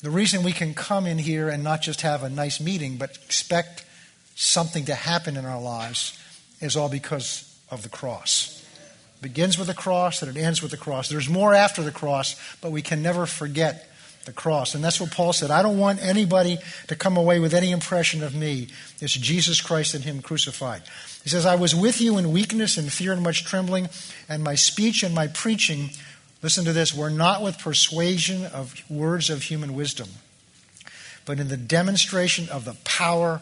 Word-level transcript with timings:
The 0.00 0.10
reason 0.10 0.44
we 0.44 0.52
can 0.52 0.74
come 0.74 1.06
in 1.06 1.18
here 1.18 1.48
and 1.48 1.64
not 1.64 1.82
just 1.82 2.02
have 2.02 2.22
a 2.22 2.30
nice 2.30 2.60
meeting, 2.60 2.96
but 2.96 3.10
expect 3.10 3.84
something 4.36 4.84
to 4.84 4.94
happen 4.94 5.36
in 5.36 5.44
our 5.44 5.60
lives 5.60 6.18
is 6.60 6.76
all 6.76 6.88
because 6.88 7.44
of 7.70 7.82
the 7.82 7.88
cross. 7.88 8.64
It 9.16 9.22
begins 9.22 9.58
with 9.58 9.66
the 9.66 9.74
cross 9.74 10.22
and 10.22 10.36
it 10.36 10.40
ends 10.40 10.62
with 10.62 10.70
the 10.70 10.76
cross. 10.76 11.08
There's 11.08 11.28
more 11.28 11.52
after 11.52 11.82
the 11.82 11.90
cross, 11.90 12.36
but 12.60 12.70
we 12.70 12.82
can 12.82 13.02
never 13.02 13.26
forget 13.26 13.88
the 14.24 14.32
cross. 14.32 14.74
And 14.74 14.84
that's 14.84 15.00
what 15.00 15.10
Paul 15.10 15.32
said. 15.32 15.50
I 15.50 15.62
don't 15.62 15.78
want 15.78 16.00
anybody 16.02 16.58
to 16.86 16.94
come 16.94 17.16
away 17.16 17.40
with 17.40 17.54
any 17.54 17.72
impression 17.72 18.22
of 18.22 18.36
me. 18.36 18.68
It's 19.00 19.14
Jesus 19.14 19.60
Christ 19.60 19.94
and 19.94 20.04
Him 20.04 20.22
crucified. 20.22 20.82
He 21.24 21.30
says, 21.30 21.46
I 21.46 21.56
was 21.56 21.74
with 21.74 22.00
you 22.00 22.18
in 22.18 22.30
weakness 22.30 22.76
and 22.76 22.92
fear 22.92 23.12
and 23.12 23.22
much 23.22 23.44
trembling, 23.44 23.88
and 24.28 24.44
my 24.44 24.54
speech 24.54 25.02
and 25.02 25.14
my 25.14 25.26
preaching, 25.26 25.90
listen 26.42 26.64
to 26.64 26.72
this, 26.72 26.94
we're 26.94 27.10
not 27.10 27.42
with 27.42 27.58
persuasion 27.58 28.46
of 28.46 28.74
words 28.90 29.30
of 29.30 29.42
human 29.42 29.74
wisdom, 29.74 30.08
but 31.24 31.38
in 31.38 31.48
the 31.48 31.56
demonstration 31.56 32.48
of 32.48 32.64
the 32.64 32.76
power 32.84 33.40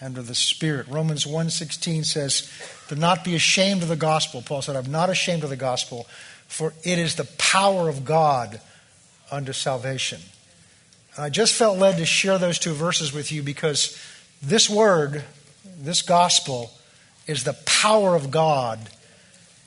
and 0.00 0.16
of 0.16 0.26
the 0.26 0.34
Spirit. 0.34 0.86
Romans 0.88 1.24
1.16 1.24 2.04
says, 2.04 2.50
Do 2.88 2.94
not 2.94 3.24
be 3.24 3.34
ashamed 3.34 3.82
of 3.82 3.88
the 3.88 3.96
gospel. 3.96 4.42
Paul 4.42 4.62
said, 4.62 4.76
I'm 4.76 4.90
not 4.90 5.10
ashamed 5.10 5.42
of 5.44 5.50
the 5.50 5.56
gospel, 5.56 6.06
for 6.46 6.72
it 6.84 6.98
is 6.98 7.16
the 7.16 7.28
power 7.38 7.88
of 7.88 8.04
God 8.04 8.60
unto 9.30 9.52
salvation. 9.52 10.20
And 11.16 11.24
I 11.24 11.30
just 11.30 11.54
felt 11.54 11.78
led 11.78 11.98
to 11.98 12.06
share 12.06 12.38
those 12.38 12.58
two 12.58 12.72
verses 12.72 13.12
with 13.12 13.32
you 13.32 13.42
because 13.42 13.98
this 14.40 14.70
word, 14.70 15.24
this 15.80 16.02
gospel, 16.02 16.70
is 17.26 17.44
the 17.44 17.56
power 17.66 18.14
of 18.14 18.30
God 18.30 18.88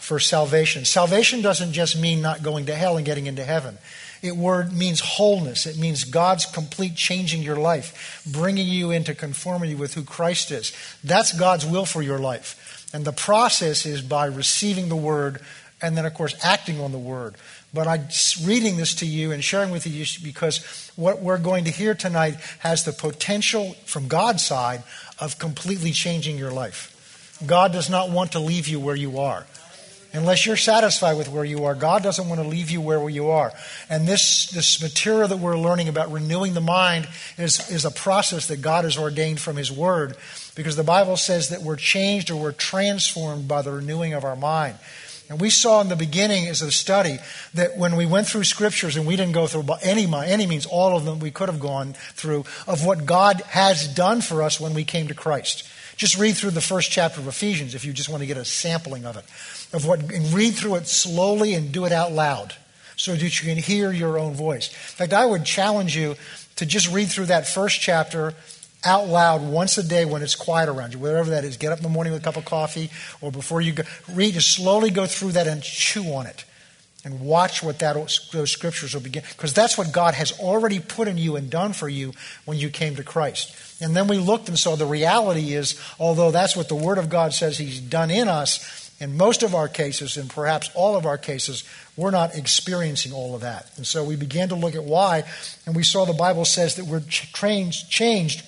for 0.01 0.19
salvation. 0.19 0.83
Salvation 0.83 1.41
doesn't 1.41 1.73
just 1.73 1.97
mean 1.97 2.21
not 2.21 2.41
going 2.41 2.65
to 2.65 2.75
hell 2.75 2.97
and 2.97 3.05
getting 3.05 3.27
into 3.27 3.45
heaven. 3.45 3.77
It 4.23 4.35
word 4.35 4.73
means 4.73 4.99
wholeness. 4.99 5.65
It 5.65 5.77
means 5.77 6.03
God's 6.03 6.45
complete 6.45 6.95
changing 6.95 7.43
your 7.43 7.55
life, 7.55 8.21
bringing 8.25 8.67
you 8.67 8.91
into 8.91 9.13
conformity 9.15 9.75
with 9.75 9.93
who 9.93 10.03
Christ 10.03 10.51
is. 10.51 10.73
That's 11.03 11.37
God's 11.37 11.65
will 11.65 11.85
for 11.85 12.01
your 12.01 12.19
life. 12.19 12.89
And 12.93 13.05
the 13.05 13.13
process 13.13 13.85
is 13.85 14.01
by 14.01 14.25
receiving 14.25 14.89
the 14.89 14.95
word 14.95 15.39
and 15.83 15.97
then, 15.97 16.05
of 16.05 16.13
course, 16.13 16.35
acting 16.43 16.79
on 16.79 16.91
the 16.91 16.99
word. 16.99 17.35
But 17.73 17.87
I'm 17.87 18.07
reading 18.43 18.77
this 18.77 18.95
to 18.95 19.05
you 19.05 19.31
and 19.31 19.43
sharing 19.43 19.71
with 19.71 19.87
you 19.87 20.05
because 20.23 20.91
what 20.95 21.21
we're 21.21 21.37
going 21.37 21.65
to 21.65 21.71
hear 21.71 21.95
tonight 21.95 22.35
has 22.59 22.83
the 22.83 22.91
potential 22.91 23.73
from 23.85 24.07
God's 24.07 24.45
side 24.45 24.83
of 25.19 25.39
completely 25.39 25.91
changing 25.91 26.37
your 26.37 26.51
life. 26.51 26.89
God 27.45 27.71
does 27.71 27.89
not 27.89 28.09
want 28.09 28.33
to 28.33 28.39
leave 28.39 28.67
you 28.67 28.79
where 28.79 28.95
you 28.95 29.19
are. 29.19 29.47
Unless 30.13 30.45
you're 30.45 30.57
satisfied 30.57 31.17
with 31.17 31.29
where 31.29 31.45
you 31.45 31.63
are, 31.63 31.73
God 31.73 32.03
doesn't 32.03 32.27
want 32.27 32.41
to 32.41 32.47
leave 32.47 32.69
you 32.69 32.81
where 32.81 33.07
you 33.09 33.29
are. 33.29 33.53
And 33.89 34.05
this, 34.05 34.47
this 34.47 34.81
material 34.81 35.29
that 35.29 35.37
we're 35.37 35.57
learning 35.57 35.87
about 35.87 36.11
renewing 36.11 36.53
the 36.53 36.61
mind 36.61 37.07
is, 37.37 37.69
is 37.71 37.85
a 37.85 37.91
process 37.91 38.47
that 38.47 38.61
God 38.61 38.83
has 38.83 38.97
ordained 38.97 39.39
from 39.39 39.55
His 39.55 39.71
Word 39.71 40.17
because 40.53 40.75
the 40.75 40.83
Bible 40.83 41.15
says 41.15 41.49
that 41.49 41.61
we're 41.61 41.77
changed 41.77 42.29
or 42.29 42.35
we're 42.35 42.51
transformed 42.51 43.47
by 43.47 43.61
the 43.61 43.71
renewing 43.71 44.13
of 44.13 44.25
our 44.25 44.35
mind. 44.35 44.77
And 45.29 45.39
we 45.39 45.49
saw 45.49 45.79
in 45.79 45.87
the 45.87 45.95
beginning 45.95 46.47
as 46.47 46.61
a 46.61 46.73
study 46.73 47.17
that 47.53 47.77
when 47.77 47.95
we 47.95 48.05
went 48.05 48.27
through 48.27 48.43
scriptures, 48.43 48.97
and 48.97 49.07
we 49.07 49.15
didn't 49.15 49.31
go 49.31 49.47
through 49.47 49.63
by 49.63 49.79
any, 49.81 50.05
any 50.13 50.45
means 50.45 50.65
all 50.65 50.97
of 50.97 51.05
them 51.05 51.19
we 51.19 51.31
could 51.31 51.47
have 51.47 51.61
gone 51.61 51.93
through, 51.93 52.43
of 52.67 52.85
what 52.85 53.05
God 53.05 53.39
has 53.47 53.87
done 53.87 54.19
for 54.19 54.41
us 54.43 54.59
when 54.59 54.73
we 54.73 54.83
came 54.83 55.07
to 55.07 55.13
Christ. 55.13 55.65
Just 55.97 56.17
read 56.17 56.35
through 56.35 56.51
the 56.51 56.61
first 56.61 56.91
chapter 56.91 57.19
of 57.19 57.27
Ephesians 57.27 57.75
if 57.75 57.85
you 57.85 57.93
just 57.93 58.09
want 58.09 58.21
to 58.21 58.27
get 58.27 58.37
a 58.37 58.45
sampling 58.45 59.05
of 59.05 59.17
it. 59.17 59.25
Of 59.73 59.85
what, 59.85 60.01
and 60.11 60.33
read 60.33 60.55
through 60.55 60.75
it 60.75 60.87
slowly 60.87 61.53
and 61.53 61.71
do 61.71 61.85
it 61.85 61.91
out 61.91 62.11
loud 62.11 62.55
so 62.95 63.13
that 63.13 63.21
you 63.21 63.29
can 63.29 63.57
hear 63.57 63.91
your 63.91 64.17
own 64.17 64.33
voice. 64.33 64.69
In 64.69 64.75
fact, 64.75 65.13
I 65.13 65.25
would 65.25 65.45
challenge 65.45 65.95
you 65.95 66.15
to 66.57 66.65
just 66.65 66.91
read 66.91 67.09
through 67.09 67.27
that 67.27 67.47
first 67.47 67.79
chapter 67.79 68.33
out 68.83 69.07
loud 69.07 69.41
once 69.41 69.77
a 69.77 69.83
day 69.83 70.05
when 70.05 70.21
it's 70.21 70.35
quiet 70.35 70.67
around 70.67 70.93
you, 70.93 70.99
whatever 70.99 71.31
that 71.31 71.43
is. 71.43 71.57
Get 71.57 71.71
up 71.71 71.79
in 71.79 71.83
the 71.83 71.89
morning 71.89 72.13
with 72.13 72.21
a 72.21 72.25
cup 72.25 72.37
of 72.37 72.45
coffee 72.45 72.89
or 73.21 73.31
before 73.31 73.61
you 73.61 73.73
go. 73.73 73.83
Read, 74.11 74.33
just 74.33 74.53
slowly 74.55 74.89
go 74.89 75.05
through 75.05 75.33
that 75.33 75.47
and 75.47 75.61
chew 75.61 76.13
on 76.13 76.25
it 76.25 76.45
and 77.03 77.19
watch 77.19 77.63
what 77.63 77.79
that, 77.79 77.95
those 78.31 78.51
scriptures 78.51 78.93
will 78.93 79.01
begin. 79.01 79.23
Because 79.29 79.53
that's 79.53 79.77
what 79.77 79.91
God 79.91 80.13
has 80.13 80.39
already 80.39 80.79
put 80.79 81.07
in 81.07 81.17
you 81.17 81.35
and 81.35 81.49
done 81.49 81.73
for 81.73 81.89
you 81.89 82.13
when 82.45 82.57
you 82.57 82.69
came 82.69 82.95
to 82.95 83.03
Christ. 83.03 83.55
And 83.81 83.95
then 83.95 84.07
we 84.07 84.17
looked 84.17 84.49
and 84.49 84.57
saw 84.57 84.75
the 84.75 84.85
reality 84.85 85.53
is, 85.53 85.79
although 85.99 86.31
that's 86.31 86.55
what 86.55 86.69
the 86.69 86.75
Word 86.75 86.99
of 86.99 87.09
God 87.09 87.33
says 87.33 87.57
He's 87.57 87.79
done 87.79 88.11
in 88.11 88.27
us, 88.27 88.91
in 89.01 89.17
most 89.17 89.41
of 89.41 89.55
our 89.55 89.67
cases, 89.67 90.15
and 90.15 90.29
perhaps 90.29 90.69
all 90.75 90.95
of 90.95 91.07
our 91.07 91.17
cases, 91.17 91.63
we're 91.97 92.11
not 92.11 92.35
experiencing 92.35 93.13
all 93.13 93.33
of 93.33 93.41
that. 93.41 93.71
And 93.77 93.87
so 93.87 94.03
we 94.03 94.15
began 94.15 94.49
to 94.49 94.55
look 94.55 94.75
at 94.75 94.83
why, 94.83 95.23
and 95.65 95.75
we 95.75 95.83
saw 95.83 96.05
the 96.05 96.13
Bible 96.13 96.45
says 96.45 96.75
that 96.75 96.85
we're 96.85 97.01
changed 97.01 98.45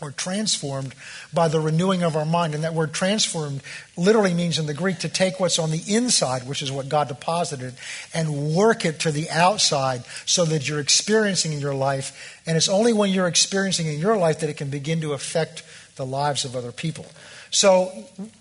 or 0.00 0.10
transformed 0.10 0.94
by 1.32 1.48
the 1.48 1.60
renewing 1.60 2.02
of 2.02 2.16
our 2.16 2.26
mind. 2.26 2.54
And 2.54 2.64
that 2.64 2.74
word 2.74 2.92
transformed 2.92 3.62
literally 3.96 4.34
means 4.34 4.58
in 4.58 4.66
the 4.66 4.74
Greek 4.74 4.98
to 4.98 5.08
take 5.08 5.40
what's 5.40 5.58
on 5.58 5.70
the 5.70 5.82
inside, 5.88 6.46
which 6.46 6.60
is 6.62 6.70
what 6.70 6.88
God 6.88 7.08
deposited, 7.08 7.74
and 8.12 8.54
work 8.54 8.84
it 8.84 9.00
to 9.00 9.10
the 9.10 9.30
outside 9.30 10.04
so 10.26 10.44
that 10.44 10.68
you're 10.68 10.80
experiencing 10.80 11.52
in 11.52 11.60
your 11.60 11.74
life. 11.74 12.42
And 12.46 12.56
it's 12.56 12.68
only 12.68 12.92
when 12.92 13.10
you're 13.10 13.26
experiencing 13.26 13.86
in 13.86 13.98
your 13.98 14.16
life 14.16 14.40
that 14.40 14.50
it 14.50 14.58
can 14.58 14.68
begin 14.68 15.00
to 15.00 15.14
affect 15.14 15.62
the 15.96 16.06
lives 16.06 16.44
of 16.44 16.54
other 16.54 16.72
people. 16.72 17.06
So, 17.50 17.90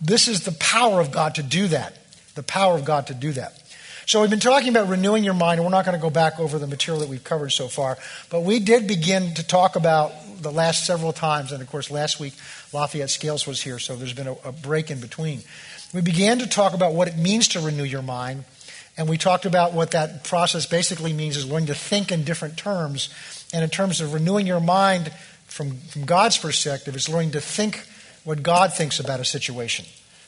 this 0.01 0.27
is 0.27 0.43
the 0.43 0.51
power 0.53 0.99
of 0.99 1.11
God 1.11 1.35
to 1.35 1.43
do 1.43 1.67
that. 1.69 1.97
The 2.35 2.43
power 2.43 2.75
of 2.75 2.83
God 2.83 3.07
to 3.07 3.13
do 3.13 3.31
that. 3.33 3.61
So, 4.05 4.19
we've 4.19 4.29
been 4.29 4.39
talking 4.39 4.69
about 4.69 4.89
renewing 4.89 5.23
your 5.23 5.33
mind, 5.33 5.59
and 5.59 5.65
we're 5.65 5.71
not 5.71 5.85
going 5.85 5.97
to 5.97 6.01
go 6.01 6.09
back 6.09 6.37
over 6.37 6.59
the 6.59 6.67
material 6.67 6.99
that 6.99 7.09
we've 7.09 7.23
covered 7.23 7.51
so 7.51 7.69
far. 7.69 7.97
But 8.29 8.41
we 8.41 8.59
did 8.59 8.87
begin 8.87 9.33
to 9.35 9.47
talk 9.47 9.77
about 9.77 10.11
the 10.41 10.51
last 10.51 10.85
several 10.85 11.13
times, 11.13 11.51
and 11.51 11.61
of 11.61 11.69
course, 11.69 11.91
last 11.91 12.19
week 12.19 12.33
Lafayette 12.73 13.09
Scales 13.09 13.47
was 13.47 13.61
here, 13.61 13.79
so 13.79 13.95
there's 13.95 14.13
been 14.13 14.27
a, 14.27 14.35
a 14.43 14.51
break 14.51 14.91
in 14.91 14.99
between. 14.99 15.41
We 15.93 16.01
began 16.01 16.39
to 16.39 16.47
talk 16.47 16.73
about 16.73 16.93
what 16.93 17.07
it 17.07 17.17
means 17.17 17.47
to 17.49 17.59
renew 17.59 17.83
your 17.83 18.01
mind, 18.01 18.43
and 18.97 19.09
we 19.09 19.17
talked 19.17 19.45
about 19.45 19.73
what 19.73 19.91
that 19.91 20.23
process 20.23 20.65
basically 20.65 21.13
means 21.13 21.35
is 21.37 21.49
learning 21.49 21.67
to 21.67 21.75
think 21.75 22.11
in 22.11 22.23
different 22.23 22.57
terms. 22.57 23.09
And 23.53 23.63
in 23.63 23.69
terms 23.69 24.01
of 24.01 24.13
renewing 24.13 24.47
your 24.47 24.59
mind 24.59 25.11
from, 25.45 25.77
from 25.77 26.05
God's 26.05 26.37
perspective, 26.37 26.95
it's 26.95 27.09
learning 27.09 27.31
to 27.31 27.41
think 27.41 27.85
what 28.23 28.41
God 28.41 28.73
thinks 28.73 28.99
about 28.99 29.19
a 29.19 29.25
situation. 29.25 29.85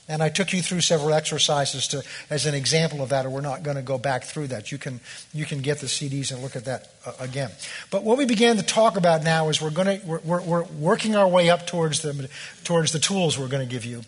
And 0.10 0.24
I 0.24 0.30
took 0.30 0.54
you 0.54 0.62
through 0.62 0.82
several 0.82 1.14
exercises 1.14 1.90
to, 1.90 2.02
as 2.30 2.46
an 2.46 2.56
example 2.56 3.02
of 3.02 3.10
that, 3.10 3.26
or 3.26 3.30
we're 3.30 3.42
not 3.42 3.64
going 3.64 3.76
to 3.76 3.84
go 3.84 3.98
back 3.98 4.24
through 4.24 4.48
that. 4.48 4.72
You 4.72 4.78
can, 4.78 5.02
you 5.34 5.46
can 5.46 5.60
get 5.60 5.80
the 5.80 5.88
CDs 5.88 6.32
and 6.32 6.42
look 6.42 6.56
at 6.56 6.66
that 6.66 6.90
uh, 7.06 7.12
again. 7.20 7.52
But 7.92 8.04
what 8.04 8.18
we 8.18 8.26
began 8.26 8.56
to 8.56 8.64
talk 8.64 8.96
about 8.96 9.24
now 9.24 9.50
is 9.50 9.62
we're, 9.62 9.70
going 9.70 10.00
to, 10.00 10.08
we're, 10.24 10.42
we're 10.42 10.64
working 10.64 11.18
our 11.18 11.28
way 11.28 11.50
up 11.50 11.68
towards 11.68 12.02
the, 12.02 12.30
towards 12.64 12.94
the 12.94 13.00
tools 13.00 13.38
we're 13.38 13.50
going 13.50 13.68
to 13.68 13.72
give 13.72 13.84
you. 13.84 14.04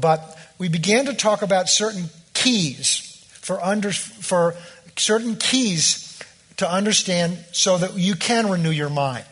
But 0.00 0.38
we 0.58 0.68
began 0.68 1.06
to 1.06 1.14
talk 1.14 1.42
about 1.42 1.68
certain 1.68 2.04
keys 2.34 3.26
for, 3.40 3.60
under, 3.60 3.90
for 3.92 4.54
certain 4.96 5.34
keys 5.34 6.22
to 6.58 6.70
understand 6.70 7.44
so 7.50 7.78
that 7.78 7.94
you 7.94 8.14
can 8.14 8.48
renew 8.48 8.70
your 8.70 8.90
mind. 8.90 9.24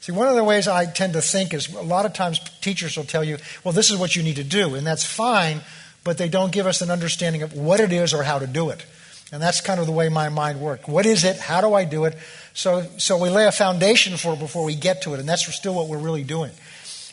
See, 0.00 0.12
one 0.12 0.28
of 0.28 0.36
the 0.36 0.44
ways 0.44 0.68
I 0.68 0.86
tend 0.86 1.14
to 1.14 1.20
think 1.20 1.52
is 1.52 1.72
a 1.74 1.82
lot 1.82 2.06
of 2.06 2.12
times 2.12 2.38
teachers 2.60 2.96
will 2.96 3.04
tell 3.04 3.24
you, 3.24 3.38
well, 3.64 3.72
this 3.72 3.90
is 3.90 3.96
what 3.96 4.14
you 4.14 4.22
need 4.22 4.36
to 4.36 4.44
do, 4.44 4.74
and 4.74 4.86
that's 4.86 5.04
fine, 5.04 5.60
but 6.04 6.18
they 6.18 6.28
don't 6.28 6.52
give 6.52 6.66
us 6.66 6.80
an 6.80 6.90
understanding 6.90 7.42
of 7.42 7.52
what 7.52 7.80
it 7.80 7.92
is 7.92 8.14
or 8.14 8.22
how 8.22 8.38
to 8.38 8.46
do 8.46 8.70
it. 8.70 8.84
And 9.32 9.42
that's 9.42 9.60
kind 9.60 9.78
of 9.78 9.86
the 9.86 9.92
way 9.92 10.08
my 10.08 10.30
mind 10.30 10.60
works. 10.60 10.88
What 10.88 11.04
is 11.04 11.24
it? 11.24 11.36
How 11.36 11.60
do 11.60 11.74
I 11.74 11.84
do 11.84 12.04
it? 12.04 12.16
So, 12.54 12.82
so 12.96 13.18
we 13.18 13.28
lay 13.28 13.46
a 13.46 13.52
foundation 13.52 14.16
for 14.16 14.32
it 14.32 14.38
before 14.38 14.64
we 14.64 14.74
get 14.74 15.02
to 15.02 15.14
it, 15.14 15.20
and 15.20 15.28
that's 15.28 15.52
still 15.54 15.74
what 15.74 15.88
we're 15.88 15.98
really 15.98 16.24
doing. 16.24 16.52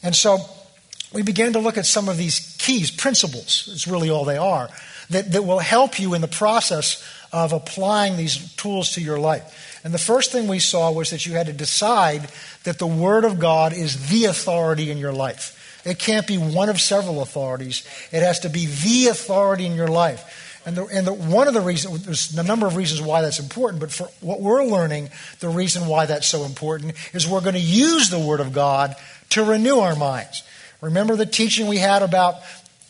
And 0.01 0.15
so 0.15 0.37
we 1.11 1.23
began 1.23 1.53
to 1.53 1.59
look 1.59 1.77
at 1.77 1.85
some 1.85 2.07
of 2.07 2.17
these 2.17 2.55
keys, 2.59 2.91
principles, 2.91 3.69
it's 3.71 3.87
really 3.87 4.09
all 4.09 4.25
they 4.25 4.37
are, 4.37 4.69
that, 5.09 5.31
that 5.31 5.43
will 5.43 5.59
help 5.59 5.99
you 5.99 6.13
in 6.13 6.21
the 6.21 6.27
process 6.27 7.03
of 7.31 7.51
applying 7.51 8.17
these 8.17 8.53
tools 8.55 8.93
to 8.93 9.01
your 9.01 9.19
life. 9.19 9.81
And 9.83 9.93
the 9.93 9.99
first 9.99 10.31
thing 10.31 10.47
we 10.47 10.59
saw 10.59 10.91
was 10.91 11.11
that 11.11 11.25
you 11.25 11.33
had 11.33 11.47
to 11.47 11.53
decide 11.53 12.29
that 12.63 12.79
the 12.79 12.87
Word 12.87 13.23
of 13.23 13.39
God 13.39 13.73
is 13.73 14.09
the 14.09 14.25
authority 14.25 14.89
in 14.89 14.97
your 14.97 15.13
life. 15.13 15.81
It 15.85 15.99
can't 15.99 16.25
be 16.25 16.37
one 16.37 16.69
of 16.69 16.81
several 16.81 17.21
authorities, 17.21 17.87
it 18.11 18.21
has 18.23 18.39
to 18.41 18.49
be 18.49 18.65
the 18.65 19.09
authority 19.09 19.65
in 19.65 19.75
your 19.75 19.87
life. 19.87 20.41
And, 20.65 20.75
the, 20.75 20.85
and 20.85 21.05
the, 21.05 21.13
one 21.13 21.47
of 21.47 21.53
the 21.53 21.61
reasons, 21.61 22.05
there's 22.05 22.35
a 22.35 22.41
number 22.41 22.65
of 22.65 22.75
reasons 22.75 22.99
why 22.99 23.21
that's 23.21 23.39
important, 23.39 23.79
but 23.79 23.91
for 23.91 24.09
what 24.19 24.41
we're 24.41 24.65
learning, 24.65 25.09
the 25.39 25.49
reason 25.49 25.85
why 25.85 26.07
that's 26.07 26.25
so 26.25 26.43
important 26.43 26.95
is 27.13 27.27
we're 27.27 27.41
going 27.41 27.53
to 27.53 27.59
use 27.59 28.09
the 28.09 28.19
Word 28.19 28.39
of 28.39 28.51
God 28.51 28.95
to 29.29 29.43
renew 29.43 29.77
our 29.77 29.95
minds. 29.95 30.41
Remember 30.81 31.15
the 31.15 31.27
teaching 31.27 31.67
we 31.67 31.77
had 31.77 32.01
about 32.01 32.43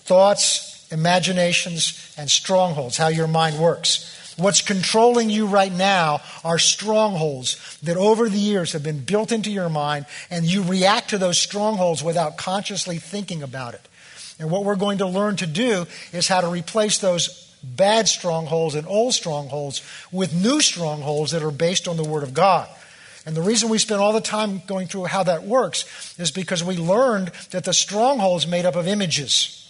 thoughts, 0.06 0.75
imaginations, 0.91 2.13
and 2.17 2.29
strongholds, 2.29 2.97
how 2.97 3.07
your 3.07 3.27
mind 3.27 3.59
works. 3.59 4.11
What's 4.37 4.61
controlling 4.61 5.29
you 5.29 5.47
right 5.47 5.71
now 5.71 6.21
are 6.43 6.59
strongholds 6.59 7.77
that 7.83 7.95
over 7.95 8.27
the 8.27 8.37
years 8.37 8.73
have 8.73 8.83
been 8.83 9.05
built 9.05 9.31
into 9.31 9.49
your 9.49 9.69
mind, 9.69 10.05
and 10.29 10.45
you 10.45 10.63
react 10.63 11.11
to 11.11 11.17
those 11.17 11.37
strongholds 11.37 12.03
without 12.03 12.37
consciously 12.37 12.97
thinking 12.97 13.41
about 13.41 13.73
it. 13.73 13.87
And 14.37 14.51
what 14.51 14.65
we're 14.65 14.75
going 14.75 14.97
to 14.97 15.07
learn 15.07 15.37
to 15.37 15.47
do 15.47 15.85
is 16.11 16.27
how 16.27 16.41
to 16.41 16.49
replace 16.49 16.97
those 16.97 17.55
bad 17.63 18.07
strongholds 18.07 18.75
and 18.75 18.85
old 18.87 19.13
strongholds 19.13 19.81
with 20.11 20.33
new 20.33 20.59
strongholds 20.59 21.31
that 21.31 21.41
are 21.41 21.51
based 21.51 21.87
on 21.87 21.95
the 21.95 22.03
Word 22.03 22.23
of 22.23 22.33
God. 22.33 22.67
And 23.25 23.35
the 23.35 23.41
reason 23.41 23.69
we 23.69 23.79
spend 23.79 24.01
all 24.01 24.13
the 24.13 24.21
time 24.21 24.61
going 24.67 24.87
through 24.87 25.05
how 25.05 25.23
that 25.23 25.43
works 25.43 26.19
is 26.19 26.29
because 26.29 26.63
we 26.63 26.77
learned 26.77 27.31
that 27.51 27.63
the 27.63 27.73
strongholds 27.73 28.45
made 28.45 28.65
up 28.65 28.75
of 28.75 28.87
images. 28.87 29.64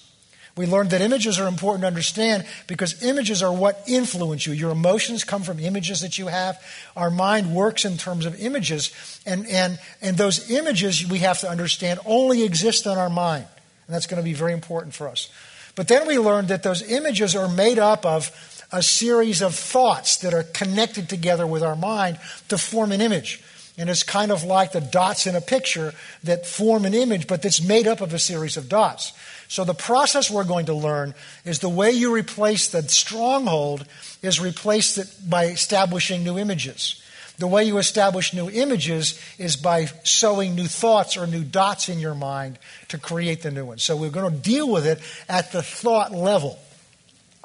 We 0.58 0.68
learned 0.68 0.92
that 0.92 1.02
images 1.02 1.38
are 1.38 1.48
important 1.48 1.82
to 1.82 1.88
understand 1.88 2.46
because 2.68 3.04
images 3.04 3.44
are 3.44 3.54
what 3.54 3.84
influence 3.88 4.48
you. 4.48 4.54
Your 4.54 4.72
emotions 4.72 5.26
come 5.26 5.44
from 5.44 5.60
images 5.60 6.00
that 6.02 6.18
you 6.18 6.28
have. 6.28 6.62
Our 6.96 7.12
mind 7.12 7.54
works 7.54 7.84
in 7.84 7.98
terms 7.98 8.26
of 8.26 8.40
images. 8.40 9.20
And, 9.26 9.46
and, 9.48 9.78
and 10.02 10.16
those 10.16 10.50
images, 10.50 11.06
we 11.06 11.20
have 11.20 11.40
to 11.40 11.50
understand, 11.50 12.00
only 12.06 12.44
exist 12.44 12.86
in 12.86 12.94
our 12.94 13.10
mind. 13.10 13.46
And 13.88 13.94
that's 13.94 14.08
going 14.08 14.22
to 14.22 14.24
be 14.24 14.34
very 14.34 14.54
important 14.54 14.94
for 14.94 15.10
us. 15.10 15.30
But 15.76 15.90
then 15.90 16.08
we 16.08 16.18
learned 16.18 16.48
that 16.48 16.64
those 16.64 16.90
images 16.90 17.36
are 17.36 17.50
made 17.50 17.78
up 17.78 18.06
of 18.06 18.32
a 18.72 18.82
series 18.82 19.42
of 19.42 19.54
thoughts 19.54 20.18
that 20.18 20.34
are 20.34 20.44
connected 20.44 21.10
together 21.10 21.46
with 21.46 21.64
our 21.64 21.76
mind 21.76 22.18
to 22.48 22.58
form 22.58 22.94
an 22.94 23.02
image. 23.02 23.44
And 23.78 23.90
it's 23.90 24.04
kind 24.04 24.32
of 24.32 24.46
like 24.46 24.72
the 24.72 24.80
dots 24.80 25.28
in 25.28 25.36
a 25.36 25.42
picture 25.42 25.94
that 26.24 26.46
form 26.46 26.86
an 26.86 26.94
image, 26.94 27.28
but 27.28 27.42
that's 27.42 27.62
made 27.62 27.88
up 27.88 28.00
of 28.00 28.14
a 28.14 28.20
series 28.20 28.56
of 28.56 28.70
dots. 28.70 29.12
So 29.48 29.64
the 29.64 29.74
process 29.74 30.30
we're 30.30 30.44
going 30.44 30.68
to 30.68 30.74
learn 30.74 31.14
is 31.44 31.60
the 31.60 31.70
way 31.70 31.92
you 31.92 32.14
replace 32.14 32.70
the 32.70 32.88
stronghold 32.90 33.86
is 34.22 34.40
replace 34.40 34.98
it 34.98 35.08
by 35.28 35.46
establishing 35.46 36.24
new 36.24 36.38
images. 36.38 37.02
The 37.38 37.48
way 37.48 37.66
you 37.66 37.78
establish 37.78 38.34
new 38.34 38.50
images 38.50 39.20
is 39.38 39.58
by 39.58 39.86
sowing 40.04 40.56
new 40.56 40.68
thoughts 40.68 41.18
or 41.18 41.28
new 41.28 41.44
dots 41.44 41.90
in 41.90 42.00
your 42.00 42.16
mind 42.16 42.58
to 42.88 42.98
create 42.98 43.42
the 43.42 43.52
new 43.52 43.66
ones. 43.66 43.84
So 43.84 43.98
we're 43.98 44.10
going 44.10 44.32
to 44.32 44.38
deal 44.38 44.70
with 44.70 44.88
it 44.88 45.00
at 45.28 45.52
the 45.52 45.62
thought 45.62 46.12
level. 46.12 46.58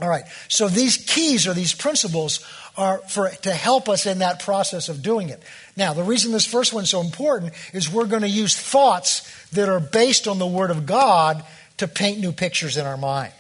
All 0.01 0.09
right. 0.09 0.25
So 0.49 0.69
these 0.69 0.97
keys 0.97 1.47
or 1.47 1.55
these 1.55 1.75
principles 1.75 2.45
are 2.77 2.99
for 2.99 3.29
to 3.29 3.53
help 3.53 3.89
us 3.89 4.07
in 4.07 4.21
that 4.21 4.43
process 4.43 4.89
of 4.89 5.03
doing 5.03 5.29
it. 5.29 5.43
Now, 5.77 5.93
the 5.93 6.05
reason 6.05 6.33
this 6.33 6.47
first 6.47 6.73
one's 6.73 6.89
so 6.89 7.01
important 7.01 7.53
is 7.73 7.93
we're 7.93 8.07
going 8.07 8.23
to 8.23 8.29
use 8.29 8.57
thoughts 8.57 9.29
that 9.51 9.69
are 9.69 9.81
based 9.81 10.29
on 10.29 10.39
the 10.39 10.47
Word 10.47 10.71
of 10.71 10.87
God 10.87 11.45
to 11.81 11.89
paint 11.89 12.21
new 12.21 12.33
pictures 12.33 12.77
in 12.77 12.87
our 12.87 12.97
mind. 12.97 13.33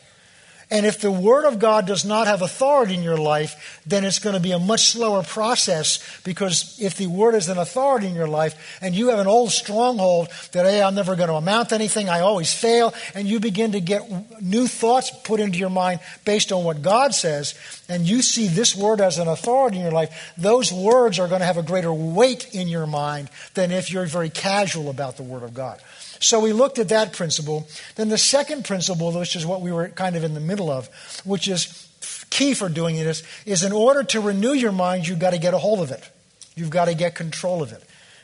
And 0.72 0.86
if 0.86 1.00
the 1.00 1.10
Word 1.10 1.46
of 1.46 1.58
God 1.58 1.88
does 1.88 2.04
not 2.04 2.28
have 2.28 2.42
authority 2.42 2.94
in 2.94 3.02
your 3.02 3.16
life, 3.16 3.82
then 3.84 4.04
it's 4.04 4.20
going 4.20 4.36
to 4.36 4.40
be 4.40 4.52
a 4.52 4.58
much 4.58 4.90
slower 4.90 5.24
process 5.24 5.98
because 6.22 6.78
if 6.80 6.96
the 6.96 7.08
Word 7.08 7.34
is 7.34 7.48
an 7.48 7.58
authority 7.58 8.06
in 8.06 8.14
your 8.14 8.28
life 8.28 8.78
and 8.80 8.94
you 8.94 9.08
have 9.08 9.18
an 9.18 9.26
old 9.26 9.50
stronghold 9.50 10.28
that, 10.52 10.66
hey, 10.66 10.80
I'm 10.80 10.94
never 10.94 11.16
going 11.16 11.28
to 11.28 11.34
amount 11.34 11.70
to 11.70 11.74
anything, 11.74 12.08
I 12.08 12.20
always 12.20 12.54
fail, 12.54 12.94
and 13.16 13.26
you 13.26 13.40
begin 13.40 13.72
to 13.72 13.80
get 13.80 14.40
new 14.40 14.68
thoughts 14.68 15.10
put 15.24 15.40
into 15.40 15.58
your 15.58 15.70
mind 15.70 15.98
based 16.24 16.52
on 16.52 16.62
what 16.62 16.82
God 16.82 17.14
says, 17.14 17.56
and 17.88 18.08
you 18.08 18.22
see 18.22 18.46
this 18.46 18.76
Word 18.76 19.00
as 19.00 19.18
an 19.18 19.26
authority 19.26 19.78
in 19.78 19.82
your 19.82 19.92
life, 19.92 20.32
those 20.38 20.72
words 20.72 21.18
are 21.18 21.26
going 21.26 21.40
to 21.40 21.46
have 21.46 21.58
a 21.58 21.64
greater 21.64 21.92
weight 21.92 22.54
in 22.54 22.68
your 22.68 22.86
mind 22.86 23.28
than 23.54 23.72
if 23.72 23.90
you're 23.90 24.06
very 24.06 24.30
casual 24.30 24.88
about 24.88 25.16
the 25.16 25.24
Word 25.24 25.42
of 25.42 25.52
God. 25.52 25.80
So 26.20 26.38
we 26.38 26.52
looked 26.52 26.78
at 26.78 26.90
that 26.90 27.12
principle. 27.12 27.66
Then 27.96 28.08
the 28.08 28.18
second 28.18 28.64
principle, 28.64 29.12
which 29.12 29.34
is 29.34 29.44
what 29.44 29.62
we 29.62 29.72
were 29.72 29.88
kind 29.88 30.16
of 30.16 30.24
in 30.24 30.34
the 30.34 30.40
middle 30.40 30.70
of, 30.70 30.88
which 31.24 31.48
is 31.48 31.88
key 32.30 32.54
for 32.54 32.68
doing 32.68 32.96
it, 32.96 33.06
is, 33.06 33.22
is 33.46 33.64
in 33.64 33.72
order 33.72 34.02
to 34.04 34.20
renew 34.20 34.52
your 34.52 34.72
mind, 34.72 35.08
you've 35.08 35.18
got 35.18 35.30
to 35.30 35.38
get 35.38 35.54
a 35.54 35.58
hold 35.58 35.80
of 35.80 35.90
it. 35.90 36.08
You've 36.54 36.70
got 36.70 36.84
to 36.84 36.94
get 36.94 37.14
control 37.14 37.62
of 37.62 37.72
it. 37.72 37.82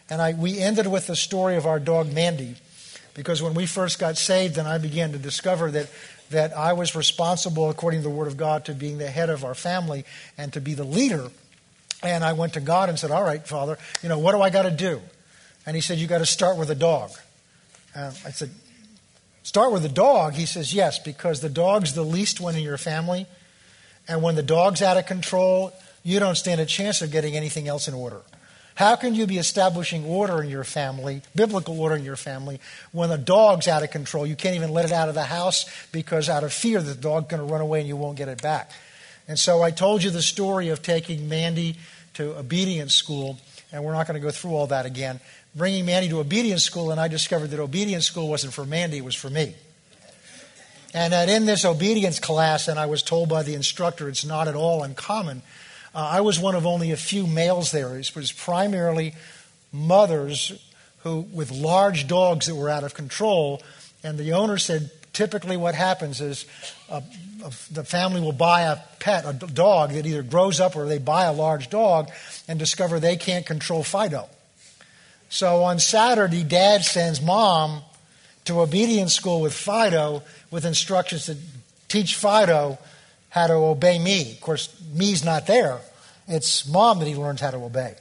And 0.08 0.22
I, 0.22 0.34
we 0.34 0.60
ended 0.60 0.86
with 0.86 1.06
the 1.06 1.16
story 1.16 1.56
of 1.56 1.66
our 1.66 1.80
dog 1.80 2.12
Mandy, 2.12 2.56
because 3.14 3.42
when 3.42 3.54
we 3.54 3.66
first 3.66 3.98
got 3.98 4.16
saved, 4.16 4.58
and 4.58 4.68
I 4.68 4.78
began 4.78 5.12
to 5.12 5.18
discover 5.18 5.70
that 5.72 5.88
that 6.30 6.56
I 6.56 6.72
was 6.72 6.94
responsible, 6.94 7.70
according 7.70 8.00
to 8.00 8.04
the 8.04 8.14
Word 8.14 8.26
of 8.26 8.36
God, 8.36 8.64
to 8.64 8.74
being 8.74 8.98
the 8.98 9.08
head 9.08 9.30
of 9.30 9.44
our 9.44 9.54
family 9.54 10.04
and 10.36 10.52
to 10.52 10.60
be 10.60 10.74
the 10.74 10.84
leader. 10.84 11.28
And 12.02 12.24
I 12.24 12.32
went 12.32 12.54
to 12.54 12.60
God 12.60 12.88
and 12.88 12.98
said, 12.98 13.10
All 13.10 13.22
right, 13.22 13.46
Father, 13.46 13.78
you 14.02 14.08
know, 14.08 14.18
what 14.18 14.32
do 14.32 14.42
I 14.42 14.50
got 14.50 14.62
to 14.62 14.70
do? 14.70 15.00
And 15.64 15.76
He 15.76 15.82
said, 15.82 15.98
You 15.98 16.06
got 16.06 16.18
to 16.18 16.26
start 16.26 16.56
with 16.56 16.70
a 16.70 16.74
dog. 16.74 17.10
Uh, 17.96 18.12
I 18.24 18.30
said, 18.30 18.50
Start 19.42 19.72
with 19.72 19.82
the 19.82 19.88
dog. 19.88 20.34
He 20.34 20.44
says, 20.44 20.74
Yes, 20.74 20.98
because 20.98 21.40
the 21.40 21.48
dog's 21.48 21.94
the 21.94 22.02
least 22.02 22.40
one 22.40 22.56
in 22.56 22.62
your 22.62 22.78
family. 22.78 23.26
And 24.08 24.22
when 24.22 24.34
the 24.34 24.42
dog's 24.42 24.82
out 24.82 24.96
of 24.96 25.06
control, 25.06 25.72
you 26.02 26.20
don't 26.20 26.36
stand 26.36 26.60
a 26.60 26.66
chance 26.66 27.00
of 27.00 27.10
getting 27.10 27.36
anything 27.36 27.68
else 27.68 27.88
in 27.88 27.94
order. 27.94 28.20
How 28.74 28.94
can 28.94 29.14
you 29.14 29.26
be 29.26 29.38
establishing 29.38 30.04
order 30.04 30.42
in 30.42 30.50
your 30.50 30.62
family, 30.62 31.22
biblical 31.34 31.80
order 31.80 31.96
in 31.96 32.04
your 32.04 32.16
family, 32.16 32.60
when 32.92 33.08
the 33.08 33.16
dog's 33.16 33.68
out 33.68 33.82
of 33.82 33.90
control? 33.90 34.26
You 34.26 34.36
can't 34.36 34.54
even 34.54 34.70
let 34.70 34.84
it 34.84 34.92
out 34.92 35.08
of 35.08 35.14
the 35.14 35.24
house 35.24 35.64
because 35.92 36.28
out 36.28 36.44
of 36.44 36.52
fear 36.52 36.82
the 36.82 36.94
dog's 36.94 37.28
going 37.28 37.46
to 37.46 37.50
run 37.50 37.62
away 37.62 37.80
and 37.80 37.88
you 37.88 37.96
won't 37.96 38.18
get 38.18 38.28
it 38.28 38.42
back. 38.42 38.70
And 39.26 39.38
so 39.38 39.62
I 39.62 39.70
told 39.70 40.02
you 40.02 40.10
the 40.10 40.22
story 40.22 40.68
of 40.68 40.82
taking 40.82 41.28
Mandy 41.28 41.76
to 42.14 42.36
obedience 42.36 42.94
school, 42.94 43.38
and 43.72 43.82
we're 43.82 43.94
not 43.94 44.06
going 44.06 44.20
to 44.20 44.24
go 44.24 44.30
through 44.30 44.54
all 44.54 44.66
that 44.66 44.86
again 44.86 45.20
bringing 45.56 45.86
Mandy 45.86 46.10
to 46.10 46.20
obedience 46.20 46.62
school, 46.62 46.90
and 46.90 47.00
I 47.00 47.08
discovered 47.08 47.48
that 47.48 47.60
obedience 47.60 48.04
school 48.04 48.28
wasn't 48.28 48.52
for 48.52 48.66
Mandy, 48.66 48.98
it 48.98 49.04
was 49.04 49.14
for 49.14 49.30
me. 49.30 49.54
And 50.92 51.12
that 51.12 51.28
in 51.28 51.46
this 51.46 51.64
obedience 51.64 52.20
class, 52.20 52.68
and 52.68 52.78
I 52.78 52.86
was 52.86 53.02
told 53.02 53.28
by 53.28 53.42
the 53.42 53.54
instructor 53.54 54.08
it's 54.08 54.24
not 54.24 54.48
at 54.48 54.54
all 54.54 54.82
uncommon, 54.82 55.42
uh, 55.94 55.98
I 55.98 56.20
was 56.20 56.38
one 56.38 56.54
of 56.54 56.66
only 56.66 56.92
a 56.92 56.96
few 56.96 57.26
males 57.26 57.72
there. 57.72 57.98
It 57.98 58.14
was 58.14 58.32
primarily 58.32 59.14
mothers 59.72 60.62
who, 60.98 61.20
with 61.32 61.50
large 61.50 62.06
dogs 62.06 62.46
that 62.46 62.54
were 62.54 62.68
out 62.68 62.84
of 62.84 62.92
control, 62.92 63.62
and 64.04 64.18
the 64.18 64.32
owner 64.32 64.58
said 64.58 64.90
typically 65.14 65.56
what 65.56 65.74
happens 65.74 66.20
is 66.20 66.44
uh, 66.90 67.00
the 67.70 67.84
family 67.84 68.20
will 68.20 68.32
buy 68.32 68.62
a 68.62 68.76
pet, 68.98 69.24
a 69.24 69.32
dog 69.32 69.92
that 69.92 70.04
either 70.04 70.22
grows 70.22 70.60
up 70.60 70.76
or 70.76 70.86
they 70.86 70.98
buy 70.98 71.24
a 71.24 71.32
large 71.32 71.70
dog 71.70 72.10
and 72.46 72.58
discover 72.58 73.00
they 73.00 73.16
can't 73.16 73.46
control 73.46 73.82
Fido. 73.82 74.28
So 75.28 75.64
on 75.64 75.78
Saturday, 75.78 76.44
dad 76.44 76.84
sends 76.84 77.20
mom 77.20 77.82
to 78.44 78.60
obedience 78.60 79.14
school 79.14 79.40
with 79.40 79.52
Fido 79.52 80.22
with 80.50 80.64
instructions 80.64 81.26
to 81.26 81.36
teach 81.88 82.14
Fido 82.14 82.78
how 83.28 83.46
to 83.46 83.54
obey 83.54 83.98
me. 83.98 84.32
Of 84.32 84.40
course, 84.40 84.74
me's 84.94 85.24
not 85.24 85.46
there. 85.46 85.80
It's 86.28 86.66
mom 86.66 87.00
that 87.00 87.06
he 87.06 87.14
learns 87.14 87.40
how 87.40 87.50
to 87.50 87.58
obey. 87.58 87.94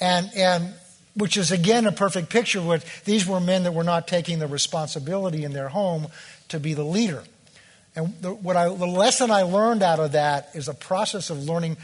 And, 0.00 0.30
and 0.36 0.74
which 1.14 1.36
is 1.36 1.50
again 1.50 1.86
a 1.86 1.92
perfect 1.92 2.30
picture 2.30 2.60
what 2.62 2.84
these 3.04 3.26
were 3.26 3.40
men 3.40 3.64
that 3.64 3.72
were 3.72 3.84
not 3.84 4.08
taking 4.08 4.38
the 4.38 4.46
responsibility 4.46 5.44
in 5.44 5.52
their 5.52 5.68
home 5.68 6.08
to 6.48 6.60
be 6.60 6.74
the 6.74 6.84
leader. 6.84 7.22
And 7.94 8.14
the, 8.22 8.32
what 8.32 8.56
I, 8.56 8.68
the 8.68 8.86
lesson 8.86 9.30
I 9.30 9.42
learned 9.42 9.82
out 9.82 10.00
of 10.00 10.12
that 10.12 10.50
is 10.54 10.68
a 10.68 10.74
process 10.74 11.28
of 11.28 11.44
learning 11.44 11.76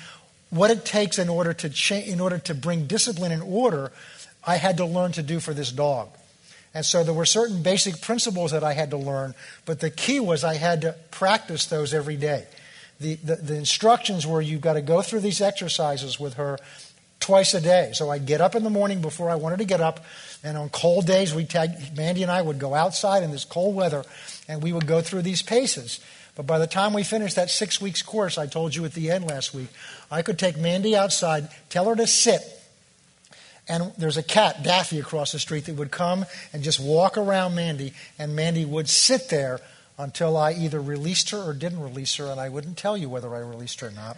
what 0.50 0.70
it 0.70 0.84
takes 0.84 1.18
in 1.18 1.28
order 1.28 1.52
to 1.52 1.68
cha- 1.68 1.96
in 1.96 2.20
order 2.20 2.38
to 2.38 2.54
bring 2.54 2.86
discipline 2.86 3.32
and 3.32 3.42
order 3.42 3.92
I 4.48 4.56
had 4.56 4.78
to 4.78 4.86
learn 4.86 5.12
to 5.12 5.22
do 5.22 5.40
for 5.40 5.52
this 5.52 5.70
dog. 5.70 6.08
And 6.72 6.82
so 6.82 7.04
there 7.04 7.12
were 7.12 7.26
certain 7.26 7.62
basic 7.62 8.00
principles 8.00 8.52
that 8.52 8.64
I 8.64 8.72
had 8.72 8.90
to 8.90 8.96
learn, 8.96 9.34
but 9.66 9.80
the 9.80 9.90
key 9.90 10.20
was 10.20 10.42
I 10.42 10.54
had 10.54 10.80
to 10.82 10.94
practice 11.10 11.66
those 11.66 11.92
every 11.92 12.16
day. 12.16 12.46
The, 12.98 13.16
the, 13.16 13.36
the 13.36 13.54
instructions 13.56 14.26
were 14.26 14.40
you've 14.40 14.62
got 14.62 14.72
to 14.72 14.80
go 14.80 15.02
through 15.02 15.20
these 15.20 15.42
exercises 15.42 16.18
with 16.18 16.34
her 16.34 16.58
twice 17.20 17.52
a 17.52 17.60
day. 17.60 17.90
So 17.92 18.08
I'd 18.08 18.24
get 18.24 18.40
up 18.40 18.54
in 18.54 18.64
the 18.64 18.70
morning 18.70 19.02
before 19.02 19.28
I 19.28 19.34
wanted 19.34 19.58
to 19.58 19.66
get 19.66 19.82
up, 19.82 20.02
and 20.42 20.56
on 20.56 20.70
cold 20.70 21.06
days, 21.06 21.34
we 21.34 21.44
tag, 21.44 21.94
Mandy 21.94 22.22
and 22.22 22.32
I 22.32 22.40
would 22.40 22.58
go 22.58 22.74
outside 22.74 23.22
in 23.22 23.30
this 23.30 23.44
cold 23.44 23.74
weather, 23.76 24.02
and 24.48 24.62
we 24.62 24.72
would 24.72 24.86
go 24.86 25.02
through 25.02 25.22
these 25.22 25.42
paces. 25.42 26.00
But 26.36 26.46
by 26.46 26.58
the 26.58 26.66
time 26.66 26.94
we 26.94 27.02
finished 27.04 27.36
that 27.36 27.50
six 27.50 27.82
weeks 27.82 28.00
course 28.00 28.38
I 28.38 28.46
told 28.46 28.74
you 28.74 28.86
at 28.86 28.94
the 28.94 29.10
end 29.10 29.26
last 29.26 29.52
week, 29.52 29.68
I 30.10 30.22
could 30.22 30.38
take 30.38 30.56
Mandy 30.56 30.96
outside, 30.96 31.48
tell 31.68 31.84
her 31.84 31.96
to 31.96 32.06
sit, 32.06 32.40
and 33.68 33.92
there's 33.98 34.16
a 34.16 34.22
cat, 34.22 34.62
Daffy, 34.62 34.98
across 34.98 35.32
the 35.32 35.38
street 35.38 35.66
that 35.66 35.76
would 35.76 35.90
come 35.90 36.24
and 36.52 36.62
just 36.62 36.80
walk 36.80 37.18
around 37.18 37.54
Mandy, 37.54 37.92
and 38.18 38.34
Mandy 38.34 38.64
would 38.64 38.88
sit 38.88 39.28
there 39.28 39.60
until 39.98 40.36
I 40.36 40.52
either 40.52 40.80
released 40.80 41.30
her 41.30 41.38
or 41.38 41.52
didn't 41.52 41.80
release 41.80 42.16
her, 42.16 42.26
and 42.26 42.40
I 42.40 42.48
wouldn't 42.48 42.78
tell 42.78 42.96
you 42.96 43.08
whether 43.08 43.34
I 43.34 43.40
released 43.40 43.80
her 43.80 43.88
or 43.88 43.92
not. 43.92 44.16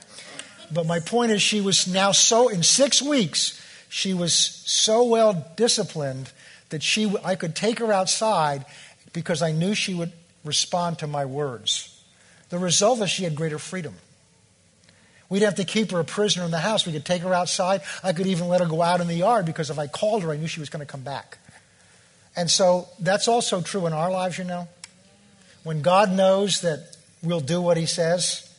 But 0.73 0.87
my 0.87 1.01
point 1.01 1.33
is, 1.33 1.43
she 1.43 1.61
was 1.61 1.89
now 1.89 2.13
so, 2.13 2.49
in 2.49 2.63
six 2.63 3.03
weeks, 3.03 3.61
she 3.89 4.15
was 4.15 4.33
so 4.33 5.03
well 5.05 5.53
disciplined 5.57 6.31
that 6.69 6.83
she, 6.83 7.13
I 7.25 7.35
could 7.35 7.57
take 7.57 7.81
her 7.81 7.93
outside 7.93 8.65
because 9.13 9.43
I 9.43 9.53
knew 9.53 9.75
she 9.75 9.95
would 9.95 10.13
respond 10.45 10.99
to 11.01 11.07
my 11.07 11.25
words. 11.25 12.03
The 12.51 12.59
result 12.59 13.01
is 13.01 13.11
she 13.11 13.25
had 13.25 13.35
greater 13.35 13.59
freedom. 13.59 13.97
We'd 15.31 15.43
have 15.43 15.55
to 15.55 15.65
keep 15.65 15.93
her 15.93 16.01
a 16.01 16.05
prisoner 16.05 16.45
in 16.45 16.51
the 16.51 16.59
house. 16.59 16.85
We 16.85 16.93
could 16.93 17.05
take 17.05 17.23
her 17.23 17.33
outside. 17.33 17.83
I 18.03 18.13
could 18.13 18.27
even 18.27 18.49
let 18.49 18.61
her 18.61 18.67
go 18.67 18.83
out 18.83 19.01
in 19.01 19.07
the 19.07 19.15
yard 19.15 19.47
because 19.47 19.71
if 19.71 19.79
I 19.79 19.87
called 19.87 20.25
her, 20.25 20.33
I 20.33 20.37
knew 20.37 20.49
she 20.49 20.61
was 20.61 20.69
going 20.69 20.85
to 20.85 20.91
come 20.91 21.03
back. 21.03 21.39
And 22.37 22.51
so 22.51 22.89
that's 22.99 23.29
also 23.29 23.61
true 23.61 23.87
in 23.87 23.93
our 23.93 24.11
lives, 24.11 24.39
you 24.39 24.45
know. 24.45 24.69
When 25.63 25.83
God 25.83 26.13
knows 26.13 26.63
that 26.63 26.97
we'll 27.23 27.41
do 27.41 27.63
what 27.63 27.77
He 27.77 27.87
says, 27.87 28.53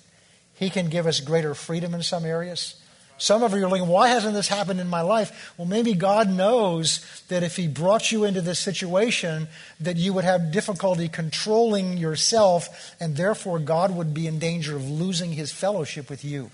He 0.55 0.69
can 0.69 0.89
give 0.89 1.07
us 1.07 1.19
greater 1.19 1.53
freedom 1.53 1.93
in 1.93 2.03
some 2.03 2.25
areas. 2.25 2.80
Some 3.21 3.43
of 3.43 3.53
you 3.53 3.63
are 3.63 3.69
like, 3.69 3.85
why 3.85 4.07
hasn't 4.07 4.33
this 4.33 4.47
happened 4.47 4.79
in 4.79 4.87
my 4.87 5.01
life? 5.01 5.53
Well, 5.55 5.67
maybe 5.67 5.93
God 5.93 6.27
knows 6.27 7.05
that 7.27 7.43
if 7.43 7.55
He 7.55 7.67
brought 7.67 8.11
you 8.11 8.23
into 8.23 8.41
this 8.41 8.57
situation, 8.57 9.47
that 9.79 9.95
you 9.95 10.11
would 10.13 10.23
have 10.23 10.51
difficulty 10.51 11.07
controlling 11.07 11.99
yourself, 11.99 12.95
and 12.99 13.15
therefore 13.15 13.59
God 13.59 13.95
would 13.95 14.11
be 14.11 14.25
in 14.25 14.39
danger 14.39 14.75
of 14.75 14.89
losing 14.89 15.33
His 15.33 15.51
fellowship 15.51 16.09
with 16.09 16.25
you. 16.25 16.49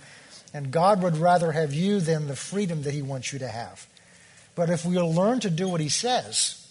And 0.54 0.70
God 0.70 1.02
would 1.02 1.16
rather 1.16 1.54
have 1.54 1.74
you 1.74 2.02
than 2.02 2.28
the 2.28 2.36
freedom 2.36 2.82
that 2.82 2.94
He 2.94 3.02
wants 3.02 3.32
you 3.32 3.40
to 3.40 3.48
have. 3.48 3.88
But 4.58 4.70
if 4.70 4.84
we'll 4.84 5.14
learn 5.14 5.40
to 5.42 5.50
do 5.50 5.70
what 5.70 5.80
he 5.80 5.88
says, 5.88 6.68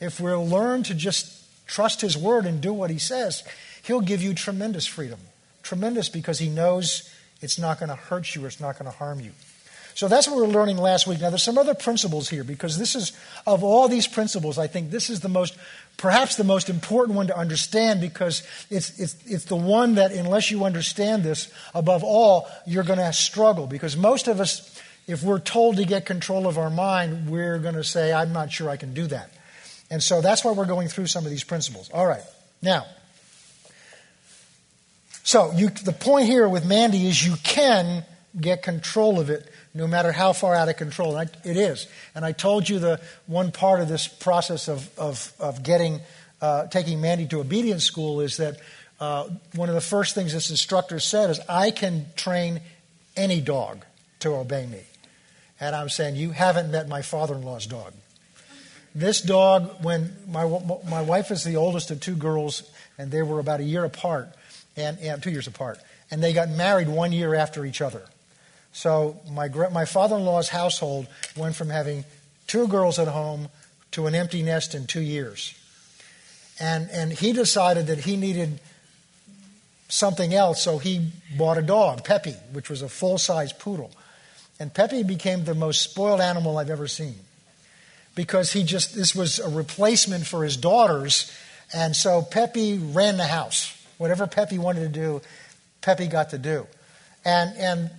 if 0.00 0.20
we'll 0.20 0.46
learn 0.46 0.84
to 0.84 0.94
just 0.94 1.42
trust 1.66 2.00
his 2.00 2.16
word 2.16 2.46
and 2.46 2.62
do 2.62 2.72
what 2.72 2.90
he 2.90 2.98
says, 2.98 3.42
he'll 3.82 4.00
give 4.00 4.22
you 4.22 4.32
tremendous 4.32 4.86
freedom. 4.86 5.18
Tremendous 5.64 6.08
because 6.08 6.38
he 6.38 6.48
knows 6.48 7.10
it's 7.44 7.58
not 7.58 7.78
going 7.78 7.90
to 7.90 7.96
hurt 7.96 8.34
you 8.34 8.44
or 8.44 8.48
it's 8.48 8.60
not 8.60 8.78
going 8.78 8.90
to 8.90 8.96
harm 8.96 9.20
you. 9.20 9.30
So 9.94 10.08
that's 10.08 10.26
what 10.26 10.36
we 10.36 10.42
were 10.42 10.48
learning 10.48 10.76
last 10.78 11.06
week. 11.06 11.20
Now, 11.20 11.30
there's 11.30 11.44
some 11.44 11.56
other 11.56 11.74
principles 11.74 12.28
here 12.28 12.42
because 12.42 12.78
this 12.78 12.96
is, 12.96 13.12
of 13.46 13.62
all 13.62 13.86
these 13.86 14.08
principles, 14.08 14.58
I 14.58 14.66
think 14.66 14.90
this 14.90 15.08
is 15.08 15.20
the 15.20 15.28
most, 15.28 15.56
perhaps 15.96 16.34
the 16.34 16.42
most 16.42 16.68
important 16.68 17.16
one 17.16 17.28
to 17.28 17.38
understand 17.38 18.00
because 18.00 18.42
it's, 18.70 18.98
it's, 18.98 19.16
it's 19.24 19.44
the 19.44 19.56
one 19.56 19.94
that, 19.94 20.10
unless 20.10 20.50
you 20.50 20.64
understand 20.64 21.22
this, 21.22 21.52
above 21.74 22.02
all, 22.02 22.48
you're 22.66 22.82
going 22.82 22.98
to 22.98 23.12
struggle. 23.12 23.68
Because 23.68 23.96
most 23.96 24.26
of 24.26 24.40
us, 24.40 24.82
if 25.06 25.22
we're 25.22 25.38
told 25.38 25.76
to 25.76 25.84
get 25.84 26.06
control 26.06 26.48
of 26.48 26.58
our 26.58 26.70
mind, 26.70 27.30
we're 27.30 27.60
going 27.60 27.76
to 27.76 27.84
say, 27.84 28.12
I'm 28.12 28.32
not 28.32 28.50
sure 28.50 28.68
I 28.68 28.76
can 28.76 28.94
do 28.94 29.06
that. 29.06 29.30
And 29.90 30.02
so 30.02 30.20
that's 30.20 30.44
why 30.44 30.50
we're 30.50 30.66
going 30.66 30.88
through 30.88 31.06
some 31.06 31.24
of 31.24 31.30
these 31.30 31.44
principles. 31.44 31.88
All 31.90 32.06
right. 32.06 32.24
Now, 32.62 32.86
so 35.24 35.50
you, 35.52 35.70
the 35.70 35.92
point 35.92 36.26
here 36.26 36.48
with 36.48 36.66
Mandy 36.66 37.06
is 37.06 37.26
you 37.26 37.34
can 37.42 38.04
get 38.38 38.62
control 38.62 39.18
of 39.18 39.30
it 39.30 39.48
no 39.72 39.86
matter 39.86 40.12
how 40.12 40.32
far 40.32 40.54
out 40.54 40.68
of 40.68 40.76
control 40.76 41.16
it 41.18 41.34
is. 41.44 41.88
And 42.14 42.24
I 42.24 42.32
told 42.32 42.68
you 42.68 42.78
the 42.78 43.00
one 43.26 43.50
part 43.50 43.80
of 43.80 43.88
this 43.88 44.06
process 44.06 44.68
of, 44.68 44.96
of, 44.98 45.32
of 45.40 45.62
getting, 45.62 46.00
uh, 46.40 46.66
taking 46.66 47.00
Mandy 47.00 47.26
to 47.28 47.40
obedience 47.40 47.84
school 47.84 48.20
is 48.20 48.36
that 48.36 48.58
uh, 49.00 49.28
one 49.54 49.70
of 49.70 49.74
the 49.74 49.80
first 49.80 50.14
things 50.14 50.32
this 50.32 50.50
instructor 50.50 51.00
said 51.00 51.30
is, 51.30 51.40
I 51.48 51.70
can 51.70 52.06
train 52.16 52.60
any 53.16 53.40
dog 53.40 53.84
to 54.20 54.34
obey 54.34 54.66
me. 54.66 54.82
And 55.58 55.74
I'm 55.74 55.88
saying, 55.88 56.16
you 56.16 56.30
haven't 56.32 56.70
met 56.70 56.86
my 56.86 57.02
father 57.02 57.34
in 57.34 57.42
law's 57.42 57.66
dog. 57.66 57.94
This 58.94 59.22
dog, 59.22 59.82
when 59.82 60.14
my, 60.28 60.44
my 60.86 61.02
wife 61.02 61.30
is 61.30 61.42
the 61.44 61.56
oldest 61.56 61.90
of 61.90 62.00
two 62.00 62.14
girls, 62.14 62.70
and 62.98 63.10
they 63.10 63.22
were 63.22 63.40
about 63.40 63.60
a 63.60 63.64
year 63.64 63.84
apart, 63.84 64.28
and, 64.76 64.98
and 64.98 65.22
two 65.22 65.30
years 65.30 65.46
apart, 65.46 65.78
and 66.10 66.22
they 66.22 66.32
got 66.32 66.48
married 66.50 66.88
one 66.88 67.12
year 67.12 67.34
after 67.34 67.64
each 67.64 67.80
other. 67.80 68.02
So 68.72 69.20
my, 69.30 69.48
my 69.48 69.84
father 69.84 70.16
in 70.16 70.24
law's 70.24 70.48
household 70.48 71.06
went 71.36 71.54
from 71.54 71.70
having 71.70 72.04
two 72.46 72.66
girls 72.66 72.98
at 72.98 73.08
home 73.08 73.48
to 73.92 74.06
an 74.06 74.14
empty 74.14 74.42
nest 74.42 74.74
in 74.74 74.86
two 74.86 75.00
years. 75.00 75.54
And, 76.60 76.88
and 76.90 77.12
he 77.12 77.32
decided 77.32 77.86
that 77.86 77.98
he 77.98 78.16
needed 78.16 78.60
something 79.88 80.34
else, 80.34 80.62
so 80.62 80.78
he 80.78 81.10
bought 81.36 81.58
a 81.58 81.62
dog, 81.62 82.04
Peppy, 82.04 82.34
which 82.52 82.68
was 82.68 82.82
a 82.82 82.88
full 82.88 83.18
size 83.18 83.52
poodle. 83.52 83.90
And 84.58 84.72
Peppy 84.72 85.02
became 85.02 85.44
the 85.44 85.54
most 85.54 85.82
spoiled 85.82 86.20
animal 86.20 86.58
I've 86.58 86.70
ever 86.70 86.88
seen 86.88 87.16
because 88.14 88.52
he 88.52 88.62
just, 88.62 88.94
this 88.94 89.14
was 89.14 89.38
a 89.38 89.48
replacement 89.48 90.26
for 90.26 90.44
his 90.44 90.56
daughters. 90.56 91.32
And 91.72 91.94
so 91.94 92.22
Peppy 92.22 92.78
ran 92.78 93.16
the 93.16 93.26
house. 93.26 93.73
Whatever 93.98 94.26
Peppy 94.26 94.58
wanted 94.58 94.80
to 94.80 94.88
do, 94.88 95.20
Peppy 95.80 96.06
got 96.06 96.30
to 96.30 96.38
do. 96.38 96.66
And, 97.24 97.56
and 97.56 97.90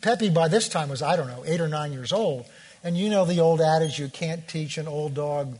Peppy, 0.00 0.30
by 0.30 0.48
this 0.48 0.68
time, 0.68 0.88
was, 0.88 1.02
I 1.02 1.16
don't 1.16 1.26
know, 1.26 1.44
eight 1.46 1.60
or 1.60 1.68
nine 1.68 1.92
years 1.92 2.12
old. 2.12 2.46
And 2.82 2.98
you 2.98 3.08
know 3.08 3.24
the 3.24 3.40
old 3.40 3.60
adage 3.60 3.98
you 3.98 4.08
can't 4.08 4.46
teach 4.46 4.76
an 4.78 4.86
old 4.86 5.14
dog 5.14 5.58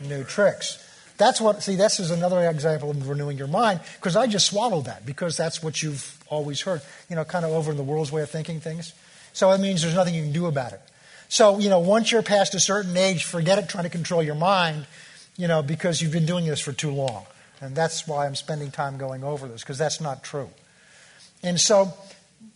new 0.00 0.24
tricks. 0.24 0.84
That's 1.16 1.40
what, 1.40 1.62
see, 1.62 1.74
this 1.74 1.98
is 1.98 2.10
another 2.10 2.48
example 2.48 2.90
of 2.90 3.08
renewing 3.08 3.38
your 3.38 3.48
mind 3.48 3.80
because 3.96 4.14
I 4.14 4.26
just 4.26 4.46
swallowed 4.46 4.84
that 4.84 5.04
because 5.04 5.36
that's 5.36 5.62
what 5.62 5.82
you've 5.82 6.16
always 6.28 6.60
heard, 6.60 6.80
you 7.10 7.16
know, 7.16 7.24
kind 7.24 7.44
of 7.44 7.50
over 7.50 7.72
in 7.72 7.76
the 7.76 7.82
world's 7.82 8.12
way 8.12 8.22
of 8.22 8.30
thinking 8.30 8.60
things. 8.60 8.92
So 9.32 9.50
it 9.50 9.60
means 9.60 9.82
there's 9.82 9.94
nothing 9.94 10.14
you 10.14 10.22
can 10.22 10.32
do 10.32 10.46
about 10.46 10.72
it. 10.72 10.80
So, 11.28 11.58
you 11.58 11.68
know, 11.68 11.80
once 11.80 12.10
you're 12.10 12.22
past 12.22 12.54
a 12.54 12.60
certain 12.60 12.96
age, 12.96 13.24
forget 13.24 13.58
it 13.58 13.68
trying 13.68 13.84
to 13.84 13.90
control 13.90 14.22
your 14.22 14.36
mind, 14.36 14.86
you 15.36 15.48
know, 15.48 15.62
because 15.62 16.00
you've 16.00 16.12
been 16.12 16.26
doing 16.26 16.46
this 16.46 16.60
for 16.60 16.72
too 16.72 16.90
long. 16.90 17.26
And 17.60 17.74
that's 17.74 18.06
why 18.06 18.26
I'm 18.26 18.34
spending 18.34 18.70
time 18.70 18.98
going 18.98 19.24
over 19.24 19.48
this 19.48 19.62
because 19.62 19.78
that's 19.78 20.00
not 20.00 20.22
true. 20.22 20.50
And 21.42 21.60
so, 21.60 21.92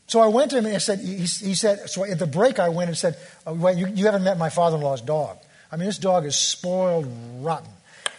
so 0.07 0.21
I 0.21 0.29
went 0.29 0.51
to 0.53 0.59
him 0.59 0.67
and 0.67 0.75
I 0.75 0.79
said, 0.79 1.01
he, 1.01 1.17
he 1.17 1.55
said, 1.55 1.89
so 1.91 2.05
at 2.05 2.19
the 2.19 2.27
break 2.27 2.59
I 2.59 2.69
went 2.69 2.89
and 2.89 2.97
said, 2.97 3.17
oh, 3.47 3.69
you, 3.69 3.87
you 3.89 4.07
haven't 4.07 4.25
met 4.25 4.39
my 4.39 4.49
father 4.49 4.77
in 4.77 4.83
law's 4.83 5.01
dog. 5.01 5.39
I 5.71 5.77
mean, 5.77 5.87
this 5.87 5.99
dog 5.99 6.27
is 6.27 6.37
spoiled 6.37 7.07
rotten. 7.41 7.71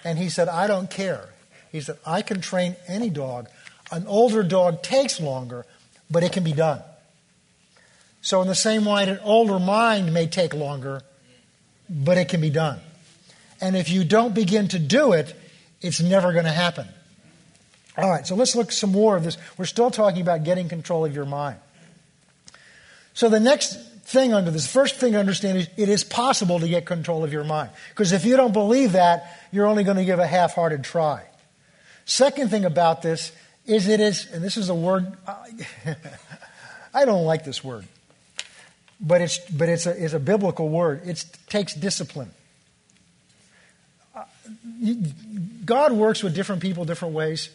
And 0.03 0.17
he 0.17 0.29
said, 0.29 0.49
I 0.49 0.67
don't 0.67 0.89
care. 0.89 1.29
He 1.71 1.81
said, 1.81 1.97
I 2.05 2.21
can 2.21 2.41
train 2.41 2.75
any 2.87 3.09
dog. 3.09 3.47
An 3.91 4.05
older 4.07 4.43
dog 4.43 4.83
takes 4.83 5.19
longer, 5.19 5.65
but 6.09 6.23
it 6.23 6.31
can 6.31 6.43
be 6.43 6.53
done. 6.53 6.81
So, 8.21 8.41
in 8.41 8.47
the 8.47 8.55
same 8.55 8.85
way, 8.85 9.03
an 9.03 9.19
older 9.23 9.59
mind 9.59 10.13
may 10.13 10.27
take 10.27 10.53
longer, 10.53 11.01
but 11.89 12.17
it 12.17 12.29
can 12.29 12.41
be 12.41 12.49
done. 12.49 12.79
And 13.59 13.75
if 13.75 13.89
you 13.89 14.03
don't 14.03 14.33
begin 14.33 14.67
to 14.69 14.79
do 14.79 15.13
it, 15.13 15.35
it's 15.83 16.01
never 16.01 16.31
going 16.31 16.45
to 16.45 16.51
happen. 16.51 16.87
All 17.97 18.09
right, 18.09 18.25
so 18.25 18.35
let's 18.35 18.55
look 18.55 18.71
some 18.71 18.91
more 18.91 19.15
of 19.15 19.23
this. 19.23 19.37
We're 19.57 19.65
still 19.65 19.91
talking 19.91 20.21
about 20.21 20.43
getting 20.43 20.67
control 20.67 21.05
of 21.05 21.13
your 21.13 21.25
mind. 21.25 21.57
So 23.13 23.29
the 23.29 23.39
next 23.39 23.75
thing 24.05 24.33
under 24.33 24.49
this, 24.49 24.71
first 24.71 24.95
thing 24.95 25.13
to 25.13 25.19
understand 25.19 25.59
is 25.59 25.69
it 25.77 25.89
is 25.89 26.03
possible 26.03 26.59
to 26.59 26.67
get 26.67 26.85
control 26.85 27.23
of 27.23 27.31
your 27.31 27.43
mind. 27.43 27.69
Because 27.89 28.11
if 28.11 28.25
you 28.25 28.35
don't 28.35 28.53
believe 28.53 28.93
that, 28.93 29.39
you're 29.51 29.67
only 29.67 29.83
going 29.83 29.97
to 29.97 30.05
give 30.05 30.19
a 30.19 30.25
half 30.25 30.55
hearted 30.55 30.83
try. 30.83 31.23
Second 32.05 32.49
thing 32.49 32.65
about 32.65 33.01
this 33.01 33.31
is 33.65 33.87
it 33.87 33.99
is, 33.99 34.27
and 34.31 34.43
this 34.43 34.57
is 34.57 34.69
a 34.69 34.75
word, 34.75 35.15
I 36.93 37.05
don't 37.05 37.25
like 37.25 37.45
this 37.45 37.63
word, 37.63 37.85
but 38.99 39.21
it's, 39.21 39.37
but 39.37 39.69
it's, 39.69 39.85
a, 39.85 40.03
it's 40.03 40.13
a 40.13 40.19
biblical 40.19 40.67
word. 40.67 41.01
It 41.05 41.23
takes 41.47 41.75
discipline. 41.75 42.31
God 45.65 45.93
works 45.93 46.23
with 46.23 46.35
different 46.35 46.62
people 46.62 46.85
different 46.85 47.13
ways. 47.13 47.50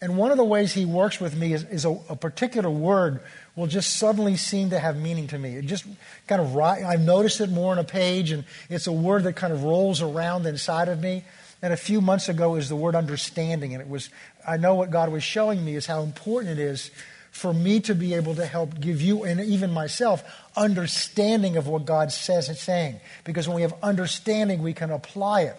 And 0.00 0.18
one 0.18 0.30
of 0.30 0.36
the 0.36 0.44
ways 0.44 0.74
he 0.74 0.84
works 0.84 1.20
with 1.20 1.36
me 1.36 1.54
is, 1.54 1.64
is 1.64 1.84
a, 1.86 1.98
a, 2.10 2.16
particular 2.16 2.68
word 2.68 3.20
will 3.54 3.66
just 3.66 3.96
suddenly 3.96 4.36
seem 4.36 4.70
to 4.70 4.78
have 4.78 4.98
meaning 4.98 5.26
to 5.28 5.38
me. 5.38 5.56
It 5.56 5.64
just 5.64 5.86
kind 6.26 6.42
of, 6.42 6.54
I've 6.58 7.00
noticed 7.00 7.40
it 7.40 7.50
more 7.50 7.72
on 7.72 7.78
a 7.78 7.84
page, 7.84 8.30
and 8.30 8.44
it's 8.68 8.86
a 8.86 8.92
word 8.92 9.24
that 9.24 9.36
kind 9.36 9.54
of 9.54 9.64
rolls 9.64 10.02
around 10.02 10.44
inside 10.44 10.88
of 10.88 11.00
me. 11.00 11.24
And 11.62 11.72
a 11.72 11.78
few 11.78 12.02
months 12.02 12.28
ago 12.28 12.56
is 12.56 12.68
the 12.68 12.76
word 12.76 12.94
understanding. 12.94 13.72
And 13.72 13.80
it 13.80 13.88
was, 13.88 14.10
I 14.46 14.58
know 14.58 14.74
what 14.74 14.90
God 14.90 15.10
was 15.10 15.24
showing 15.24 15.64
me 15.64 15.76
is 15.76 15.86
how 15.86 16.02
important 16.02 16.58
it 16.58 16.62
is 16.62 16.90
for 17.30 17.54
me 17.54 17.80
to 17.80 17.94
be 17.94 18.14
able 18.14 18.34
to 18.34 18.44
help 18.44 18.78
give 18.78 19.00
you 19.00 19.24
and 19.24 19.40
even 19.40 19.70
myself 19.70 20.24
understanding 20.56 21.56
of 21.56 21.66
what 21.68 21.86
God 21.86 22.12
says 22.12 22.48
and 22.48 22.56
saying. 22.56 23.00
Because 23.24 23.48
when 23.48 23.56
we 23.56 23.62
have 23.62 23.74
understanding, 23.82 24.62
we 24.62 24.74
can 24.74 24.90
apply 24.90 25.42
it. 25.42 25.56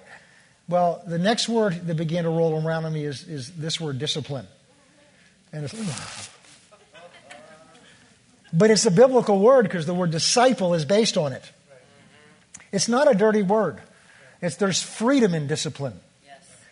Well, 0.69 1.01
the 1.07 1.17
next 1.17 1.47
word 1.47 1.87
that 1.87 1.95
began 1.95 2.25
to 2.25 2.29
roll 2.29 2.53
around 2.53 2.85
on 2.85 2.93
me 2.93 3.05
is, 3.05 3.27
is 3.27 3.51
this 3.51 3.79
word 3.79 3.99
discipline. 3.99 4.47
And 5.53 5.63
it's, 5.65 6.29
but 8.51 8.69
it's 8.69 8.85
a 8.85 8.91
biblical 8.91 9.39
word 9.39 9.63
because 9.63 9.85
the 9.85 9.93
word 9.93 10.11
disciple 10.11 10.73
is 10.73 10.83
based 10.83 11.17
on 11.17 11.31
it. 11.31 11.43
It's 12.71 12.89
not 12.89 13.09
a 13.09 13.15
dirty 13.15 13.43
word. 13.43 13.79
It's, 14.41 14.57
there's 14.57 14.81
freedom 14.81 15.33
in 15.33 15.47
discipline. 15.47 15.99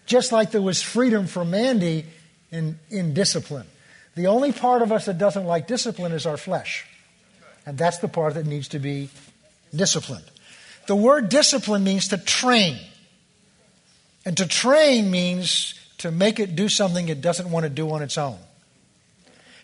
Just 0.05 0.31
like 0.31 0.51
there 0.51 0.61
was 0.61 0.81
freedom 0.81 1.25
for 1.25 1.43
Mandy 1.43 2.05
in, 2.51 2.77
in 2.89 3.13
discipline. 3.13 3.65
The 4.15 4.27
only 4.27 4.51
part 4.51 4.81
of 4.81 4.91
us 4.91 5.05
that 5.05 5.17
doesn't 5.17 5.45
like 5.45 5.67
discipline 5.67 6.11
is 6.11 6.25
our 6.25 6.37
flesh. 6.37 6.85
And 7.65 7.77
that's 7.77 7.97
the 7.99 8.07
part 8.07 8.35
that 8.35 8.45
needs 8.45 8.67
to 8.69 8.79
be 8.79 9.09
disciplined. 9.73 10.25
The 10.87 10.95
word 10.95 11.29
discipline 11.29 11.83
means 11.83 12.09
to 12.09 12.17
train. 12.17 12.77
And 14.25 14.35
to 14.37 14.47
train 14.47 15.11
means 15.11 15.75
to 15.99 16.11
make 16.11 16.39
it 16.39 16.55
do 16.55 16.67
something 16.67 17.07
it 17.07 17.21
doesn't 17.21 17.49
want 17.49 17.63
to 17.63 17.69
do 17.69 17.91
on 17.91 18.01
its 18.01 18.17
own. 18.17 18.39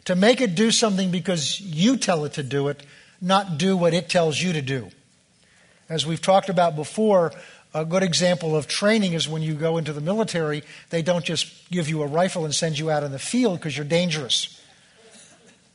To 0.05 0.15
make 0.15 0.39
it 0.39 0.55
do 0.55 0.71
something 0.71 1.11
because 1.11 1.59
you 1.59 1.97
tell 1.97 2.25
it 2.25 2.33
to 2.33 2.43
do 2.43 2.67
it, 2.67 2.83
not 3.19 3.57
do 3.57 3.75
what 3.75 3.93
it 3.93 4.07
tells 4.07 4.41
you 4.41 4.53
to 4.53 4.61
do. 4.61 4.89
As 5.89 6.05
we've 6.05 6.21
talked 6.21 6.49
about 6.49 6.75
before, 6.75 7.33
a 7.73 7.85
good 7.85 8.03
example 8.03 8.55
of 8.55 8.67
training 8.67 9.13
is 9.13 9.27
when 9.27 9.41
you 9.41 9.53
go 9.53 9.77
into 9.77 9.93
the 9.93 10.01
military, 10.01 10.63
they 10.89 11.01
don't 11.01 11.25
just 11.25 11.69
give 11.69 11.89
you 11.89 12.01
a 12.01 12.07
rifle 12.07 12.45
and 12.45 12.53
send 12.53 12.79
you 12.79 12.89
out 12.89 13.03
in 13.03 13.11
the 13.11 13.19
field 13.19 13.59
because 13.59 13.75
you're 13.75 13.85
dangerous. 13.85 14.59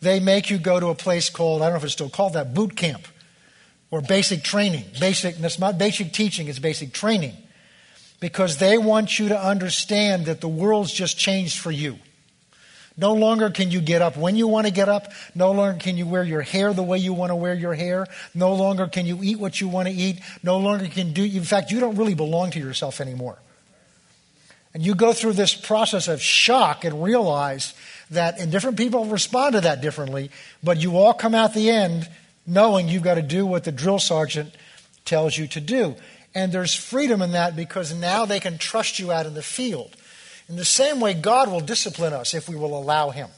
They 0.01 0.21
make 0.21 0.51
you 0.51 0.59
go 0.59 0.79
to 0.79 0.89
a 0.89 0.95
place 0.95 1.31
called, 1.31 1.63
I 1.63 1.67
don't 1.67 1.75
know 1.75 1.79
if 1.79 1.85
it's 1.85 1.93
still 1.93 2.09
called 2.09 2.35
that, 2.35 2.55
boot 2.55 2.77
camp 2.77 3.07
or 3.91 4.01
basic 4.01 4.43
training. 4.43 4.85
Basic, 5.01 5.37
that's 5.37 5.59
not 5.59 5.79
basic 5.79 6.13
teaching, 6.13 6.49
it's 6.49 6.59
basic 6.59 6.93
training 6.93 7.37
because 8.21 8.59
they 8.59 8.79
want 8.79 9.19
you 9.19 9.29
to 9.29 9.39
understand 9.39 10.27
that 10.27 10.41
the 10.41 10.49
world's 10.49 10.93
just 10.93 11.19
changed 11.19 11.59
for 11.59 11.71
you. 11.71 11.99
No 12.99 13.13
longer 13.13 13.51
can 13.51 13.71
you 13.71 13.83
get 13.83 14.01
up 14.01 14.17
when 14.17 14.37
you 14.37 14.49
want 14.49 14.67
to 14.67 14.73
get 14.73 14.89
up. 14.89 15.13
No 15.35 15.53
longer 15.53 15.79
can 15.79 15.99
you 15.99 16.07
wear 16.07 16.25
your 16.25 16.41
hair 16.41 16.73
the 16.73 16.83
way 16.83 16.97
you 16.97 17.13
want 17.13 17.31
to 17.31 17.37
wear 17.37 17.53
your 17.53 17.75
hair. 17.75 18.07
No 18.35 18.55
longer 18.55 18.87
can 18.87 19.05
you 19.05 19.19
eat 19.23 19.39
what 19.39 19.61
you 19.61 19.69
want 19.69 19.89
to 19.89 19.95
eat. 19.95 20.21
No 20.43 20.57
longer 20.59 20.87
can 20.87 21.13
do, 21.13 21.23
in 21.23 21.45
fact, 21.45 21.71
you 21.71 21.79
don't 21.79 21.97
really 21.97 22.15
belong 22.15 22.53
to 22.53 22.59
yourself 22.59 23.01
anymore. 23.01 23.39
And 24.73 24.85
you 24.85 24.95
go 24.95 25.13
through 25.13 25.35
this 25.35 25.55
process 25.55 26.09
of 26.09 26.23
shock 26.23 26.85
and 26.85 27.03
realize 27.03 27.75
that, 28.11 28.39
and 28.39 28.51
different 28.51 28.77
people 28.77 29.05
respond 29.07 29.55
to 29.55 29.61
that 29.63 29.81
differently, 29.81 30.31
but 30.63 30.79
you 30.79 30.97
all 30.97 31.15
come 31.15 31.35
out 31.35 31.55
the 31.55 31.71
end 31.71 32.09
knowing 32.47 32.89
you've 32.89 33.03
got 33.03 33.15
to 33.15 33.23
do 33.23 33.45
what 33.45 33.65
the 33.65 33.73
drill 33.73 33.99
sergeant 33.99 34.55
tells 35.05 35.37
you 35.37 35.47
to 35.49 35.61
do. 35.61 35.97
And 36.37 36.53
there's 36.53 36.75
freedom 36.75 37.23
in 37.23 37.33
that 37.33 37.57
because 37.57 37.95
now 37.95 38.27
they 38.27 38.41
can 38.41 38.59
trust 38.59 38.99
you 38.99 39.11
out 39.11 39.25
in 39.25 39.33
the 39.33 39.43
field. 39.43 39.97
In 40.51 40.57
the 40.57 40.67
same 40.67 41.01
way, 41.01 41.15
God 41.15 41.51
will 41.51 41.61
discipline 41.61 42.13
us 42.13 42.35
if 42.35 42.47
we 42.47 42.57
will 42.57 42.79
allow 42.79 43.09
Him. 43.09 43.31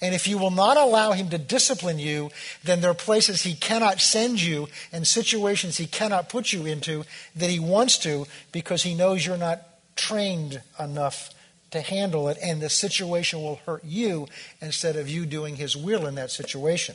And 0.00 0.14
if 0.14 0.28
you 0.28 0.38
will 0.38 0.52
not 0.52 0.76
allow 0.76 1.10
Him 1.10 1.28
to 1.30 1.38
discipline 1.38 1.98
you, 1.98 2.30
then 2.62 2.82
there 2.82 2.92
are 2.92 2.94
places 2.94 3.42
He 3.42 3.56
cannot 3.56 4.00
send 4.00 4.40
you 4.40 4.68
and 4.92 5.08
situations 5.08 5.78
He 5.78 5.88
cannot 5.88 6.28
put 6.28 6.52
you 6.52 6.66
into 6.66 7.02
that 7.34 7.50
He 7.50 7.58
wants 7.58 7.98
to 7.98 8.26
because 8.52 8.84
He 8.84 8.94
knows 8.94 9.26
you're 9.26 9.36
not 9.36 9.62
trained 9.96 10.62
enough 10.78 11.30
to 11.72 11.80
handle 11.80 12.28
it, 12.28 12.38
and 12.40 12.62
the 12.62 12.70
situation 12.70 13.42
will 13.42 13.60
hurt 13.66 13.82
you 13.84 14.28
instead 14.60 14.94
of 14.94 15.08
you 15.08 15.26
doing 15.26 15.56
His 15.56 15.76
will 15.76 16.06
in 16.06 16.14
that 16.14 16.30
situation. 16.30 16.94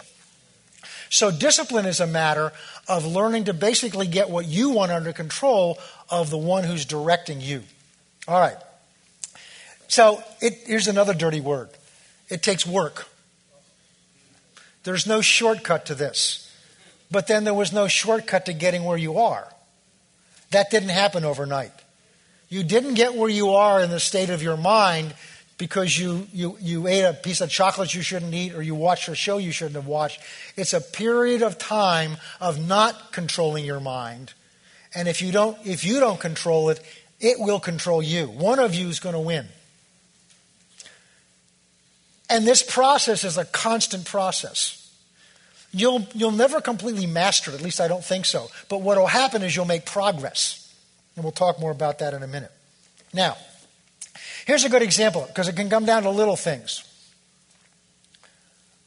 So, 1.10 1.32
discipline 1.32 1.86
is 1.86 2.00
a 2.00 2.08
matter 2.08 2.52
of 2.88 3.06
learning 3.06 3.46
to 3.46 3.54
basically 3.54 4.08
get 4.08 4.30
what 4.30 4.46
you 4.46 4.70
want 4.70 4.92
under 4.92 5.14
control 5.14 5.80
of 6.10 6.30
the 6.30 6.38
one 6.38 6.64
who's 6.64 6.86
directing 6.86 7.42
you. 7.42 7.64
All 8.28 8.40
right. 8.40 8.58
So, 9.88 10.24
it, 10.42 10.54
here's 10.66 10.88
another 10.88 11.14
dirty 11.14 11.42
word 11.42 11.70
it 12.30 12.42
takes 12.42 12.66
work. 12.66 13.08
There's 14.84 15.08
no 15.08 15.22
shortcut 15.22 15.88
to 15.88 15.96
this. 15.96 16.42
But 17.12 17.28
then 17.28 17.44
there 17.44 17.54
was 17.54 17.72
no 17.72 17.88
shortcut 17.88 18.46
to 18.46 18.54
getting 18.54 18.84
where 18.84 18.98
you 18.98 19.20
are. 19.20 19.48
That 20.52 20.72
didn't 20.72 20.90
happen 20.90 21.24
overnight. 21.24 21.72
You 22.50 22.64
didn't 22.64 22.94
get 22.94 23.16
where 23.16 23.30
you 23.30 23.52
are 23.52 23.82
in 23.82 23.90
the 23.90 24.00
state 24.00 24.30
of 24.30 24.44
your 24.44 24.58
mind 24.58 25.14
because 25.58 25.98
you, 25.98 26.28
you, 26.34 26.58
you 26.60 26.88
ate 26.88 27.04
a 27.04 27.14
piece 27.14 27.42
of 27.42 27.50
chocolate 27.50 27.96
you 27.96 28.02
shouldn't 28.02 28.34
eat 28.34 28.54
or 28.54 28.62
you 28.62 28.76
watched 28.76 29.08
a 29.08 29.16
show 29.16 29.38
you 29.38 29.52
shouldn't 29.52 29.76
have 29.76 29.88
watched. 29.88 30.20
It's 30.58 30.74
a 30.74 30.82
period 30.82 31.42
of 31.42 31.58
time 31.58 32.18
of 32.42 32.66
not 32.68 33.14
controlling 33.14 33.66
your 33.66 33.80
mind. 33.80 34.34
And 34.94 35.08
if 35.08 35.22
you 35.22 35.32
don't, 35.32 35.58
if 35.66 35.86
you 35.86 36.00
don't 36.00 36.20
control 36.20 36.70
it, 36.70 36.82
it 37.20 37.40
will 37.40 37.60
control 37.60 38.02
you. 38.02 38.28
One 38.28 38.60
of 38.60 38.76
you 38.76 38.90
is 38.90 39.00
going 39.00 39.14
to 39.16 39.20
win. 39.20 39.48
And 42.30 42.46
this 42.46 42.64
process 42.64 43.24
is 43.24 43.38
a 43.38 43.46
constant 43.46 44.06
process. 44.06 44.82
You'll, 45.72 46.08
you'll 46.14 46.32
never 46.32 46.62
completely 46.62 47.06
master 47.06 47.52
it, 47.52 47.56
at 47.56 47.62
least 47.62 47.82
I 47.82 47.88
don't 47.88 48.04
think 48.04 48.26
so. 48.26 48.48
But 48.70 48.82
what 48.82 48.98
will 48.98 49.08
happen 49.08 49.44
is 49.44 49.56
you'll 49.56 49.66
make 49.66 49.86
progress. 49.86 50.74
And 51.16 51.24
we'll 51.24 51.34
talk 51.34 51.60
more 51.60 51.72
about 51.72 52.00
that 52.00 52.14
in 52.14 52.24
a 52.24 52.28
minute. 52.28 52.52
Now, 53.14 53.38
here's 54.46 54.64
a 54.64 54.70
good 54.70 54.82
example 54.82 55.26
because 55.28 55.48
it 55.48 55.56
can 55.56 55.70
come 55.70 55.86
down 55.86 56.04
to 56.04 56.10
little 56.10 56.36
things. 56.36 56.84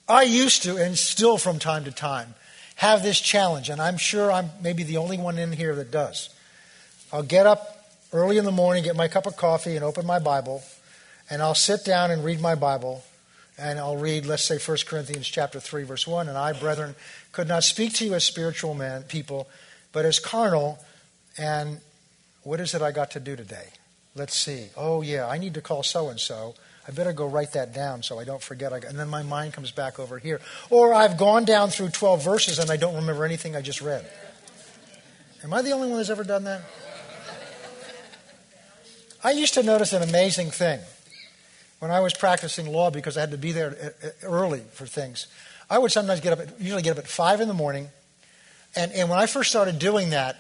I 0.09 0.23
used 0.23 0.62
to, 0.62 0.77
and 0.77 0.97
still 0.97 1.37
from 1.37 1.59
time 1.59 1.85
to 1.85 1.93
time, 1.93 2.35
have 2.77 3.03
this 3.03 3.21
challenge, 3.21 3.69
and 3.69 3.83
I'm 3.83 3.99
sure 3.99 4.33
I'm 4.33 4.50
maybe 4.62 4.85
the 4.85 4.97
only 4.97 5.19
one 5.19 5.37
in 5.37 5.53
here 5.53 5.75
that 5.75 5.91
does. 5.91 6.31
I'll 7.12 7.23
get 7.23 7.47
up 7.47 7.91
early 8.12 8.38
in 8.38 8.45
the 8.45 8.53
morning, 8.53 8.85
get 8.85 8.97
my 8.97 9.09
cup 9.09 9.27
of 9.27 9.37
coffee, 9.37 9.77
and 9.77 9.85
open 9.85 10.07
my 10.07 10.19
Bible, 10.19 10.62
and 11.29 11.43
I'll 11.43 11.55
sit 11.55 11.85
down 11.85 12.11
and 12.11 12.25
read 12.25 12.41
my 12.41 12.55
Bible, 12.55 13.05
and 13.59 13.79
I'll 13.79 13.97
read, 13.97 14.25
let's 14.25 14.45
say, 14.45 14.59
1 14.59 14.79
Corinthians 14.87 15.27
chapter 15.27 15.61
3, 15.61 15.83
verse 15.83 16.07
1. 16.07 16.29
And 16.29 16.38
I, 16.38 16.53
brethren, 16.53 16.95
could 17.33 17.49
not 17.49 17.65
speak 17.65 17.93
to 17.95 18.07
you 18.07 18.15
as 18.15 18.25
spiritual 18.25 18.73
men, 18.73 19.03
people, 19.03 19.49
but 19.93 20.07
as 20.07 20.19
carnal, 20.19 20.79
and 21.37 21.81
what 22.45 22.61
is 22.61 22.75
it 22.75 22.81
I 22.81 22.93
got 22.93 23.11
to 23.11 23.21
do 23.21 23.37
today? 23.37 23.67
Let's 24.18 24.34
see. 24.34 24.66
Oh, 24.76 25.02
yeah, 25.02 25.28
I 25.28 25.38
need 25.38 25.54
to 25.54 25.60
call 25.60 25.82
so 25.82 26.08
and 26.08 26.18
so. 26.18 26.54
I 26.88 26.90
better 26.90 27.12
go 27.12 27.26
write 27.26 27.52
that 27.52 27.72
down 27.72 28.02
so 28.02 28.18
I 28.18 28.25
don't 28.25 28.42
forget. 28.42 28.72
And 28.72 28.98
then 28.98 29.08
my 29.08 29.22
mind 29.22 29.52
comes 29.52 29.70
back 29.70 29.98
over 29.98 30.18
here. 30.18 30.40
Or 30.70 30.92
I've 30.92 31.16
gone 31.16 31.44
down 31.44 31.70
through 31.70 31.90
12 31.90 32.25
verses 32.25 32.58
and 32.58 32.70
I 32.70 32.76
don't 32.76 32.96
remember 32.96 33.25
anything 33.25 33.54
I 33.54 33.60
just 33.60 33.80
read. 33.80 34.08
Am 35.44 35.52
I 35.52 35.62
the 35.62 35.70
only 35.70 35.88
one 35.88 35.98
that's 35.98 36.10
ever 36.10 36.25
done 36.25 36.44
that? 36.44 36.62
I 39.22 39.32
used 39.32 39.54
to 39.54 39.62
notice 39.62 39.92
an 39.92 40.02
amazing 40.02 40.50
thing 40.50 40.81
when 41.78 41.90
I 41.90 42.00
was 42.00 42.14
practicing 42.14 42.72
law 42.72 42.90
because 42.90 43.16
I 43.16 43.20
had 43.20 43.33
to 43.33 43.38
be 43.38 43.52
there 43.52 43.94
uh, 44.02 44.07
uh, 44.07 44.11
early 44.22 44.62
for 44.72 44.87
things. 44.87 45.26
I 45.68 45.78
would 45.78 45.92
sometimes 45.92 46.20
get 46.20 46.33
up, 46.33 46.40
at, 46.40 46.61
usually 46.61 46.83
get 46.83 46.92
up 46.92 46.98
at 46.98 47.09
5 47.09 47.40
in 47.40 47.48
the 47.48 47.54
morning. 47.54 47.88
And, 48.74 48.92
and 48.92 49.11
when 49.11 49.18
I 49.18 49.26
first 49.26 49.50
started 49.50 49.78
doing 49.78 50.11
that, 50.11 50.37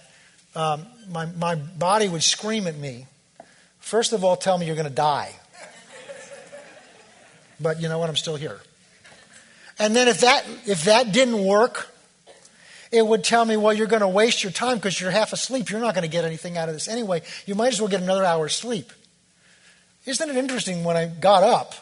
um, 0.54 0.86
my, 1.10 1.26
my 1.26 1.54
body 1.56 2.08
would 2.08 2.22
scream 2.22 2.66
at 2.66 2.76
me. 2.76 3.06
First 3.80 4.12
of 4.12 4.24
all, 4.24 4.36
tell 4.36 4.58
me 4.58 4.66
you're 4.66 4.76
going 4.76 4.88
to 4.88 4.94
die. 4.94 5.34
But 7.60 7.80
you 7.80 7.88
know 7.88 7.98
what? 7.98 8.08
I'm 8.08 8.16
still 8.16 8.36
here. 8.36 8.60
And 9.78 9.94
then 9.94 10.08
if 10.08 10.20
that, 10.20 10.44
if 10.66 10.84
that 10.84 11.12
didn't 11.12 11.44
work, 11.44 11.88
it 12.90 13.06
would 13.06 13.22
tell 13.22 13.44
me, 13.44 13.56
well, 13.56 13.72
you're 13.72 13.86
going 13.86 14.00
to 14.00 14.08
waste 14.08 14.42
your 14.42 14.52
time 14.52 14.76
because 14.76 15.00
you're 15.00 15.10
half 15.10 15.32
asleep. 15.32 15.70
You're 15.70 15.80
not 15.80 15.94
going 15.94 16.02
to 16.02 16.10
get 16.10 16.24
anything 16.24 16.56
out 16.56 16.68
of 16.68 16.74
this 16.74 16.88
anyway. 16.88 17.22
You 17.46 17.54
might 17.54 17.72
as 17.72 17.80
well 17.80 17.88
get 17.88 18.00
another 18.00 18.24
hour's 18.24 18.54
sleep. 18.54 18.92
Isn't 20.06 20.30
it 20.30 20.36
interesting 20.36 20.84
when 20.84 20.96
I 20.96 21.06
got 21.06 21.42
up, 21.42 21.74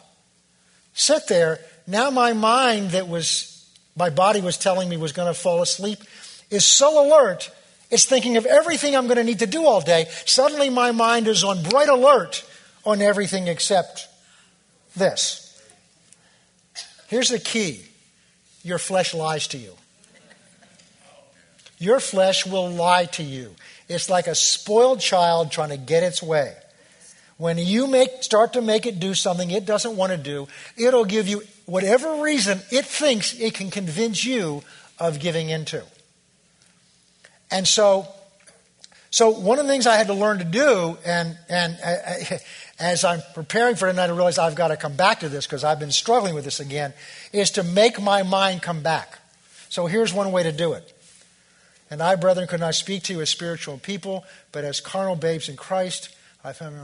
sat 0.95 1.29
there, 1.29 1.61
now 1.87 2.11
my 2.11 2.33
mind 2.33 2.91
that 2.91 3.07
was, 3.07 3.65
my 3.97 4.11
body 4.11 4.41
was 4.41 4.59
telling 4.59 4.89
me 4.89 4.97
was 4.97 5.13
going 5.13 5.33
to 5.33 5.39
fall 5.39 5.63
asleep 5.63 5.99
is 6.51 6.65
so 6.65 7.07
alert 7.07 7.51
it's 7.91 8.05
thinking 8.05 8.37
of 8.37 8.47
everything 8.47 8.97
I'm 8.97 9.07
going 9.07 9.17
to 9.17 9.25
need 9.25 9.39
to 9.41 9.47
do 9.47 9.65
all 9.65 9.81
day. 9.81 10.07
Suddenly, 10.25 10.71
my 10.71 10.93
mind 10.93 11.29
is 11.29 11.45
on 11.45 11.63
bright 11.63 11.89
alert 11.89 12.45
on 12.85 13.01
everything 13.01 13.49
except 13.49 14.09
this. 14.97 15.43
Here's 17.09 17.29
the 17.29 17.39
key 17.39 17.83
your 18.63 18.79
flesh 18.79 19.15
lies 19.15 19.47
to 19.49 19.59
you. 19.59 19.73
Your 21.79 22.01
flesh 22.01 22.47
will 22.47 22.71
lie 22.71 23.05
to 23.05 23.23
you. 23.23 23.55
It's 23.89 24.11
like 24.11 24.27
a 24.27 24.35
spoiled 24.35 25.01
child 25.01 25.53
trying 25.53 25.69
to 25.69 25.77
get 25.77 26.03
its 26.03 26.23
way. 26.23 26.57
When 27.37 27.59
you 27.59 27.87
make, 27.87 28.23
start 28.23 28.55
to 28.55 28.63
make 28.63 28.87
it 28.87 28.99
do 28.99 29.15
something 29.15 29.51
it 29.51 29.67
doesn't 29.67 29.97
want 29.97 30.11
to 30.11 30.19
do, 30.19 30.49
it'll 30.77 31.05
give 31.05 31.29
you 31.29 31.43
whatever 31.67 32.23
reason 32.23 32.61
it 32.71 32.87
thinks 32.87 33.39
it 33.39 33.55
can 33.55 33.71
convince 33.71 34.25
you 34.25 34.63
of 34.99 35.21
giving 35.21 35.51
into. 35.51 35.85
And 37.51 37.67
so, 37.67 38.09
so 39.11 39.31
one 39.31 39.59
of 39.59 39.67
the 39.67 39.73
things 39.73 39.87
I 39.87 39.97
had 39.97 40.09
to 40.09 40.15
learn 40.15 40.39
to 40.39 40.45
do, 40.45 40.99
and, 41.05 41.39
and 41.49 41.79
uh, 41.85 42.37
as 42.81 43.05
I'm 43.05 43.23
preparing 43.35 43.77
for 43.77 43.89
tonight, 43.89 44.07
I 44.07 44.13
realize 44.13 44.39
I've 44.39 44.55
got 44.55 44.69
to 44.69 44.77
come 44.77 44.97
back 44.97 45.21
to 45.21 45.29
this 45.29 45.47
because 45.47 45.65
I've 45.65 45.79
been 45.79 45.93
struggling 45.93 46.35
with 46.35 46.45
this 46.45 46.61
again, 46.61 46.93
is 47.33 47.53
to 47.53 47.63
make 47.63 48.01
my 48.01 48.23
mind 48.23 48.63
come 48.63 48.83
back. 48.83 49.19
So 49.69 49.87
here's 49.87 50.13
one 50.13 50.33
way 50.33 50.43
to 50.43 50.53
do 50.53 50.73
it. 50.73 50.93
And 51.91 52.03
I, 52.03 52.17
brethren, 52.17 52.49
could 52.49 52.61
not 52.61 52.75
speak 52.75 53.05
to 53.05 53.13
you 53.13 53.21
as 53.21 53.31
spiritual 53.31 53.79
people, 53.79 54.25
but 54.51 54.65
as 54.65 54.81
carnal 54.81 55.15
babes 55.15 55.49
in 55.49 55.57
Christ. 55.57 56.15
I 56.43 56.53
found. 56.53 56.77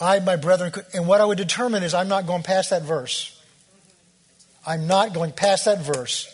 I, 0.00 0.18
my 0.20 0.36
brethren, 0.36 0.72
could, 0.72 0.86
and 0.94 1.06
what 1.06 1.20
I 1.20 1.24
would 1.24 1.38
determine 1.38 1.82
is 1.82 1.94
I'm 1.94 2.08
not 2.08 2.26
going 2.26 2.42
past 2.42 2.70
that 2.70 2.82
verse. 2.82 3.38
I'm 4.66 4.86
not 4.86 5.12
going 5.12 5.32
past 5.32 5.66
that 5.66 5.80
verse 5.82 6.28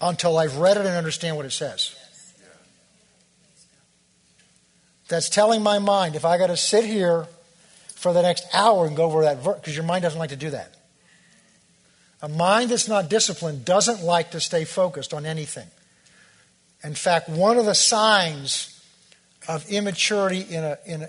until 0.00 0.38
I've 0.38 0.56
read 0.56 0.76
it 0.76 0.86
and 0.86 0.96
understand 0.96 1.36
what 1.36 1.46
it 1.46 1.52
says. 1.52 1.94
That's 5.08 5.28
telling 5.28 5.62
my 5.62 5.78
mind 5.78 6.14
if 6.14 6.24
I 6.24 6.38
got 6.38 6.46
to 6.46 6.56
sit 6.56 6.84
here 6.84 7.26
for 7.94 8.12
the 8.12 8.22
next 8.22 8.46
hour 8.54 8.86
and 8.86 8.96
go 8.96 9.04
over 9.04 9.22
that 9.22 9.38
verse, 9.42 9.56
because 9.56 9.74
your 9.74 9.84
mind 9.84 10.02
doesn't 10.02 10.18
like 10.18 10.30
to 10.30 10.36
do 10.36 10.50
that. 10.50 10.74
A 12.22 12.28
mind 12.28 12.70
that's 12.70 12.88
not 12.88 13.10
disciplined 13.10 13.64
doesn't 13.64 14.02
like 14.02 14.30
to 14.30 14.40
stay 14.40 14.64
focused 14.64 15.12
on 15.12 15.26
anything. 15.26 15.66
In 16.84 16.94
fact, 16.94 17.28
one 17.28 17.58
of 17.58 17.66
the 17.66 17.74
signs 17.74 18.82
of 19.48 19.68
immaturity 19.68 20.40
in 20.42 20.62
a, 20.62 20.78
in 20.86 21.02
a, 21.02 21.08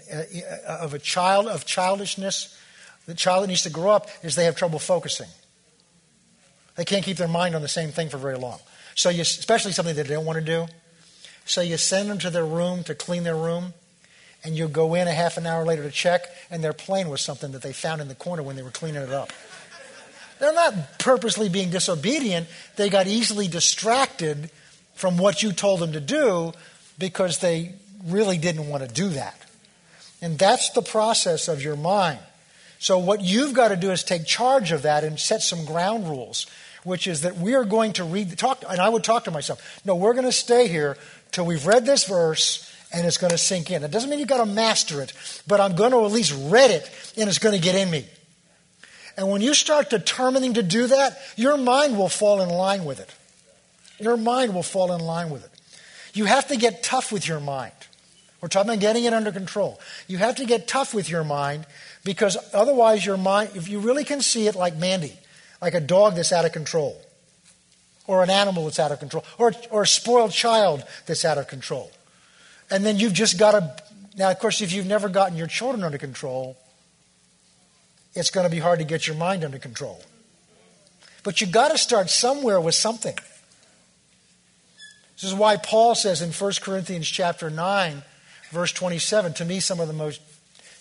a, 0.67 0.71
of 0.71 0.93
a 0.93 0.99
child, 0.99 1.47
of 1.47 1.65
childishness, 1.65 2.57
the 3.05 3.13
child 3.13 3.43
that 3.43 3.47
needs 3.47 3.63
to 3.63 3.69
grow 3.69 3.91
up, 3.91 4.09
is 4.23 4.35
they 4.35 4.45
have 4.45 4.55
trouble 4.55 4.79
focusing. 4.79 5.27
They 6.75 6.85
can't 6.85 7.05
keep 7.05 7.17
their 7.17 7.27
mind 7.27 7.55
on 7.55 7.61
the 7.61 7.67
same 7.67 7.91
thing 7.91 8.09
for 8.09 8.17
very 8.17 8.37
long. 8.37 8.59
So 8.95 9.09
you, 9.09 9.21
especially 9.21 9.71
something 9.71 9.95
they 9.95 10.03
don't 10.03 10.25
want 10.25 10.39
to 10.39 10.45
do. 10.45 10.67
So 11.45 11.61
you 11.61 11.77
send 11.77 12.09
them 12.09 12.17
to 12.19 12.29
their 12.29 12.45
room 12.45 12.83
to 12.83 12.95
clean 12.95 13.23
their 13.23 13.35
room, 13.35 13.73
and 14.43 14.55
you 14.55 14.67
go 14.67 14.93
in 14.93 15.07
a 15.07 15.13
half 15.13 15.37
an 15.37 15.45
hour 15.45 15.65
later 15.65 15.83
to 15.83 15.91
check, 15.91 16.27
and 16.49 16.63
they're 16.63 16.73
playing 16.73 17.09
with 17.09 17.19
something 17.19 17.51
that 17.51 17.61
they 17.61 17.73
found 17.73 18.01
in 18.01 18.07
the 18.07 18.15
corner 18.15 18.43
when 18.43 18.55
they 18.55 18.63
were 18.63 18.71
cleaning 18.71 19.01
it 19.01 19.11
up. 19.11 19.31
They're 20.39 20.53
not 20.53 20.97
purposely 20.97 21.49
being 21.49 21.69
disobedient. 21.69 22.47
They 22.75 22.89
got 22.89 23.05
easily 23.05 23.47
distracted 23.47 24.49
from 24.95 25.17
what 25.17 25.43
you 25.43 25.51
told 25.51 25.79
them 25.79 25.93
to 25.93 25.99
do 25.99 26.53
because 26.97 27.39
they 27.39 27.73
really 28.05 28.37
didn't 28.37 28.67
want 28.67 28.87
to 28.87 28.89
do 28.91 29.09
that. 29.09 29.39
And 30.21 30.37
that's 30.37 30.69
the 30.71 30.81
process 30.81 31.47
of 31.47 31.61
your 31.61 31.75
mind. 31.75 32.19
So, 32.79 32.97
what 32.97 33.21
you've 33.21 33.53
got 33.53 33.67
to 33.67 33.75
do 33.75 33.91
is 33.91 34.03
take 34.03 34.25
charge 34.25 34.71
of 34.71 34.81
that 34.81 35.03
and 35.03 35.19
set 35.19 35.41
some 35.43 35.65
ground 35.65 36.09
rules 36.09 36.47
which 36.83 37.07
is 37.07 37.21
that 37.21 37.37
we 37.37 37.53
are 37.53 37.63
going 37.63 37.93
to 37.93 38.03
read, 38.03 38.29
the 38.29 38.35
talk, 38.35 38.63
and 38.67 38.81
I 38.81 38.89
would 38.89 39.03
talk 39.03 39.25
to 39.25 39.31
myself, 39.31 39.81
no, 39.85 39.95
we're 39.95 40.13
going 40.13 40.25
to 40.25 40.31
stay 40.31 40.67
here 40.67 40.97
till 41.31 41.45
we've 41.45 41.65
read 41.65 41.85
this 41.85 42.05
verse 42.05 42.67
and 42.93 43.05
it's 43.05 43.17
going 43.17 43.31
to 43.31 43.37
sink 43.37 43.71
in. 43.71 43.83
It 43.83 43.91
doesn't 43.91 44.09
mean 44.09 44.19
you've 44.19 44.27
got 44.27 44.43
to 44.43 44.51
master 44.51 45.01
it, 45.01 45.13
but 45.47 45.59
I'm 45.59 45.75
going 45.75 45.91
to 45.91 46.03
at 46.05 46.11
least 46.11 46.33
read 46.51 46.71
it 46.71 46.89
and 47.17 47.29
it's 47.29 47.39
going 47.39 47.55
to 47.55 47.61
get 47.61 47.75
in 47.75 47.89
me. 47.89 48.05
And 49.17 49.29
when 49.29 49.41
you 49.41 49.53
start 49.53 49.89
determining 49.89 50.55
to 50.55 50.63
do 50.63 50.87
that, 50.87 51.17
your 51.35 51.57
mind 51.57 51.97
will 51.97 52.09
fall 52.09 52.41
in 52.41 52.49
line 52.49 52.85
with 52.85 52.99
it. 52.99 53.13
Your 53.99 54.17
mind 54.17 54.53
will 54.53 54.63
fall 54.63 54.93
in 54.93 55.01
line 55.01 55.29
with 55.29 55.45
it. 55.45 55.51
You 56.13 56.25
have 56.25 56.47
to 56.47 56.57
get 56.57 56.83
tough 56.83 57.11
with 57.11 57.27
your 57.27 57.39
mind. 57.39 57.73
We're 58.41 58.47
talking 58.47 58.71
about 58.71 58.81
getting 58.81 59.03
it 59.03 59.13
under 59.13 59.31
control. 59.31 59.79
You 60.07 60.17
have 60.17 60.37
to 60.37 60.45
get 60.45 60.67
tough 60.67 60.93
with 60.93 61.09
your 61.09 61.23
mind 61.23 61.65
because 62.03 62.37
otherwise, 62.53 63.05
your 63.05 63.17
mind, 63.17 63.51
if 63.53 63.69
you 63.69 63.79
really 63.79 64.03
can 64.03 64.21
see 64.21 64.47
it 64.47 64.55
like 64.55 64.75
Mandy, 64.75 65.13
like 65.61 65.73
a 65.73 65.79
dog 65.79 66.15
that's 66.15 66.31
out 66.31 66.45
of 66.45 66.51
control, 66.51 66.99
or 68.07 68.23
an 68.23 68.29
animal 68.29 68.65
that's 68.65 68.79
out 68.79 68.91
of 68.91 68.99
control, 68.99 69.23
or, 69.37 69.53
or 69.69 69.83
a 69.83 69.87
spoiled 69.87 70.31
child 70.31 70.83
that's 71.05 71.23
out 71.23 71.37
of 71.37 71.47
control. 71.47 71.91
And 72.69 72.85
then 72.85 72.97
you've 72.97 73.13
just 73.13 73.37
got 73.37 73.51
to. 73.51 73.83
Now, 74.17 74.31
of 74.31 74.39
course, 74.39 74.61
if 74.61 74.73
you've 74.73 74.87
never 74.87 75.07
gotten 75.07 75.37
your 75.37 75.47
children 75.47 75.83
under 75.83 75.97
control, 75.97 76.57
it's 78.13 78.29
going 78.29 78.45
to 78.45 78.51
be 78.51 78.59
hard 78.59 78.79
to 78.79 78.85
get 78.85 79.07
your 79.07 79.15
mind 79.15 79.43
under 79.43 79.59
control. 79.59 80.03
But 81.23 81.39
you've 81.39 81.51
got 81.51 81.69
to 81.71 81.77
start 81.77 82.09
somewhere 82.09 82.59
with 82.59 82.75
something. 82.75 83.15
This 85.15 85.23
is 85.23 85.35
why 85.35 85.57
Paul 85.57 85.93
says 85.93 86.21
in 86.21 86.31
1 86.31 86.53
Corinthians 86.61 87.07
chapter 87.07 87.49
9, 87.49 88.01
verse 88.49 88.71
27, 88.71 89.33
to 89.33 89.45
me, 89.45 89.59
some 89.59 89.79
of 89.79 89.87
the 89.87 89.93
most 89.93 90.19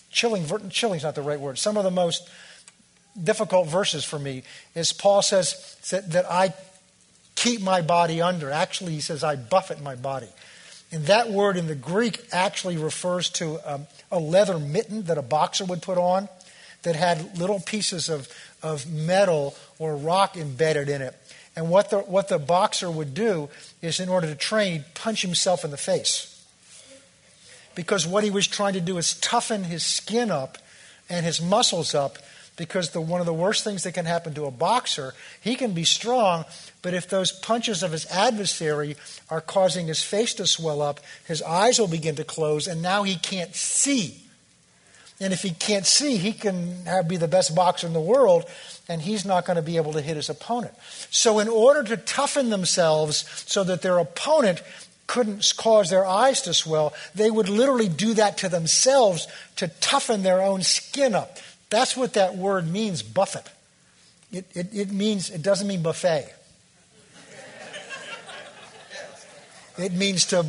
chilling, 0.09 0.45
chilling 0.69 0.97
is 0.97 1.03
not 1.03 1.15
the 1.15 1.21
right 1.21 1.39
word, 1.39 1.59
some 1.59 1.77
of 1.77 1.83
the 1.83 1.91
most 1.91 2.27
difficult 3.21 3.67
verses 3.67 4.03
for 4.03 4.19
me 4.19 4.43
is 4.75 4.93
Paul 4.93 5.21
says 5.21 5.77
that 5.89 6.25
I 6.29 6.53
keep 7.35 7.61
my 7.61 7.81
body 7.81 8.21
under. 8.21 8.51
Actually, 8.51 8.93
he 8.93 9.01
says, 9.01 9.23
I 9.23 9.35
buffet 9.35 9.81
my 9.81 9.95
body. 9.95 10.29
And 10.91 11.05
that 11.05 11.31
word 11.31 11.55
in 11.55 11.67
the 11.67 11.75
Greek 11.75 12.21
actually 12.31 12.77
refers 12.77 13.29
to 13.31 13.59
um, 13.65 13.87
a 14.11 14.19
leather 14.19 14.59
mitten 14.59 15.03
that 15.03 15.17
a 15.17 15.21
boxer 15.21 15.63
would 15.65 15.81
put 15.81 15.97
on 15.97 16.27
that 16.83 16.95
had 16.95 17.37
little 17.37 17.59
pieces 17.59 18.09
of, 18.09 18.27
of 18.61 18.91
metal 18.91 19.55
or 19.79 19.95
rock 19.95 20.35
embedded 20.35 20.89
in 20.89 21.01
it. 21.01 21.15
And 21.55 21.69
what 21.69 21.89
the, 21.89 21.99
what 21.99 22.27
the 22.27 22.39
boxer 22.39 22.89
would 22.89 23.13
do 23.13 23.49
is, 23.81 23.99
in 23.99 24.09
order 24.09 24.27
to 24.27 24.35
train, 24.35 24.85
punch 24.93 25.21
himself 25.21 25.63
in 25.63 25.71
the 25.71 25.77
face. 25.77 26.27
Because 27.75 28.07
what 28.07 28.23
he 28.23 28.31
was 28.31 28.47
trying 28.47 28.73
to 28.73 28.81
do 28.81 28.97
is 28.97 29.13
toughen 29.19 29.63
his 29.63 29.85
skin 29.85 30.31
up 30.31 30.57
and 31.09 31.25
his 31.25 31.41
muscles 31.41 31.93
up. 31.93 32.17
Because 32.61 32.91
the, 32.91 33.01
one 33.01 33.21
of 33.21 33.25
the 33.25 33.33
worst 33.33 33.63
things 33.63 33.81
that 33.85 33.95
can 33.95 34.05
happen 34.05 34.35
to 34.35 34.45
a 34.45 34.51
boxer, 34.51 35.15
he 35.41 35.55
can 35.55 35.73
be 35.73 35.83
strong, 35.83 36.45
but 36.83 36.93
if 36.93 37.09
those 37.09 37.31
punches 37.31 37.81
of 37.81 37.91
his 37.91 38.05
adversary 38.05 38.97
are 39.31 39.41
causing 39.41 39.87
his 39.87 40.03
face 40.03 40.35
to 40.35 40.45
swell 40.45 40.79
up, 40.79 40.99
his 41.25 41.41
eyes 41.41 41.79
will 41.79 41.87
begin 41.87 42.17
to 42.17 42.23
close, 42.23 42.67
and 42.67 42.79
now 42.79 43.01
he 43.01 43.15
can't 43.15 43.55
see. 43.55 44.21
And 45.19 45.33
if 45.33 45.41
he 45.41 45.49
can't 45.49 45.87
see, 45.87 46.17
he 46.17 46.33
can 46.33 46.85
have, 46.85 47.07
be 47.07 47.17
the 47.17 47.27
best 47.27 47.55
boxer 47.55 47.87
in 47.87 47.93
the 47.93 47.99
world, 47.99 48.45
and 48.87 49.01
he's 49.01 49.25
not 49.25 49.47
going 49.47 49.55
to 49.55 49.63
be 49.63 49.77
able 49.77 49.93
to 49.93 50.01
hit 50.01 50.15
his 50.15 50.29
opponent. 50.29 50.75
So, 51.09 51.39
in 51.39 51.47
order 51.47 51.81
to 51.81 51.97
toughen 51.97 52.51
themselves 52.51 53.27
so 53.47 53.63
that 53.63 53.81
their 53.81 53.97
opponent 53.97 54.61
couldn't 55.07 55.51
cause 55.57 55.89
their 55.89 56.05
eyes 56.05 56.43
to 56.43 56.53
swell, 56.53 56.93
they 57.15 57.31
would 57.31 57.49
literally 57.49 57.89
do 57.89 58.13
that 58.13 58.37
to 58.37 58.49
themselves 58.49 59.27
to 59.55 59.67
toughen 59.67 60.21
their 60.21 60.43
own 60.43 60.61
skin 60.61 61.15
up. 61.15 61.39
That's 61.71 61.97
what 61.97 62.13
that 62.13 62.35
word 62.35 62.69
means, 62.69 63.01
buffet. 63.01 63.49
It, 64.31 64.45
it, 64.53 64.67
it 64.73 64.91
means, 64.91 65.29
it 65.29 65.41
doesn't 65.41 65.67
mean 65.67 65.81
buffet. 65.81 66.31
It 69.77 69.93
means 69.93 70.25
to 70.27 70.45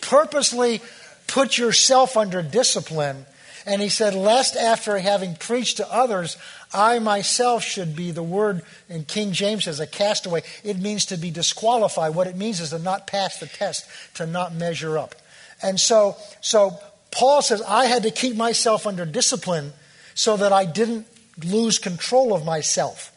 purposely 0.00 0.80
put 1.26 1.58
yourself 1.58 2.16
under 2.16 2.42
discipline. 2.42 3.26
And 3.66 3.82
he 3.82 3.90
said, 3.90 4.14
Lest 4.14 4.56
after 4.56 4.98
having 4.98 5.36
preached 5.36 5.76
to 5.76 5.92
others, 5.92 6.38
I 6.72 6.98
myself 6.98 7.62
should 7.62 7.94
be 7.94 8.10
the 8.10 8.22
word 8.22 8.62
in 8.88 9.04
King 9.04 9.32
James 9.32 9.64
says 9.64 9.80
a 9.80 9.86
castaway. 9.86 10.42
It 10.64 10.78
means 10.78 11.04
to 11.06 11.18
be 11.18 11.30
disqualified. 11.30 12.14
What 12.14 12.26
it 12.26 12.36
means 12.36 12.60
is 12.60 12.70
to 12.70 12.78
not 12.78 13.06
pass 13.06 13.38
the 13.38 13.46
test, 13.46 13.86
to 14.14 14.26
not 14.26 14.54
measure 14.54 14.96
up. 14.96 15.14
And 15.62 15.78
so, 15.78 16.16
so 16.40 16.78
Paul 17.10 17.42
says, 17.42 17.60
I 17.60 17.84
had 17.84 18.04
to 18.04 18.10
keep 18.10 18.34
myself 18.34 18.86
under 18.86 19.04
discipline 19.04 19.74
so 20.20 20.36
that 20.36 20.52
I 20.52 20.66
didn't 20.66 21.06
lose 21.46 21.78
control 21.78 22.34
of 22.34 22.44
myself. 22.44 23.10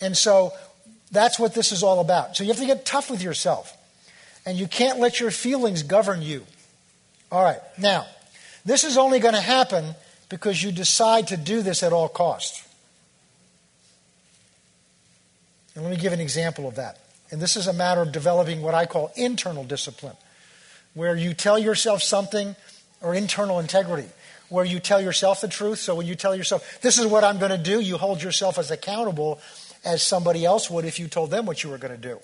And 0.00 0.16
so 0.16 0.52
that's 1.10 1.36
what 1.36 1.52
this 1.52 1.72
is 1.72 1.82
all 1.82 1.98
about. 1.98 2.36
So 2.36 2.44
you 2.44 2.50
have 2.50 2.60
to 2.60 2.66
get 2.66 2.86
tough 2.86 3.10
with 3.10 3.20
yourself. 3.20 3.76
And 4.46 4.56
you 4.56 4.68
can't 4.68 5.00
let 5.00 5.18
your 5.18 5.32
feelings 5.32 5.82
govern 5.82 6.22
you. 6.22 6.44
All 7.32 7.42
right, 7.42 7.58
now, 7.76 8.06
this 8.64 8.84
is 8.84 8.96
only 8.96 9.18
going 9.18 9.34
to 9.34 9.40
happen 9.40 9.96
because 10.28 10.62
you 10.62 10.70
decide 10.70 11.26
to 11.28 11.36
do 11.36 11.60
this 11.60 11.82
at 11.82 11.92
all 11.92 12.08
costs. 12.08 12.64
And 15.74 15.82
let 15.82 15.90
me 15.90 16.00
give 16.00 16.12
an 16.12 16.20
example 16.20 16.68
of 16.68 16.76
that. 16.76 17.00
And 17.32 17.42
this 17.42 17.56
is 17.56 17.66
a 17.66 17.72
matter 17.72 18.00
of 18.00 18.12
developing 18.12 18.62
what 18.62 18.74
I 18.74 18.86
call 18.86 19.10
internal 19.16 19.64
discipline, 19.64 20.16
where 20.94 21.16
you 21.16 21.34
tell 21.34 21.58
yourself 21.58 22.00
something, 22.00 22.54
or 23.02 23.12
internal 23.12 23.58
integrity, 23.58 24.08
where 24.48 24.64
you 24.64 24.80
tell 24.80 25.00
yourself 25.00 25.40
the 25.40 25.48
truth. 25.48 25.78
So 25.78 25.94
when 25.94 26.06
you 26.06 26.14
tell 26.14 26.34
yourself, 26.34 26.80
this 26.80 26.98
is 26.98 27.06
what 27.06 27.24
I'm 27.24 27.38
going 27.38 27.50
to 27.50 27.58
do, 27.58 27.80
you 27.80 27.98
hold 27.98 28.22
yourself 28.22 28.58
as 28.58 28.70
accountable 28.70 29.40
as 29.84 30.02
somebody 30.02 30.44
else 30.44 30.70
would 30.70 30.84
if 30.84 30.98
you 30.98 31.08
told 31.08 31.30
them 31.30 31.46
what 31.46 31.62
you 31.62 31.70
were 31.70 31.78
going 31.78 31.94
to 31.94 32.08
do. 32.08 32.18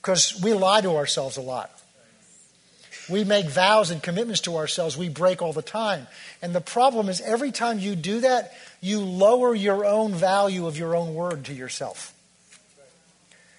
Because 0.00 0.40
we 0.42 0.52
lie 0.52 0.80
to 0.80 0.96
ourselves 0.96 1.36
a 1.36 1.40
lot. 1.40 1.70
We 3.08 3.24
make 3.24 3.46
vows 3.46 3.90
and 3.90 4.02
commitments 4.02 4.42
to 4.42 4.56
ourselves 4.56 4.96
we 4.96 5.08
break 5.08 5.42
all 5.42 5.52
the 5.52 5.62
time. 5.62 6.06
And 6.40 6.54
the 6.54 6.60
problem 6.60 7.08
is, 7.08 7.20
every 7.20 7.50
time 7.50 7.78
you 7.78 7.96
do 7.96 8.20
that, 8.20 8.52
you 8.80 9.00
lower 9.00 9.54
your 9.54 9.84
own 9.84 10.12
value 10.12 10.66
of 10.66 10.78
your 10.78 10.94
own 10.94 11.14
word 11.14 11.44
to 11.46 11.54
yourself. 11.54 12.14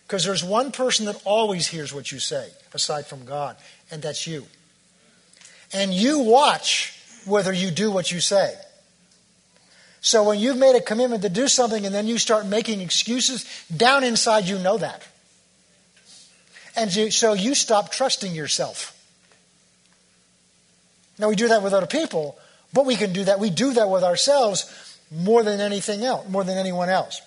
Because 0.07 0.23
there's 0.23 0.43
one 0.43 0.71
person 0.71 1.07
that 1.07 1.21
always 1.25 1.67
hears 1.67 1.93
what 1.93 2.11
you 2.11 2.19
say, 2.19 2.49
aside 2.73 3.05
from 3.05 3.25
God, 3.25 3.55
and 3.89 4.01
that's 4.01 4.27
you. 4.27 4.45
And 5.73 5.93
you 5.93 6.19
watch 6.19 6.99
whether 7.25 7.53
you 7.53 7.71
do 7.71 7.91
what 7.91 8.11
you 8.11 8.19
say. 8.19 8.53
So 10.01 10.23
when 10.23 10.39
you've 10.39 10.57
made 10.57 10.75
a 10.75 10.81
commitment 10.81 11.21
to 11.23 11.29
do 11.29 11.47
something 11.47 11.85
and 11.85 11.95
then 11.95 12.07
you 12.07 12.17
start 12.17 12.45
making 12.45 12.81
excuses, 12.81 13.45
down 13.75 14.03
inside 14.03 14.45
you 14.45 14.59
know 14.59 14.77
that. 14.77 15.01
And 16.75 16.91
so 16.91 17.33
you 17.33 17.55
stop 17.55 17.91
trusting 17.91 18.33
yourself. 18.33 18.89
Now 21.17 21.29
we 21.29 21.35
do 21.35 21.47
that 21.49 21.63
with 21.63 21.73
other 21.73 21.87
people, 21.87 22.37
but 22.73 22.85
we 22.85 22.95
can 22.95 23.13
do 23.13 23.23
that. 23.25 23.39
We 23.39 23.49
do 23.49 23.73
that 23.73 23.89
with 23.89 24.03
ourselves 24.03 24.97
more 25.11 25.43
than 25.43 25.59
anything 25.59 26.03
else, 26.03 26.27
more 26.27 26.43
than 26.43 26.57
anyone 26.57 26.89
else. 26.89 27.21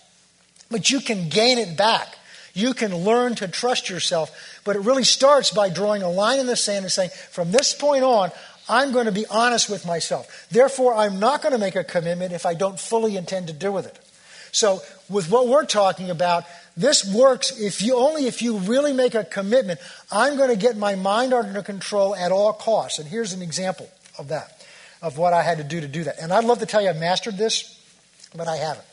But 0.70 0.90
you 0.90 1.00
can 1.00 1.28
gain 1.28 1.58
it 1.58 1.76
back 1.76 2.16
you 2.56 2.72
can 2.72 2.96
learn 2.96 3.34
to 3.34 3.48
trust 3.48 3.90
yourself, 3.90 4.60
but 4.64 4.76
it 4.76 4.78
really 4.80 5.04
starts 5.04 5.50
by 5.50 5.68
drawing 5.68 6.02
a 6.02 6.08
line 6.08 6.40
in 6.40 6.46
the 6.46 6.56
sand 6.56 6.86
and 6.86 6.92
saying, 6.92 7.10
from 7.30 7.52
this 7.52 7.74
point 7.74 8.02
on, 8.02 8.30
I'm 8.68 8.92
going 8.92 9.06
to 9.06 9.12
be 9.12 9.26
honest 9.26 9.70
with 9.70 9.86
myself. 9.86 10.46
Therefore, 10.50 10.94
I'm 10.94 11.20
not 11.20 11.42
going 11.42 11.52
to 11.52 11.58
make 11.58 11.76
a 11.76 11.84
commitment 11.84 12.32
if 12.32 12.46
I 12.46 12.54
don't 12.54 12.78
fully 12.78 13.16
intend 13.16 13.46
to 13.48 13.52
do 13.52 13.70
with 13.70 13.86
it. 13.86 13.98
So, 14.52 14.80
with 15.08 15.30
what 15.30 15.48
we're 15.48 15.66
talking 15.66 16.10
about, 16.10 16.44
this 16.76 17.04
works 17.12 17.58
if 17.58 17.82
you 17.82 17.96
only 17.96 18.26
if 18.26 18.42
you 18.42 18.58
really 18.58 18.92
make 18.92 19.14
a 19.14 19.24
commitment. 19.24 19.80
I'm 20.10 20.36
going 20.36 20.50
to 20.50 20.56
get 20.56 20.76
my 20.76 20.94
mind 20.94 21.32
under 21.32 21.62
control 21.62 22.14
at 22.14 22.32
all 22.32 22.52
costs. 22.52 22.98
And 22.98 23.08
here's 23.08 23.32
an 23.32 23.42
example 23.42 23.88
of 24.18 24.28
that, 24.28 24.64
of 25.02 25.18
what 25.18 25.32
I 25.32 25.42
had 25.42 25.58
to 25.58 25.64
do 25.64 25.80
to 25.80 25.88
do 25.88 26.04
that. 26.04 26.16
And 26.20 26.32
I'd 26.32 26.44
love 26.44 26.60
to 26.60 26.66
tell 26.66 26.82
you 26.82 26.88
I 26.88 26.92
mastered 26.94 27.36
this, 27.36 27.80
but 28.34 28.48
I 28.48 28.56
haven't. 28.56 28.86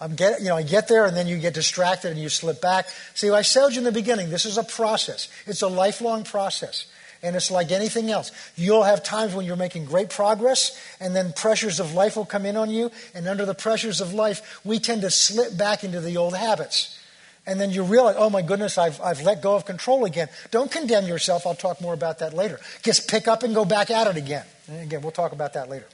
I'm 0.00 0.14
get, 0.14 0.40
you 0.40 0.48
know, 0.48 0.56
I 0.56 0.62
get 0.62 0.88
there 0.88 1.06
and 1.06 1.16
then 1.16 1.26
you 1.26 1.38
get 1.38 1.54
distracted 1.54 2.10
and 2.10 2.20
you 2.20 2.28
slip 2.28 2.60
back. 2.60 2.86
See, 3.14 3.30
I 3.30 3.42
said 3.42 3.72
you 3.72 3.78
in 3.78 3.84
the 3.84 3.92
beginning, 3.92 4.28
this 4.28 4.44
is 4.44 4.58
a 4.58 4.62
process. 4.62 5.28
It's 5.46 5.62
a 5.62 5.68
lifelong 5.68 6.24
process. 6.24 6.86
And 7.26 7.34
it's 7.34 7.50
like 7.50 7.72
anything 7.72 8.08
else. 8.08 8.30
You'll 8.54 8.84
have 8.84 9.02
times 9.02 9.34
when 9.34 9.46
you're 9.46 9.56
making 9.56 9.86
great 9.86 10.10
progress, 10.10 10.80
and 11.00 11.16
then 11.16 11.32
pressures 11.32 11.80
of 11.80 11.92
life 11.92 12.14
will 12.14 12.24
come 12.24 12.46
in 12.46 12.56
on 12.56 12.70
you. 12.70 12.92
And 13.16 13.26
under 13.26 13.44
the 13.44 13.52
pressures 13.52 14.00
of 14.00 14.14
life, 14.14 14.60
we 14.64 14.78
tend 14.78 15.02
to 15.02 15.10
slip 15.10 15.58
back 15.58 15.82
into 15.82 16.00
the 16.00 16.16
old 16.16 16.36
habits. 16.36 16.96
And 17.44 17.60
then 17.60 17.70
you 17.72 17.82
realize, 17.82 18.14
oh 18.16 18.30
my 18.30 18.42
goodness, 18.42 18.78
I've, 18.78 19.00
I've 19.00 19.22
let 19.22 19.42
go 19.42 19.56
of 19.56 19.66
control 19.66 20.04
again. 20.04 20.28
Don't 20.52 20.70
condemn 20.70 21.06
yourself. 21.06 21.48
I'll 21.48 21.56
talk 21.56 21.80
more 21.80 21.94
about 21.94 22.20
that 22.20 22.32
later. 22.32 22.60
Just 22.84 23.10
pick 23.10 23.26
up 23.26 23.42
and 23.42 23.56
go 23.56 23.64
back 23.64 23.90
at 23.90 24.06
it 24.06 24.16
again. 24.16 24.44
And 24.68 24.82
again, 24.84 25.02
we'll 25.02 25.10
talk 25.10 25.32
about 25.32 25.54
that 25.54 25.68
later. 25.68 25.86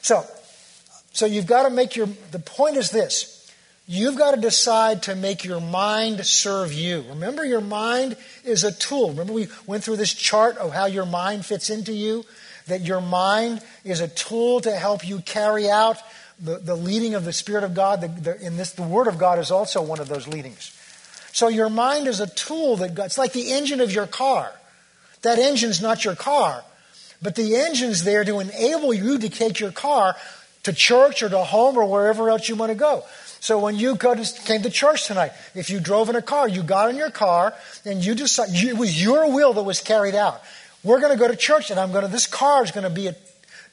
So, 0.00 0.24
so 1.12 1.26
you've 1.26 1.46
got 1.46 1.62
to 1.62 1.70
make 1.70 1.94
your, 1.94 2.08
the 2.32 2.40
point 2.40 2.76
is 2.76 2.90
this 2.90 3.31
You've 3.92 4.16
got 4.16 4.34
to 4.34 4.40
decide 4.40 5.02
to 5.02 5.14
make 5.14 5.44
your 5.44 5.60
mind 5.60 6.24
serve 6.24 6.72
you. 6.72 7.04
Remember, 7.10 7.44
your 7.44 7.60
mind 7.60 8.16
is 8.42 8.64
a 8.64 8.72
tool. 8.72 9.10
Remember, 9.10 9.34
we 9.34 9.48
went 9.66 9.84
through 9.84 9.96
this 9.96 10.14
chart 10.14 10.56
of 10.56 10.72
how 10.72 10.86
your 10.86 11.04
mind 11.04 11.44
fits 11.44 11.68
into 11.68 11.92
you? 11.92 12.24
That 12.68 12.80
your 12.80 13.02
mind 13.02 13.60
is 13.84 14.00
a 14.00 14.08
tool 14.08 14.62
to 14.62 14.70
help 14.70 15.06
you 15.06 15.18
carry 15.18 15.68
out 15.68 15.98
the, 16.40 16.56
the 16.56 16.74
leading 16.74 17.14
of 17.14 17.26
the 17.26 17.34
Spirit 17.34 17.64
of 17.64 17.74
God. 17.74 18.00
The, 18.00 18.08
the, 18.08 18.40
in 18.40 18.56
this, 18.56 18.72
the 18.72 18.82
Word 18.82 19.08
of 19.08 19.18
God 19.18 19.38
is 19.38 19.50
also 19.50 19.82
one 19.82 20.00
of 20.00 20.08
those 20.08 20.26
leadings. 20.26 20.74
So 21.34 21.48
your 21.48 21.68
mind 21.68 22.06
is 22.06 22.18
a 22.18 22.26
tool 22.26 22.76
that 22.78 22.98
it's 22.98 23.18
like 23.18 23.34
the 23.34 23.52
engine 23.52 23.82
of 23.82 23.92
your 23.92 24.06
car. 24.06 24.50
That 25.20 25.38
engine's 25.38 25.82
not 25.82 26.02
your 26.02 26.16
car, 26.16 26.64
but 27.20 27.34
the 27.34 27.56
engine's 27.56 28.04
there 28.04 28.24
to 28.24 28.40
enable 28.40 28.94
you 28.94 29.18
to 29.18 29.28
take 29.28 29.60
your 29.60 29.70
car 29.70 30.16
to 30.62 30.72
church 30.72 31.22
or 31.22 31.28
to 31.28 31.38
home 31.38 31.76
or 31.76 31.84
wherever 31.84 32.30
else 32.30 32.48
you 32.48 32.56
want 32.56 32.70
to 32.70 32.76
go. 32.76 33.04
So 33.42 33.58
when 33.58 33.74
you 33.74 33.96
go 33.96 34.14
to, 34.14 34.42
came 34.44 34.62
to 34.62 34.70
church 34.70 35.08
tonight, 35.08 35.32
if 35.56 35.68
you 35.68 35.80
drove 35.80 36.08
in 36.08 36.14
a 36.14 36.22
car, 36.22 36.46
you 36.46 36.62
got 36.62 36.90
in 36.90 36.96
your 36.96 37.10
car 37.10 37.52
and 37.84 38.04
you 38.04 38.14
decided, 38.14 38.54
it 38.54 38.76
was 38.76 39.02
your 39.02 39.32
will 39.32 39.52
that 39.54 39.64
was 39.64 39.80
carried 39.80 40.14
out. 40.14 40.40
We're 40.84 41.00
going 41.00 41.10
to 41.10 41.18
go 41.18 41.26
to 41.26 41.34
church 41.34 41.72
and 41.72 41.80
I'm 41.80 41.90
going 41.90 42.04
to, 42.04 42.08
this 42.08 42.28
car 42.28 42.62
is 42.62 42.70
going 42.70 42.84
to 42.84 42.90
be 42.90 43.08
a 43.08 43.16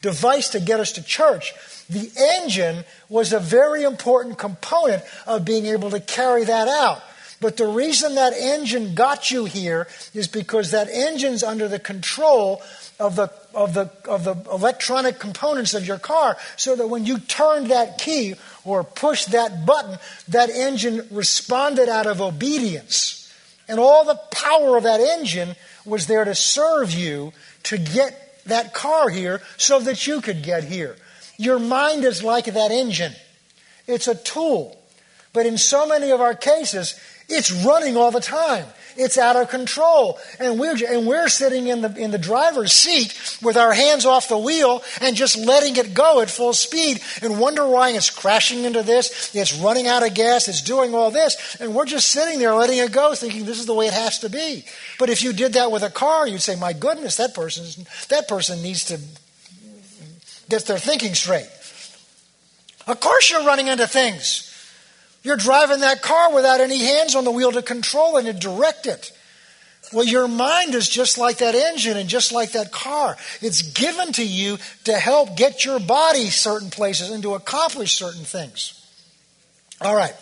device 0.02 0.50
to 0.50 0.60
get 0.60 0.80
us 0.80 0.94
to 0.94 1.04
church. 1.04 1.54
The 1.88 2.10
engine 2.42 2.84
was 3.10 3.32
a 3.32 3.40
very 3.40 3.84
important 3.84 4.40
component 4.40 5.04
of 5.28 5.46
being 5.46 5.68
able 5.68 5.92
to 5.92 6.00
carry 6.00 6.46
that 6.46 6.68
out. 6.68 7.04
But 7.40 7.58
the 7.58 7.68
reason 7.68 8.16
that 8.16 8.34
engine 8.34 8.96
got 8.96 9.30
you 9.30 9.46
here 9.46 9.88
is 10.16 10.28
because 10.28 10.72
that 10.72 10.90
engine's 10.90 11.44
under 11.44 11.68
the 11.68 11.80
control 11.80 12.64
of 13.00 13.16
the, 13.16 13.32
of 13.54 13.74
the, 13.74 13.90
of 14.06 14.26
the 14.26 14.36
electronic 14.52 15.20
components 15.20 15.74
of 15.74 15.88
your 15.88 16.00
car 16.00 16.38
so 16.58 16.76
that 16.76 16.88
when 16.88 17.06
you 17.06 17.18
turned 17.18 17.68
that 17.68 17.98
key 17.98 18.36
or 18.70 18.84
pushed 18.84 19.32
that 19.32 19.66
button, 19.66 19.98
that 20.28 20.50
engine 20.50 21.08
responded 21.10 21.90
out 21.90 22.06
of 22.06 22.22
obedience. 22.22 23.34
And 23.68 23.80
all 23.80 24.06
the 24.06 24.20
power 24.32 24.78
of 24.78 24.84
that 24.84 25.00
engine 25.00 25.56
was 25.86 26.08
there 26.08 26.24
to 26.24 26.36
serve 26.36 26.92
you 26.92 27.34
to 27.64 27.78
get 27.78 28.42
that 28.46 28.74
car 28.74 29.10
here 29.10 29.42
so 29.58 29.80
that 29.80 30.06
you 30.06 30.22
could 30.22 30.44
get 30.44 30.64
here. 30.64 30.96
Your 31.38 31.60
mind 31.60 32.04
is 32.04 32.24
like 32.24 32.46
that 32.46 32.72
engine. 32.72 33.14
It's 33.88 34.08
a 34.08 34.16
tool. 34.16 34.80
But 35.34 35.46
in 35.46 35.58
so 35.58 35.88
many 35.88 36.12
of 36.12 36.22
our 36.22 36.36
cases, 36.36 37.00
it's 37.28 37.52
running 37.52 37.98
all 37.98 38.12
the 38.12 38.20
time. 38.20 38.66
It's 39.00 39.18
out 39.18 39.38
of 39.38 39.50
control. 39.50 40.20
And 40.40 40.60
we're, 40.60 40.76
and 40.88 41.08
we're 41.08 41.30
sitting 41.30 41.68
in 41.68 41.82
the, 41.82 41.96
in 41.96 42.12
the 42.12 42.18
driver's 42.18 42.74
seat 42.74 43.40
with 43.42 43.56
our 43.56 43.72
hands 43.72 44.06
off 44.06 44.28
the 44.28 44.38
wheel 44.38 44.84
and 45.00 45.16
just 45.16 45.38
letting 45.38 45.78
it 45.78 45.94
go 45.94 46.20
at 46.20 46.30
full 46.30 46.54
speed 46.54 47.02
and 47.22 47.40
wonder 47.40 47.66
why 47.66 47.92
it's 47.92 48.10
crashing 48.10 48.66
into 48.66 48.84
this, 48.84 49.34
it's 49.34 49.54
running 49.54 49.88
out 49.88 50.06
of 50.06 50.14
gas, 50.14 50.50
it's 50.50 50.62
doing 50.62 50.94
all 50.94 51.12
this. 51.12 51.56
And 51.62 51.74
we're 51.74 51.86
just 51.86 52.10
sitting 52.10 52.40
there 52.40 52.54
letting 52.54 52.78
it 52.78 52.92
go 52.92 53.16
thinking 53.16 53.46
this 53.46 53.60
is 53.60 53.66
the 53.66 53.74
way 53.74 53.88
it 53.88 53.94
has 53.94 54.20
to 54.20 54.30
be. 54.30 54.66
But 55.00 55.10
if 55.10 55.24
you 55.24 55.32
did 55.32 55.54
that 55.54 55.72
with 55.72 55.84
a 55.84 55.90
car, 55.90 56.28
you'd 56.28 56.42
say, 56.42 56.58
my 56.58 56.74
goodness, 56.74 57.16
that, 57.16 57.34
person's, 57.34 57.78
that 58.08 58.28
person 58.28 58.62
needs 58.62 58.84
to 58.86 59.00
get 60.50 60.66
their 60.66 60.78
thinking 60.78 61.14
straight. 61.14 61.50
Of 62.86 63.00
course 63.00 63.30
you're 63.30 63.46
running 63.46 63.68
into 63.68 63.88
things. 63.88 64.49
You're 65.24 65.38
driving 65.38 65.82
that 65.82 66.02
car 66.02 66.34
without 66.34 66.62
any 66.62 66.80
hands 66.80 67.16
on 67.16 67.26
the 67.26 67.32
wheel 67.32 67.52
to 67.52 67.62
control 67.62 68.18
and 68.18 68.26
to 68.28 68.34
direct 68.34 68.86
it. 68.86 69.12
Well, 69.92 70.06
your 70.06 70.28
mind 70.28 70.76
is 70.76 70.88
just 70.88 71.18
like 71.18 71.38
that 71.38 71.56
engine 71.56 71.98
and 71.98 72.08
just 72.08 72.32
like 72.32 72.52
that 72.52 72.72
car. 72.72 73.18
It's 73.42 73.62
given 73.62 74.12
to 74.14 74.26
you 74.26 74.58
to 74.84 74.94
help 74.94 75.36
get 75.36 75.66
your 75.66 75.80
body 75.80 76.30
certain 76.30 76.70
places 76.70 77.10
and 77.10 77.24
to 77.24 77.34
accomplish 77.34 77.96
certain 77.96 78.24
things. 78.24 78.76
All 79.82 79.96
right. 79.96 80.14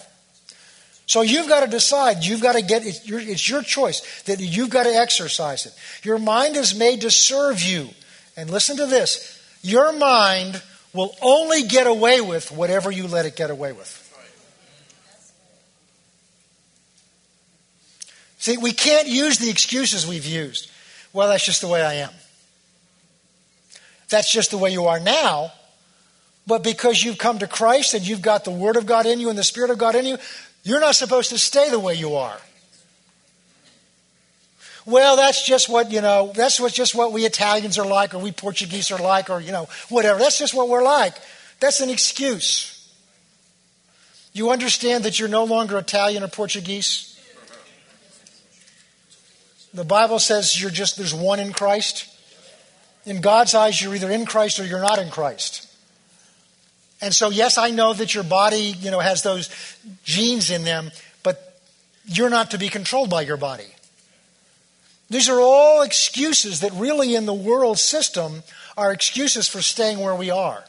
So 1.06 1.22
you've 1.22 1.48
got 1.48 1.62
to 1.62 1.68
decide. 1.68 2.24
You've 2.24 2.42
got 2.42 2.54
to 2.54 2.62
get 2.62 2.86
it's 2.86 3.08
your, 3.08 3.20
it's 3.20 3.48
your 3.48 3.62
choice 3.62 4.24
that 4.24 4.40
you've 4.40 4.70
got 4.70 4.84
to 4.84 4.94
exercise 4.94 5.66
it. 5.66 5.74
Your 6.04 6.18
mind 6.18 6.56
is 6.56 6.78
made 6.78 7.02
to 7.02 7.12
serve 7.12 7.62
you. 7.62 7.90
And 8.36 8.50
listen 8.50 8.78
to 8.78 8.86
this 8.86 9.34
your 9.64 9.92
mind 9.92 10.62
will 10.94 11.16
only 11.22 11.64
get 11.64 11.88
away 11.88 12.22
with 12.22 12.52
whatever 12.52 12.92
you 12.92 13.08
let 13.08 13.26
it 13.26 13.36
get 13.36 13.50
away 13.50 13.72
with. 13.74 14.07
See, 18.48 18.56
we 18.56 18.72
can't 18.72 19.10
use 19.10 19.40
the 19.40 19.50
excuses 19.50 20.08
we've 20.08 20.26
used. 20.26 20.72
Well, 21.12 21.28
that's 21.28 21.46
just 21.46 21.60
the 21.60 21.68
way 21.68 21.82
I 21.82 21.96
am. 21.96 22.12
That's 24.08 24.32
just 24.32 24.52
the 24.52 24.58
way 24.58 24.72
you 24.72 24.86
are 24.86 25.02
now. 25.02 25.52
But 26.48 26.64
because 26.64 27.04
you've 27.04 27.18
come 27.18 27.40
to 27.40 27.48
Christ 27.48 27.94
and 27.94 28.08
you've 28.08 28.22
got 28.22 28.46
the 28.46 28.52
Word 28.52 28.78
of 28.78 28.86
God 28.86 29.06
in 29.06 29.20
you 29.20 29.28
and 29.28 29.38
the 29.38 29.44
Spirit 29.44 29.70
of 29.70 29.78
God 29.78 29.96
in 29.96 30.06
you, 30.06 30.18
you're 30.64 30.80
not 30.80 30.96
supposed 30.96 31.32
to 31.32 31.38
stay 31.38 31.70
the 31.70 31.78
way 31.78 31.96
you 31.96 32.16
are. 32.16 32.38
Well, 34.86 35.18
that's 35.18 35.46
just 35.46 35.68
what, 35.68 35.92
you 35.92 36.00
know, 36.00 36.32
that's 36.34 36.58
what, 36.58 36.72
just 36.72 36.96
what 36.96 37.12
we 37.12 37.26
Italians 37.26 37.78
are 37.78 37.86
like 37.86 38.14
or 38.14 38.20
we 38.20 38.32
Portuguese 38.32 38.92
are 38.92 38.98
like 38.98 39.30
or, 39.30 39.42
you 39.42 39.52
know, 39.52 39.68
whatever. 39.90 40.20
That's 40.20 40.40
just 40.40 40.54
what 40.54 40.70
we're 40.70 40.86
like. 40.86 41.16
That's 41.60 41.82
an 41.82 41.90
excuse. 41.90 42.90
You 44.32 44.52
understand 44.52 45.04
that 45.04 45.20
you're 45.20 45.28
no 45.28 45.44
longer 45.44 45.78
Italian 45.78 46.24
or 46.24 46.30
Portuguese? 46.30 47.16
The 49.74 49.84
Bible 49.84 50.20
says 50.20 50.60
you're 50.60 50.72
just, 50.72 50.98
there's 50.98 51.14
one 51.14 51.40
in 51.40 51.54
Christ. 51.54 52.08
In 53.06 53.22
God's 53.22 53.54
eyes, 53.54 53.82
you're 53.82 53.96
either 53.96 54.12
in 54.12 54.26
Christ 54.26 54.60
or 54.60 54.66
you're 54.66 54.82
not 54.82 55.00
in 55.00 55.10
Christ. 55.10 55.68
And 57.02 57.14
so, 57.14 57.30
yes, 57.30 57.58
I 57.58 57.70
know 57.70 57.94
that 57.94 58.16
your 58.16 58.24
body, 58.24 58.76
you 58.80 58.92
know, 58.92 59.00
has 59.00 59.22
those 59.22 59.50
genes 60.04 60.50
in 60.50 60.64
them, 60.64 60.92
but 61.24 61.60
you're 62.06 62.30
not 62.30 62.52
to 62.52 62.58
be 62.58 62.70
controlled 62.70 63.10
by 63.10 63.22
your 63.22 63.38
body. 63.38 63.68
These 65.10 65.30
are 65.30 65.40
all 65.40 65.84
excuses 65.84 66.62
that 66.62 66.74
really 66.74 67.16
in 67.16 67.26
the 67.26 67.34
world 67.34 67.78
system 67.78 68.44
are 68.76 68.92
excuses 68.92 69.48
for 69.48 69.62
staying 69.62 70.00
where 70.00 70.16
we 70.16 70.30
are. 70.30 70.64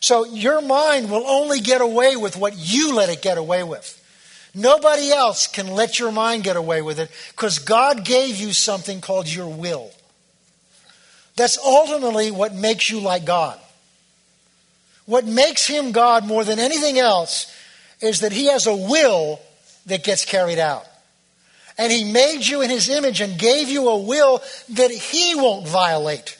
So 0.00 0.24
your 0.24 0.60
mind 0.60 1.10
will 1.10 1.26
only 1.26 1.60
get 1.60 1.80
away 1.80 2.16
with 2.16 2.36
what 2.36 2.54
you 2.56 2.94
let 2.94 3.08
it 3.08 3.20
get 3.20 3.36
away 3.36 3.62
with. 3.62 3.99
Nobody 4.54 5.10
else 5.10 5.46
can 5.46 5.68
let 5.68 5.98
your 5.98 6.10
mind 6.10 6.44
get 6.44 6.56
away 6.56 6.82
with 6.82 6.98
it 6.98 7.10
because 7.30 7.58
God 7.60 8.04
gave 8.04 8.36
you 8.36 8.52
something 8.52 9.00
called 9.00 9.28
your 9.28 9.48
will. 9.48 9.90
That's 11.36 11.58
ultimately 11.58 12.30
what 12.30 12.54
makes 12.54 12.90
you 12.90 13.00
like 13.00 13.24
God. 13.24 13.58
What 15.06 15.24
makes 15.24 15.66
him 15.66 15.92
God 15.92 16.26
more 16.26 16.44
than 16.44 16.58
anything 16.58 16.98
else 16.98 17.52
is 18.00 18.20
that 18.20 18.32
he 18.32 18.46
has 18.46 18.66
a 18.66 18.74
will 18.74 19.40
that 19.86 20.04
gets 20.04 20.24
carried 20.24 20.58
out. 20.58 20.84
And 21.78 21.92
he 21.92 22.04
made 22.04 22.46
you 22.46 22.62
in 22.62 22.70
his 22.70 22.88
image 22.88 23.20
and 23.20 23.38
gave 23.38 23.68
you 23.68 23.88
a 23.88 23.98
will 23.98 24.42
that 24.70 24.90
he 24.90 25.34
won't 25.34 25.66
violate. 25.66 26.36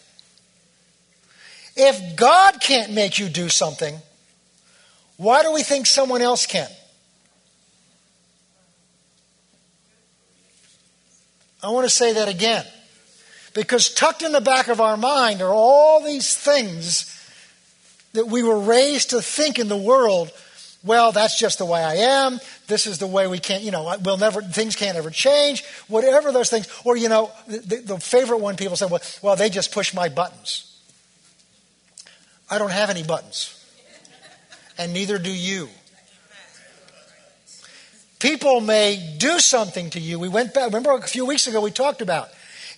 If 1.77 2.17
God 2.17 2.61
can't 2.61 2.93
make 2.93 3.19
you 3.19 3.29
do 3.29 3.49
something, 3.49 3.97
why 5.17 5.43
do 5.43 5.53
we 5.53 5.63
think 5.63 5.87
someone 5.87 6.21
else 6.21 6.47
can? 6.47 6.69
I 11.63 11.71
want 11.71 11.85
to 11.85 11.95
say 11.95 12.15
that 12.15 12.29
again. 12.29 12.65
Because 13.53 13.93
tucked 13.93 14.23
in 14.23 14.33
the 14.33 14.41
back 14.41 14.69
of 14.69 14.81
our 14.81 14.97
mind 14.97 15.43
are 15.43 15.53
all 15.53 16.05
these 16.05 16.37
things 16.37 17.17
that 18.13 18.27
we 18.27 18.43
were 18.43 18.59
raised 18.59 19.11
to 19.11 19.21
think 19.21 19.59
in 19.59 19.69
the 19.69 19.77
world. 19.77 20.31
Well, 20.85 21.13
that's 21.13 21.39
just 21.39 21.59
the 21.59 21.67
way 21.67 21.83
I 21.83 21.95
am. 21.95 22.41
This 22.67 22.87
is 22.87 22.99
the 22.99 23.07
way 23.07 23.27
we 23.27 23.39
can't, 23.39 23.63
you 23.63 23.71
know, 23.71 23.97
we'll 24.05 24.17
never, 24.17 24.41
things 24.41 24.77
can't 24.77 24.97
ever 24.97 25.11
change. 25.11 25.65
Whatever 25.89 26.33
those 26.33 26.49
things. 26.49 26.69
Or, 26.85 26.97
you 26.97 27.09
know, 27.09 27.31
the, 27.49 27.83
the 27.85 27.99
favorite 27.99 28.39
one 28.39 28.57
people 28.57 28.77
say, 28.77 28.87
well, 28.87 29.03
well, 29.21 29.37
they 29.37 29.51
just 29.51 29.73
push 29.73 29.93
my 29.93 30.09
buttons. 30.09 30.67
I 32.49 32.59
don't 32.59 32.73
have 32.73 32.89
any 32.89 33.03
buttons. 33.03 33.57
And 34.79 34.93
neither 34.93 35.19
do 35.19 35.31
you. 35.31 35.69
People 38.21 38.61
may 38.61 39.15
do 39.17 39.41
something 39.41 39.89
to 39.91 39.99
you. 40.01 40.19
We 40.19 40.29
went 40.29 40.53
back, 40.53 40.67
remember 40.67 40.93
a 40.93 41.03
few 41.03 41.25
weeks 41.25 41.47
ago 41.47 41.63
we 41.63 41.71
talked 41.71 42.03
about. 42.03 42.29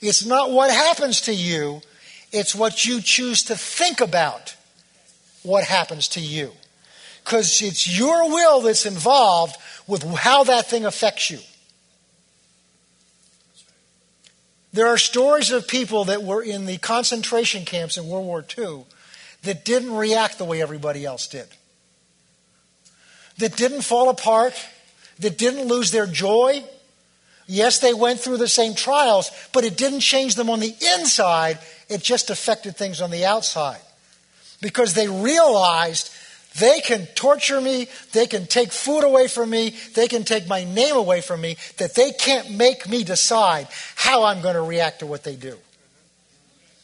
It's 0.01 0.25
not 0.25 0.53
what 0.53 0.71
happens 0.71 1.23
to 1.23 1.35
you, 1.35 1.83
it's 2.31 2.55
what 2.55 2.87
you 2.87 3.03
choose 3.03 3.43
to 3.45 3.57
think 3.57 4.01
about 4.01 4.57
what 5.43 5.65
happens 5.65 6.09
to 6.09 6.21
you. 6.21 6.53
Because 7.25 7.61
it's 7.61 7.99
your 7.99 8.31
will 8.31 8.61
that's 8.63 8.87
involved 8.87 9.57
with 9.87 10.05
how 10.05 10.45
that 10.45 10.67
thing 10.67 10.85
affects 10.85 11.29
you. 11.29 11.41
There 14.73 14.87
are 14.87 14.99
stories 14.99 15.51
of 15.51 15.69
people 15.69 16.05
that 16.05 16.23
were 16.23 16.43
in 16.43 16.67
the 16.67 16.79
concentration 16.79 17.65
camps 17.65 17.97
in 17.97 18.09
World 18.09 18.27
War 18.27 18.45
II 18.57 18.85
that 19.43 19.65
didn't 19.65 19.95
react 19.95 20.39
the 20.39 20.45
way 20.45 20.63
everybody 20.63 21.05
else 21.05 21.27
did, 21.27 21.47
that 23.39 23.57
didn't 23.57 23.83
fall 23.83 24.09
apart 24.09 24.55
that 25.23 25.39
didn't 25.39 25.67
lose 25.67 25.91
their 25.91 26.07
joy. 26.07 26.63
Yes, 27.47 27.81
they 27.81 27.95
went 27.95 28.21
through 28.21 28.37
the 28.37 28.49
same 28.49 28.75
trials, 28.75 29.31
but 29.53 29.65
it 29.65 29.77
didn't 29.77 30.01
change 30.01 30.37
them 30.37 30.51
on 30.51 30.61
the 30.61 30.75
inside. 30.97 31.59
It 31.89 32.03
just 32.03 32.31
affected 32.31 32.77
things 32.77 33.01
on 33.01 33.11
the 33.11 33.25
outside. 33.25 33.81
Because 34.61 34.95
they 34.95 35.09
realized 35.09 36.13
they 36.59 36.81
can 36.81 37.07
torture 37.15 37.61
me, 37.61 37.89
they 38.13 38.27
can 38.27 38.47
take 38.47 38.73
food 38.73 39.05
away 39.05 39.27
from 39.27 39.51
me, 39.51 39.75
they 39.95 40.07
can 40.07 40.23
take 40.23 40.47
my 40.47 40.65
name 40.65 40.97
away 40.97 41.21
from 41.21 41.41
me, 41.41 41.57
that 41.79 41.95
they 41.95 42.13
can't 42.13 42.51
make 42.51 42.89
me 42.89 43.05
decide 43.05 43.69
how 43.97 44.25
I'm 44.25 44.43
going 44.43 44.55
to 44.55 44.63
react 44.63 45.01
to 45.01 45.07
what 45.07 45.25
they 45.25 45.35
do. 45.35 45.57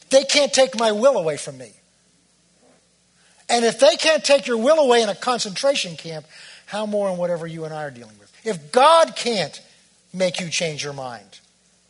They 0.09 0.23
can't 0.23 0.51
take 0.51 0.77
my 0.77 0.91
will 0.91 1.17
away 1.17 1.37
from 1.37 1.57
me. 1.57 1.71
And 3.47 3.63
if 3.65 3.79
they 3.79 3.95
can't 3.95 4.23
take 4.23 4.47
your 4.47 4.57
will 4.57 4.79
away 4.79 5.01
in 5.01 5.09
a 5.09 5.15
concentration 5.15 5.95
camp, 5.95 6.25
how 6.65 6.85
more 6.85 7.09
in 7.09 7.17
whatever 7.17 7.47
you 7.47 7.65
and 7.65 7.73
I 7.73 7.83
are 7.83 7.91
dealing 7.91 8.17
with? 8.19 8.28
If 8.43 8.71
God 8.71 9.15
can't 9.15 9.61
make 10.13 10.39
you 10.39 10.49
change 10.49 10.83
your 10.83 10.93
mind, 10.93 11.39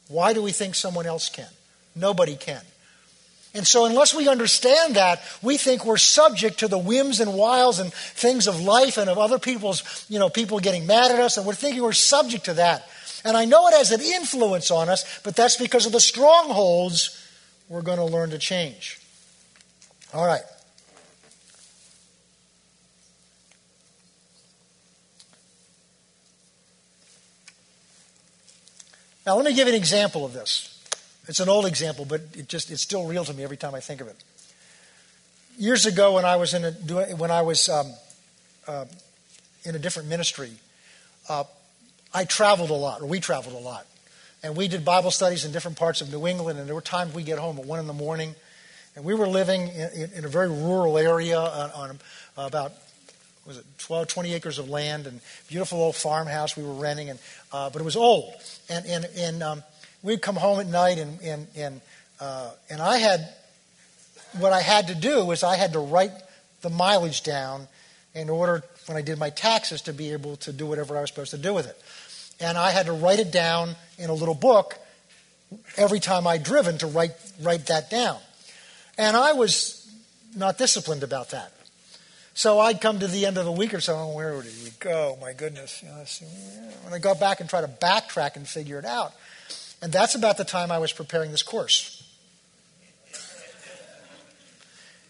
why 0.07 0.33
do 0.33 0.41
we 0.41 0.51
think 0.51 0.75
someone 0.75 1.05
else 1.05 1.29
can? 1.29 1.47
Nobody 1.95 2.35
can. 2.35 2.61
And 3.53 3.65
so, 3.65 3.85
unless 3.85 4.13
we 4.13 4.27
understand 4.27 4.95
that, 4.95 5.21
we 5.41 5.57
think 5.57 5.83
we're 5.83 5.97
subject 5.97 6.59
to 6.59 6.67
the 6.67 6.77
whims 6.77 7.19
and 7.19 7.33
wiles 7.33 7.79
and 7.79 7.91
things 7.91 8.47
of 8.47 8.61
life 8.61 8.97
and 8.97 9.09
of 9.09 9.17
other 9.17 9.39
people's, 9.39 10.05
you 10.07 10.19
know, 10.19 10.29
people 10.29 10.59
getting 10.59 10.85
mad 10.85 11.11
at 11.11 11.19
us, 11.19 11.37
and 11.37 11.47
we're 11.47 11.53
thinking 11.53 11.81
we're 11.81 11.91
subject 11.91 12.45
to 12.45 12.53
that. 12.55 12.87
And 13.25 13.35
I 13.35 13.45
know 13.45 13.67
it 13.67 13.73
has 13.73 13.91
an 13.91 14.01
influence 14.01 14.69
on 14.69 14.87
us, 14.87 15.19
but 15.23 15.35
that's 15.35 15.57
because 15.57 15.87
of 15.87 15.91
the 15.91 15.99
strongholds 15.99 17.19
we're 17.69 17.81
going 17.81 17.97
to 17.97 18.05
learn 18.05 18.29
to 18.31 18.37
change. 18.37 18.99
All 20.13 20.25
right. 20.25 20.41
Now, 29.29 29.35
let 29.35 29.45
me 29.45 29.53
give 29.53 29.67
an 29.67 29.75
example 29.75 30.25
of 30.25 30.33
this. 30.33 30.75
It's 31.27 31.39
an 31.39 31.49
old 31.49 31.67
example, 31.67 32.03
but 32.03 32.21
it 32.33 32.47
just 32.47 32.71
it's 32.71 32.81
still 32.81 33.05
real 33.05 33.23
to 33.23 33.31
me 33.31 33.43
every 33.43 33.57
time 33.57 33.75
I 33.75 33.79
think 33.79 34.01
of 34.01 34.07
it. 34.07 34.15
Years 35.55 35.85
ago, 35.85 36.15
when 36.15 36.25
I 36.25 36.37
was 36.37 36.55
in 36.55 36.65
a, 36.65 36.71
when 37.15 37.29
I 37.29 37.43
was 37.43 37.69
um, 37.69 37.93
uh, 38.67 38.85
in 39.65 39.75
a 39.75 39.77
different 39.77 40.09
ministry, 40.09 40.49
uh, 41.29 41.43
I 42.11 42.25
traveled 42.25 42.71
a 42.71 42.73
lot, 42.73 43.03
or 43.03 43.05
we 43.05 43.19
traveled 43.19 43.53
a 43.53 43.59
lot, 43.59 43.85
and 44.41 44.57
we 44.57 44.67
did 44.67 44.83
Bible 44.83 45.11
studies 45.11 45.45
in 45.45 45.51
different 45.51 45.77
parts 45.77 46.01
of 46.01 46.11
New 46.11 46.25
England. 46.25 46.57
And 46.57 46.67
there 46.67 46.73
were 46.73 46.81
times 46.81 47.13
we 47.13 47.21
get 47.21 47.37
home 47.37 47.59
at 47.59 47.65
one 47.65 47.77
in 47.77 47.85
the 47.85 47.93
morning, 47.93 48.33
and 48.95 49.05
we 49.05 49.13
were 49.13 49.27
living 49.27 49.67
in, 49.67 50.09
in 50.15 50.25
a 50.25 50.27
very 50.27 50.49
rural 50.49 50.97
area 50.97 51.39
on, 51.39 51.69
on 51.69 51.99
about 52.35 52.71
was 53.49 53.57
it 53.57 53.65
12, 53.79 54.07
20 54.07 54.33
acres 54.35 54.59
of 54.59 54.69
land 54.69 55.07
and 55.07 55.19
beautiful 55.47 55.81
old 55.81 55.95
farmhouse 55.95 56.55
we 56.55 56.61
were 56.61 56.73
renting, 56.73 57.09
and 57.09 57.17
uh, 57.51 57.67
but 57.71 57.81
it 57.81 57.83
was 57.83 57.95
old, 57.95 58.31
and 58.69 58.85
and 58.85 59.05
and 59.17 59.41
um, 59.41 59.63
we'd 60.03 60.21
come 60.21 60.35
home 60.35 60.59
at 60.59 60.67
night, 60.67 60.99
and 60.99 61.19
and 61.21 61.47
and 61.57 61.81
uh, 62.19 62.51
and 62.69 62.79
I 62.79 62.97
had 62.97 63.27
what 64.37 64.53
I 64.53 64.61
had 64.61 64.89
to 64.89 64.95
do 64.95 65.25
was 65.25 65.43
I 65.43 65.55
had 65.55 65.73
to 65.73 65.79
write 65.79 66.11
the 66.61 66.69
mileage 66.69 67.23
down 67.23 67.67
in 68.13 68.29
order 68.29 68.63
when 68.85 68.97
I 68.97 69.01
did 69.01 69.17
my 69.17 69.31
taxes 69.31 69.81
to 69.83 69.93
be 69.93 70.11
able 70.11 70.35
to 70.37 70.53
do 70.53 70.67
whatever 70.67 70.95
I 70.95 71.01
was 71.01 71.09
supposed 71.09 71.31
to 71.31 71.39
do 71.39 71.51
with 71.51 71.65
it, 71.65 71.81
and 72.39 72.55
I 72.55 72.69
had 72.69 72.85
to 72.85 72.93
write 72.93 73.17
it 73.17 73.31
down 73.31 73.75
in 73.97 74.11
a 74.11 74.13
little 74.13 74.35
book 74.35 74.77
every 75.75 75.99
time 75.99 76.27
I'd 76.27 76.43
driven 76.43 76.77
to 76.77 76.87
write 76.87 77.13
write 77.41 77.65
that 77.65 77.89
down, 77.89 78.19
and 78.95 79.17
I 79.17 79.33
was 79.33 79.91
not 80.35 80.59
disciplined 80.59 81.01
about 81.01 81.31
that. 81.31 81.51
So 82.39 82.57
I'd 82.57 82.79
come 82.79 82.99
to 82.99 83.07
the 83.07 83.25
end 83.25 83.37
of 83.37 83.43
the 83.43 83.51
week 83.51 83.73
or 83.73 83.81
so, 83.81 84.01
and 84.01 84.15
where 84.15 84.41
did 84.41 84.53
we 84.63 84.69
go? 84.79 85.17
My 85.19 85.33
goodness. 85.33 85.83
You 85.83 85.89
know, 85.89 86.05
when 86.85 86.93
I 86.93 86.97
go 86.97 87.13
back 87.13 87.41
and 87.41 87.49
try 87.49 87.59
to 87.59 87.67
backtrack 87.67 88.37
and 88.37 88.47
figure 88.47 88.79
it 88.79 88.85
out. 88.85 89.11
And 89.81 89.91
that's 89.91 90.15
about 90.15 90.37
the 90.37 90.45
time 90.45 90.71
I 90.71 90.77
was 90.77 90.93
preparing 90.93 91.31
this 91.31 91.43
course. 91.43 92.01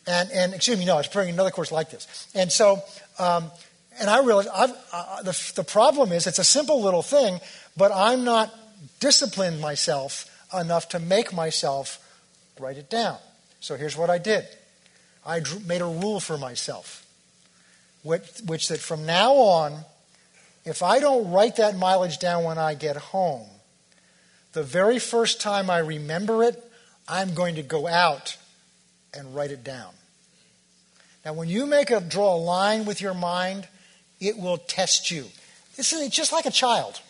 And, 0.07 0.31
and 0.31 0.55
excuse 0.55 0.79
me, 0.79 0.85
no, 0.85 0.95
I 0.95 0.97
was 0.97 1.05
preparing 1.05 1.29
another 1.29 1.51
course 1.51 1.71
like 1.71 1.91
this. 1.91 2.27
And 2.33 2.51
so, 2.51 2.81
um, 3.19 3.51
and 3.99 4.09
I 4.09 4.23
realized 4.23 4.49
I've, 4.51 4.73
uh, 4.91 5.21
the, 5.21 5.51
the 5.55 5.63
problem 5.63 6.11
is 6.11 6.25
it's 6.25 6.39
a 6.39 6.43
simple 6.43 6.81
little 6.81 7.03
thing, 7.03 7.39
but 7.77 7.91
I'm 7.93 8.23
not 8.23 8.51
disciplined 8.99 9.61
myself 9.61 10.25
enough 10.51 10.89
to 10.89 10.99
make 10.99 11.31
myself 11.31 12.03
write 12.59 12.77
it 12.77 12.89
down. 12.89 13.19
So 13.59 13.75
here's 13.75 13.95
what 13.95 14.09
I 14.09 14.17
did 14.17 14.47
I 15.23 15.41
drew, 15.41 15.59
made 15.59 15.81
a 15.81 15.85
rule 15.85 16.19
for 16.19 16.35
myself, 16.39 17.05
which, 18.03 18.41
which 18.45 18.67
that 18.69 18.79
from 18.79 19.05
now 19.05 19.33
on, 19.33 19.85
if 20.65 20.83
I 20.83 20.99
don't 20.99 21.31
write 21.31 21.57
that 21.57 21.77
mileage 21.77 22.19
down 22.19 22.43
when 22.43 22.57
I 22.57 22.73
get 22.73 22.95
home, 22.97 23.47
the 24.53 24.63
very 24.63 24.99
first 24.99 25.41
time 25.41 25.69
I 25.69 25.79
remember 25.79 26.43
it, 26.43 26.63
I'm 27.07 27.33
going 27.33 27.55
to 27.55 27.63
go 27.63 27.87
out 27.87 28.37
and 29.13 29.35
write 29.35 29.51
it 29.51 29.63
down. 29.63 29.91
Now, 31.25 31.33
when 31.33 31.49
you 31.49 31.65
make 31.65 31.91
a 31.91 31.99
draw 31.99 32.35
a 32.35 32.37
line 32.37 32.85
with 32.85 33.01
your 33.01 33.13
mind, 33.13 33.67
it 34.19 34.37
will 34.37 34.57
test 34.57 35.11
you. 35.11 35.25
This 35.75 35.93
is 35.93 36.09
just 36.09 36.31
like 36.31 36.45
a 36.45 36.51
child. 36.51 37.01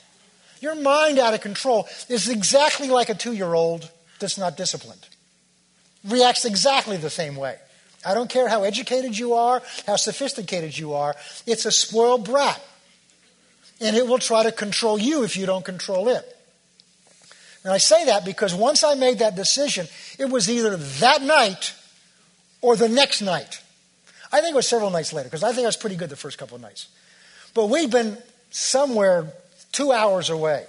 Your 0.61 0.75
mind 0.75 1.19
out 1.19 1.33
of 1.33 1.41
control 1.41 1.87
is 2.09 2.27
exactly 2.27 2.89
like 2.89 3.09
a 3.09 3.15
two 3.15 3.33
year 3.33 3.53
old 3.53 3.89
that's 4.19 4.37
not 4.37 4.57
disciplined. 4.57 5.07
Reacts 6.03 6.45
exactly 6.45 6.97
the 6.97 7.09
same 7.09 7.35
way. 7.35 7.57
I 8.05 8.13
don't 8.13 8.29
care 8.29 8.47
how 8.47 8.63
educated 8.63 9.17
you 9.17 9.33
are, 9.33 9.61
how 9.85 9.95
sophisticated 9.95 10.77
you 10.77 10.93
are, 10.93 11.15
it's 11.45 11.65
a 11.65 11.71
spoiled 11.71 12.25
brat. 12.25 12.61
And 13.81 13.95
it 13.95 14.07
will 14.07 14.19
try 14.19 14.43
to 14.43 14.51
control 14.51 14.99
you 14.99 15.23
if 15.23 15.37
you 15.37 15.45
don't 15.45 15.63
control 15.63 16.09
it. 16.09 16.37
And 17.63 17.73
I 17.73 17.77
say 17.77 18.05
that 18.05 18.25
because 18.25 18.53
once 18.53 18.83
I 18.83 18.95
made 18.95 19.19
that 19.19 19.35
decision, 19.35 19.87
it 20.17 20.29
was 20.29 20.49
either 20.49 20.77
that 20.77 21.21
night 21.21 21.73
or 22.61 22.75
the 22.75 22.89
next 22.89 23.21
night. 23.21 23.61
I 24.31 24.41
think 24.41 24.53
it 24.53 24.55
was 24.55 24.67
several 24.67 24.91
nights 24.91 25.11
later 25.11 25.27
because 25.27 25.43
I 25.43 25.51
think 25.51 25.63
I 25.63 25.67
was 25.67 25.77
pretty 25.77 25.95
good 25.95 26.09
the 26.09 26.15
first 26.15 26.37
couple 26.37 26.55
of 26.55 26.61
nights. 26.61 26.87
But 27.53 27.67
we'd 27.67 27.91
been 27.91 28.17
somewhere 28.51 29.31
two 29.71 29.91
hours 29.91 30.29
away. 30.29 30.65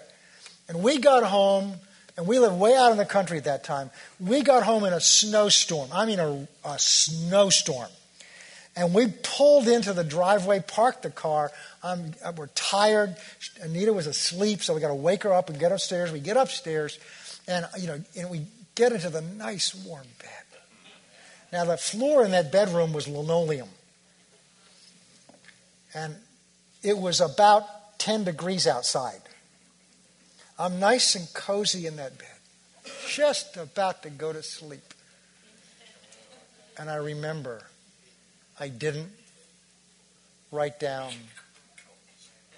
And 0.68 0.82
we 0.82 0.98
got 0.98 1.24
home, 1.24 1.74
and 2.16 2.26
we 2.26 2.38
lived 2.38 2.58
way 2.58 2.74
out 2.74 2.92
in 2.92 2.98
the 2.98 3.06
country 3.06 3.38
at 3.38 3.44
that 3.44 3.64
time. 3.64 3.90
We 4.18 4.42
got 4.42 4.62
home 4.62 4.84
in 4.84 4.92
a 4.92 5.00
snowstorm. 5.00 5.90
I 5.92 6.06
mean, 6.06 6.18
a, 6.18 6.48
a 6.64 6.78
snowstorm. 6.78 7.88
And 8.76 8.94
we 8.94 9.08
pulled 9.22 9.68
into 9.68 9.92
the 9.92 10.04
driveway, 10.04 10.60
parked 10.60 11.02
the 11.02 11.10
car. 11.10 11.50
Um, 11.82 12.12
we're 12.36 12.46
tired. 12.48 13.16
Anita 13.62 13.92
was 13.92 14.06
asleep, 14.06 14.62
so 14.62 14.74
we 14.74 14.80
got 14.80 14.88
to 14.88 14.94
wake 14.94 15.24
her 15.24 15.32
up 15.32 15.50
and 15.50 15.58
get 15.58 15.72
upstairs. 15.72 16.12
We 16.12 16.20
get 16.20 16.36
upstairs, 16.36 16.98
and 17.48 17.66
you 17.78 17.88
know, 17.88 18.00
and 18.16 18.30
we 18.30 18.46
get 18.74 18.92
into 18.92 19.10
the 19.10 19.22
nice 19.22 19.74
warm 19.74 20.06
bed. 20.20 20.28
Now 21.52 21.64
the 21.64 21.76
floor 21.76 22.24
in 22.24 22.30
that 22.30 22.52
bedroom 22.52 22.92
was 22.92 23.08
linoleum, 23.08 23.68
and 25.92 26.14
it 26.82 26.96
was 26.96 27.20
about 27.20 27.98
10 27.98 28.24
degrees 28.24 28.66
outside. 28.66 29.20
I'm 30.60 30.78
nice 30.78 31.14
and 31.14 31.26
cozy 31.32 31.86
in 31.86 31.96
that 31.96 32.18
bed, 32.18 32.28
just 33.08 33.56
about 33.56 34.02
to 34.02 34.10
go 34.10 34.30
to 34.30 34.42
sleep. 34.42 34.92
And 36.78 36.90
I 36.90 36.96
remember 36.96 37.62
I 38.58 38.68
didn't 38.68 39.10
write 40.52 40.78
down 40.78 41.12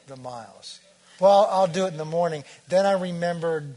the 0.08 0.16
miles. 0.16 0.80
Well, 1.20 1.46
I'll 1.48 1.68
do 1.68 1.84
it 1.84 1.92
in 1.92 1.96
the 1.96 2.04
morning. 2.04 2.42
Then 2.66 2.86
I 2.86 2.92
remembered 2.92 3.76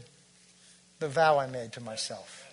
the 0.98 1.06
vow 1.06 1.38
I 1.38 1.46
made 1.46 1.70
to 1.74 1.80
myself. 1.80 2.52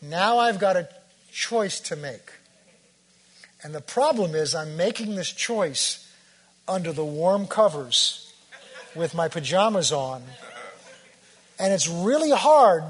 Now 0.00 0.38
I've 0.38 0.58
got 0.58 0.76
a 0.76 0.88
choice 1.30 1.80
to 1.80 1.96
make. 1.96 2.32
And 3.62 3.74
the 3.74 3.82
problem 3.82 4.34
is, 4.34 4.54
I'm 4.54 4.74
making 4.78 5.16
this 5.16 5.32
choice 5.32 6.10
under 6.66 6.92
the 6.92 7.04
warm 7.04 7.46
covers 7.46 8.32
with 8.94 9.14
my 9.14 9.28
pajamas 9.28 9.92
on. 9.92 10.22
And 11.58 11.72
it's 11.72 11.88
really 11.88 12.30
hard 12.30 12.84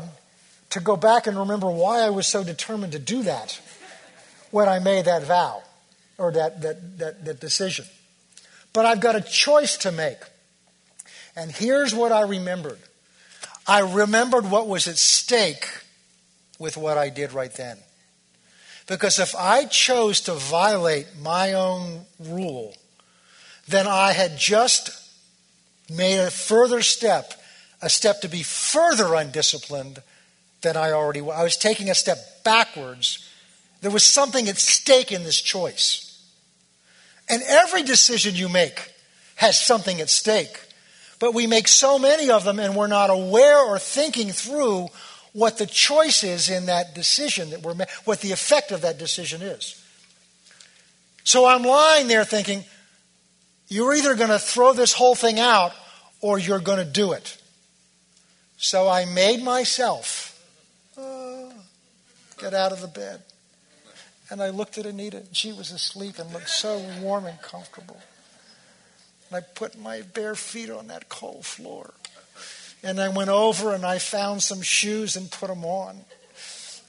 to 0.70 0.80
go 0.80 0.96
back 0.96 1.26
and 1.26 1.38
remember 1.38 1.70
why 1.70 2.00
I 2.00 2.10
was 2.10 2.26
so 2.26 2.42
determined 2.42 2.92
to 2.92 2.98
do 2.98 3.22
that 3.24 3.60
when 4.50 4.68
I 4.68 4.78
made 4.78 5.04
that 5.04 5.24
vow 5.24 5.62
or 6.18 6.32
that, 6.32 6.62
that, 6.62 6.98
that, 6.98 7.24
that 7.24 7.40
decision. 7.40 7.84
But 8.72 8.86
I've 8.86 9.00
got 9.00 9.16
a 9.16 9.20
choice 9.20 9.76
to 9.78 9.92
make. 9.92 10.18
And 11.36 11.50
here's 11.50 11.94
what 11.94 12.12
I 12.12 12.22
remembered 12.22 12.78
I 13.66 13.80
remembered 13.80 14.50
what 14.50 14.66
was 14.66 14.88
at 14.88 14.98
stake 14.98 15.68
with 16.58 16.76
what 16.76 16.98
I 16.98 17.10
did 17.10 17.32
right 17.32 17.52
then. 17.52 17.78
Because 18.86 19.18
if 19.18 19.34
I 19.36 19.66
chose 19.66 20.20
to 20.22 20.34
violate 20.34 21.06
my 21.20 21.52
own 21.52 22.06
rule, 22.18 22.74
then 23.68 23.86
I 23.86 24.12
had 24.12 24.36
just 24.36 24.90
made 25.88 26.18
a 26.18 26.30
further 26.30 26.82
step, 26.82 27.34
a 27.82 27.90
step 27.90 28.20
to 28.20 28.28
be 28.28 28.42
further 28.42 29.14
undisciplined 29.14 30.00
than 30.62 30.76
I 30.76 30.92
already 30.92 31.20
was. 31.20 31.36
I 31.36 31.42
was 31.42 31.56
taking 31.56 31.90
a 31.90 31.94
step 31.94 32.18
backwards. 32.44 33.28
There 33.80 33.90
was 33.90 34.04
something 34.04 34.48
at 34.48 34.56
stake 34.56 35.10
in 35.10 35.24
this 35.24 35.40
choice. 35.40 36.08
And 37.28 37.42
every 37.46 37.82
decision 37.82 38.34
you 38.34 38.48
make 38.48 38.92
has 39.36 39.60
something 39.60 40.00
at 40.00 40.08
stake. 40.08 40.60
But 41.18 41.34
we 41.34 41.46
make 41.46 41.68
so 41.68 41.98
many 41.98 42.30
of 42.30 42.44
them 42.44 42.58
and 42.58 42.76
we're 42.76 42.86
not 42.86 43.10
aware 43.10 43.58
or 43.58 43.78
thinking 43.78 44.30
through 44.30 44.88
what 45.32 45.58
the 45.58 45.66
choice 45.66 46.24
is 46.24 46.48
in 46.48 46.66
that 46.66 46.94
decision 46.94 47.50
that 47.50 47.62
we're 47.62 47.74
making, 47.74 47.94
what 48.04 48.20
the 48.20 48.32
effect 48.32 48.70
of 48.70 48.82
that 48.82 48.98
decision 48.98 49.42
is. 49.42 49.82
So 51.24 51.46
I'm 51.46 51.62
lying 51.62 52.08
there 52.08 52.24
thinking, 52.24 52.64
you're 53.68 53.94
either 53.94 54.14
going 54.14 54.30
to 54.30 54.38
throw 54.38 54.72
this 54.72 54.92
whole 54.92 55.14
thing 55.14 55.40
out 55.40 55.72
or 56.20 56.38
you're 56.38 56.60
going 56.60 56.78
to 56.78 56.84
do 56.84 57.12
it. 57.12 57.41
So 58.62 58.88
I 58.88 59.06
made 59.06 59.42
myself 59.42 60.40
uh, 60.96 61.50
get 62.38 62.54
out 62.54 62.70
of 62.70 62.80
the 62.80 62.86
bed. 62.86 63.20
And 64.30 64.40
I 64.40 64.50
looked 64.50 64.78
at 64.78 64.86
Anita, 64.86 65.16
and 65.16 65.36
she 65.36 65.52
was 65.52 65.72
asleep 65.72 66.20
and 66.20 66.32
looked 66.32 66.48
so 66.48 66.78
warm 67.00 67.26
and 67.26 67.42
comfortable. 67.42 68.00
And 69.28 69.36
I 69.36 69.40
put 69.40 69.76
my 69.76 70.02
bare 70.02 70.36
feet 70.36 70.70
on 70.70 70.86
that 70.86 71.08
cold 71.08 71.44
floor. 71.44 71.92
And 72.84 73.00
I 73.00 73.08
went 73.08 73.30
over 73.30 73.74
and 73.74 73.84
I 73.84 73.98
found 73.98 74.44
some 74.44 74.62
shoes 74.62 75.16
and 75.16 75.28
put 75.28 75.48
them 75.48 75.64
on. 75.64 75.98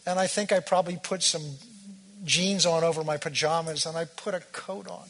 And 0.05 0.19
I 0.19 0.27
think 0.27 0.51
I 0.51 0.59
probably 0.59 0.99
put 1.01 1.23
some 1.23 1.43
jeans 2.23 2.67
on 2.67 2.83
over 2.83 3.03
my 3.03 3.17
pajamas 3.17 3.87
and 3.87 3.97
I 3.97 4.05
put 4.05 4.35
a 4.35 4.41
coat 4.51 4.87
on. 4.87 5.07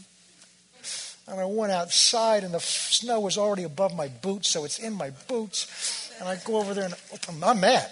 And 1.28 1.39
I 1.39 1.45
went 1.45 1.72
outside 1.74 2.43
and 2.43 2.53
the 2.53 2.59
snow 2.59 3.20
was 3.20 3.38
already 3.38 3.64
above 3.64 3.95
my 3.95 4.07
boots, 4.07 4.49
so 4.49 4.66
it's 4.66 4.80
in 4.80 4.93
my 4.93 5.09
boots. 5.28 6.11
And 6.20 6.30
I 6.30 6.38
go 6.45 6.57
over 6.57 6.74
there 6.74 6.86
and 6.86 6.95
open, 7.14 7.43
I'm 7.43 7.59
mad. 7.59 7.89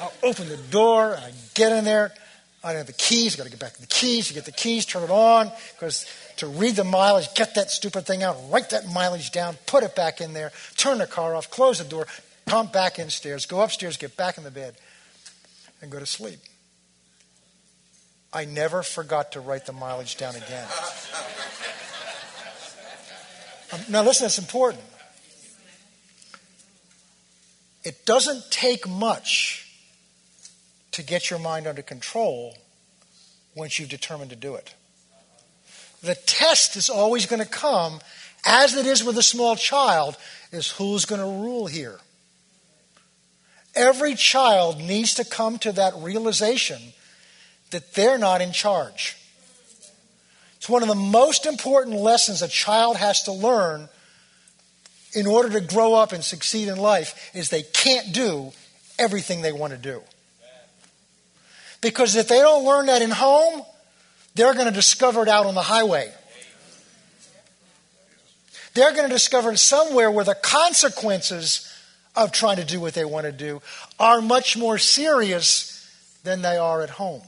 I'll 0.00 0.12
open 0.22 0.48
the 0.48 0.56
door 0.56 1.14
and 1.14 1.24
I 1.24 1.32
get 1.54 1.72
in 1.72 1.84
there. 1.84 2.12
I 2.64 2.68
don't 2.68 2.78
have 2.78 2.86
the 2.86 2.92
keys. 2.92 3.34
i 3.34 3.38
got 3.38 3.44
to 3.44 3.50
get 3.50 3.58
back 3.58 3.74
to 3.74 3.80
the 3.80 3.86
keys. 3.86 4.30
You 4.30 4.34
get 4.34 4.44
the 4.44 4.52
keys, 4.52 4.86
turn 4.86 5.02
it 5.02 5.10
on, 5.10 5.50
because 5.74 6.06
to 6.36 6.46
read 6.46 6.76
the 6.76 6.84
mileage, 6.84 7.32
get 7.34 7.56
that 7.56 7.70
stupid 7.70 8.06
thing 8.06 8.22
out, 8.22 8.36
write 8.50 8.70
that 8.70 8.88
mileage 8.88 9.32
down, 9.32 9.56
put 9.66 9.82
it 9.82 9.96
back 9.96 10.20
in 10.20 10.32
there, 10.32 10.52
turn 10.76 10.98
the 10.98 11.06
car 11.06 11.34
off, 11.34 11.50
close 11.50 11.78
the 11.78 11.84
door, 11.84 12.06
come 12.46 12.68
back 12.68 12.96
instairs, 12.96 13.48
go 13.48 13.60
upstairs, 13.60 13.96
get 13.96 14.16
back 14.16 14.38
in 14.38 14.44
the 14.44 14.50
bed, 14.50 14.74
and 15.80 15.90
go 15.90 15.98
to 15.98 16.06
sleep. 16.06 16.38
I 18.32 18.44
never 18.44 18.82
forgot 18.82 19.32
to 19.32 19.40
write 19.40 19.66
the 19.66 19.72
mileage 19.72 20.16
down 20.16 20.34
again. 20.36 20.66
um, 23.72 23.80
now, 23.90 24.02
listen, 24.02 24.26
it's 24.26 24.38
important. 24.38 24.82
It 27.84 28.06
doesn't 28.06 28.50
take 28.50 28.88
much 28.88 29.68
to 30.92 31.02
get 31.02 31.30
your 31.30 31.38
mind 31.38 31.66
under 31.66 31.82
control 31.82 32.56
once 33.54 33.78
you've 33.78 33.88
determined 33.88 34.30
to 34.30 34.36
do 34.36 34.54
it. 34.54 34.74
The 36.02 36.14
test 36.14 36.76
is 36.76 36.90
always 36.90 37.26
going 37.26 37.42
to 37.42 37.48
come, 37.48 38.00
as 38.44 38.74
it 38.74 38.86
is 38.86 39.04
with 39.04 39.16
a 39.18 39.22
small 39.22 39.56
child, 39.56 40.16
is 40.50 40.70
who's 40.72 41.04
going 41.04 41.20
to 41.20 41.26
rule 41.26 41.66
here. 41.66 41.98
Every 43.74 44.14
child 44.14 44.78
needs 44.78 45.14
to 45.14 45.24
come 45.24 45.58
to 45.60 45.72
that 45.72 45.94
realization 45.96 46.78
that 47.70 47.94
they're 47.94 48.18
not 48.18 48.40
in 48.40 48.52
charge. 48.52 49.16
It's 50.56 50.68
one 50.68 50.82
of 50.82 50.88
the 50.88 50.94
most 50.94 51.46
important 51.46 51.96
lessons 51.96 52.42
a 52.42 52.48
child 52.48 52.96
has 52.98 53.22
to 53.24 53.32
learn 53.32 53.88
in 55.14 55.26
order 55.26 55.50
to 55.50 55.60
grow 55.60 55.94
up 55.94 56.12
and 56.12 56.24
succeed 56.24 56.68
in 56.68 56.78
life 56.78 57.30
is 57.34 57.50
they 57.50 57.62
can't 57.62 58.12
do 58.12 58.52
everything 58.98 59.42
they 59.42 59.52
want 59.52 59.72
to 59.72 59.78
do. 59.78 60.02
Because 61.80 62.14
if 62.16 62.28
they 62.28 62.38
don't 62.38 62.64
learn 62.64 62.86
that 62.86 63.02
in 63.02 63.10
home, 63.10 63.62
they're 64.34 64.54
going 64.54 64.66
to 64.66 64.72
discover 64.72 65.22
it 65.22 65.28
out 65.28 65.46
on 65.46 65.54
the 65.54 65.62
highway. 65.62 66.10
They're 68.74 68.92
going 68.92 69.08
to 69.08 69.14
discover 69.14 69.52
it 69.52 69.58
somewhere 69.58 70.10
where 70.10 70.24
the 70.24 70.34
consequences 70.34 71.68
of 72.16 72.32
trying 72.32 72.56
to 72.56 72.64
do 72.64 72.80
what 72.80 72.94
they 72.94 73.04
want 73.04 73.26
to 73.26 73.32
do 73.32 73.60
are 73.98 74.22
much 74.22 74.56
more 74.56 74.78
serious 74.78 75.70
than 76.24 76.42
they 76.42 76.56
are 76.56 76.82
at 76.82 76.90
home. 76.90 77.22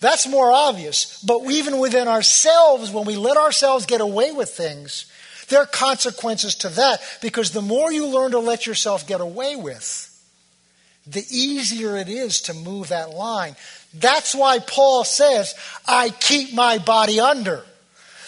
That's 0.00 0.26
more 0.28 0.52
obvious, 0.52 1.22
but 1.22 1.42
even 1.50 1.78
within 1.78 2.08
ourselves, 2.08 2.90
when 2.90 3.04
we 3.04 3.16
let 3.16 3.36
ourselves 3.36 3.86
get 3.86 4.00
away 4.00 4.32
with 4.32 4.50
things, 4.50 5.06
there 5.52 5.60
are 5.60 5.66
consequences 5.66 6.54
to 6.56 6.70
that 6.70 7.00
because 7.20 7.50
the 7.50 7.60
more 7.60 7.92
you 7.92 8.06
learn 8.06 8.30
to 8.30 8.38
let 8.38 8.66
yourself 8.66 9.06
get 9.06 9.20
away 9.20 9.54
with, 9.54 10.08
the 11.06 11.24
easier 11.30 11.96
it 11.96 12.08
is 12.08 12.40
to 12.42 12.54
move 12.54 12.88
that 12.88 13.10
line. 13.10 13.54
That's 13.92 14.34
why 14.34 14.60
Paul 14.60 15.04
says, 15.04 15.54
I 15.86 16.08
keep 16.08 16.54
my 16.54 16.78
body 16.78 17.20
under. 17.20 17.64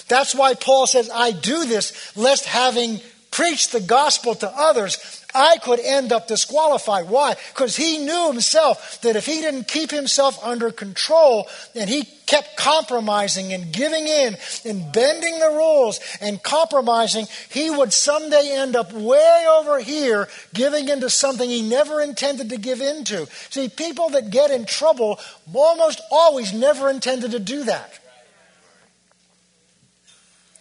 That's 0.07 0.35
why 0.35 0.55
Paul 0.55 0.87
says, 0.87 1.11
I 1.13 1.33
do 1.33 1.65
this 1.65 2.15
lest 2.15 2.45
having 2.45 3.01
preached 3.31 3.73
the 3.73 3.81
gospel 3.81 4.35
to 4.35 4.49
others, 4.49 5.24
I 5.35 5.59
could 5.59 5.81
end 5.81 6.13
up 6.13 6.29
disqualified. 6.29 7.09
Why? 7.09 7.35
Because 7.53 7.77
he 7.77 7.99
knew 7.99 8.29
himself 8.31 9.01
that 9.03 9.17
if 9.17 9.27
he 9.27 9.41
didn't 9.41 9.67
keep 9.67 9.91
himself 9.91 10.43
under 10.45 10.71
control 10.71 11.49
and 11.75 11.91
he 11.91 12.05
kept 12.27 12.57
compromising 12.57 13.53
and 13.53 13.73
giving 13.73 14.07
in 14.07 14.37
and 14.65 14.93
bending 14.93 15.39
the 15.41 15.51
rules 15.51 16.01
and 16.21 16.43
compromising, 16.43 17.27
he 17.51 17.69
would 17.69 17.93
someday 17.93 18.53
end 18.55 18.77
up 18.77 18.93
way 18.93 19.47
over 19.59 19.81
here 19.81 20.29
giving 20.55 20.89
into 20.89 21.11
something 21.11 21.49
he 21.49 21.63
never 21.63 22.01
intended 22.01 22.51
to 22.51 22.57
give 22.57 22.81
into. 22.81 23.27
See, 23.51 23.69
people 23.69 24.11
that 24.11 24.31
get 24.31 24.51
in 24.51 24.65
trouble 24.65 25.19
almost 25.53 26.01
always 26.11 26.53
never 26.53 26.89
intended 26.91 27.33
to 27.33 27.41
do 27.41 27.65
that. 27.65 27.99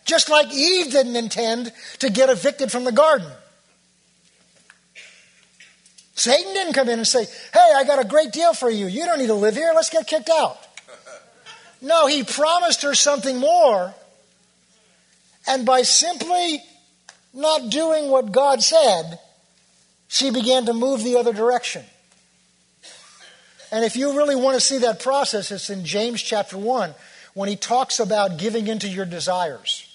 Just 0.05 0.29
like 0.29 0.53
Eve 0.53 0.91
didn't 0.91 1.15
intend 1.15 1.71
to 1.99 2.09
get 2.09 2.29
evicted 2.29 2.71
from 2.71 2.83
the 2.83 2.91
garden. 2.91 3.31
Satan 6.15 6.53
didn't 6.53 6.73
come 6.73 6.89
in 6.89 6.99
and 6.99 7.07
say, 7.07 7.25
Hey, 7.53 7.71
I 7.75 7.83
got 7.85 8.03
a 8.03 8.07
great 8.07 8.31
deal 8.31 8.53
for 8.53 8.69
you. 8.69 8.87
You 8.87 9.05
don't 9.05 9.19
need 9.19 9.27
to 9.27 9.33
live 9.33 9.55
here. 9.55 9.71
Let's 9.75 9.89
get 9.89 10.07
kicked 10.07 10.29
out. 10.29 10.57
No, 11.85 12.07
he 12.07 12.23
promised 12.23 12.83
her 12.83 12.93
something 12.93 13.39
more. 13.39 13.93
And 15.45 15.65
by 15.65 15.81
simply 15.81 16.63
not 17.33 17.69
doing 17.69 18.09
what 18.09 18.31
God 18.31 18.63
said, 18.63 19.19
she 20.07 20.31
began 20.31 20.65
to 20.67 20.73
move 20.73 21.03
the 21.03 21.17
other 21.17 21.33
direction. 21.33 21.83
And 23.69 23.83
if 23.83 23.97
you 23.97 24.15
really 24.15 24.37
want 24.37 24.55
to 24.55 24.61
see 24.61 24.77
that 24.77 25.01
process, 25.01 25.51
it's 25.51 25.69
in 25.69 25.83
James 25.83 26.21
chapter 26.21 26.57
1 26.57 26.95
when 27.33 27.49
he 27.49 27.57
talks 27.57 27.99
about 27.99 28.37
giving 28.37 28.67
into 28.67 28.87
your 28.87 29.05
desires. 29.05 29.85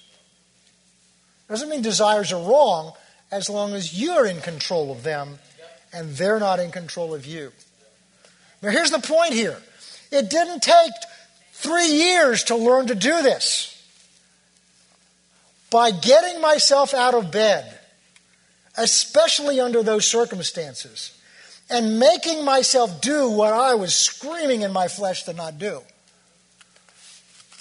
Doesn't 1.47 1.69
mean 1.69 1.81
desires 1.81 2.31
are 2.31 2.47
wrong 2.47 2.93
as 3.31 3.49
long 3.49 3.73
as 3.73 3.99
you're 3.99 4.27
in 4.27 4.41
control 4.41 4.91
of 4.91 5.01
them 5.01 5.39
and 5.93 6.09
they're 6.15 6.39
not 6.39 6.59
in 6.59 6.71
control 6.71 7.13
of 7.13 7.25
you. 7.25 7.51
Now, 8.61 8.69
here's 8.69 8.91
the 8.91 8.99
point 8.99 9.33
here 9.33 9.57
it 10.11 10.29
didn't 10.29 10.61
take 10.61 10.91
three 11.53 11.87
years 11.87 12.45
to 12.45 12.55
learn 12.55 12.87
to 12.87 12.95
do 12.95 13.21
this. 13.21 13.75
By 15.69 15.91
getting 15.91 16.41
myself 16.41 16.93
out 16.93 17.13
of 17.13 17.31
bed, 17.31 17.79
especially 18.75 19.59
under 19.59 19.83
those 19.83 20.07
circumstances, 20.07 21.15
and 21.69 21.99
making 21.99 22.43
myself 22.43 23.01
do 23.01 23.29
what 23.29 23.53
I 23.53 23.75
was 23.75 23.93
screaming 23.93 24.63
in 24.63 24.73
my 24.73 24.87
flesh 24.87 25.23
to 25.23 25.33
not 25.33 25.59
do, 25.59 25.81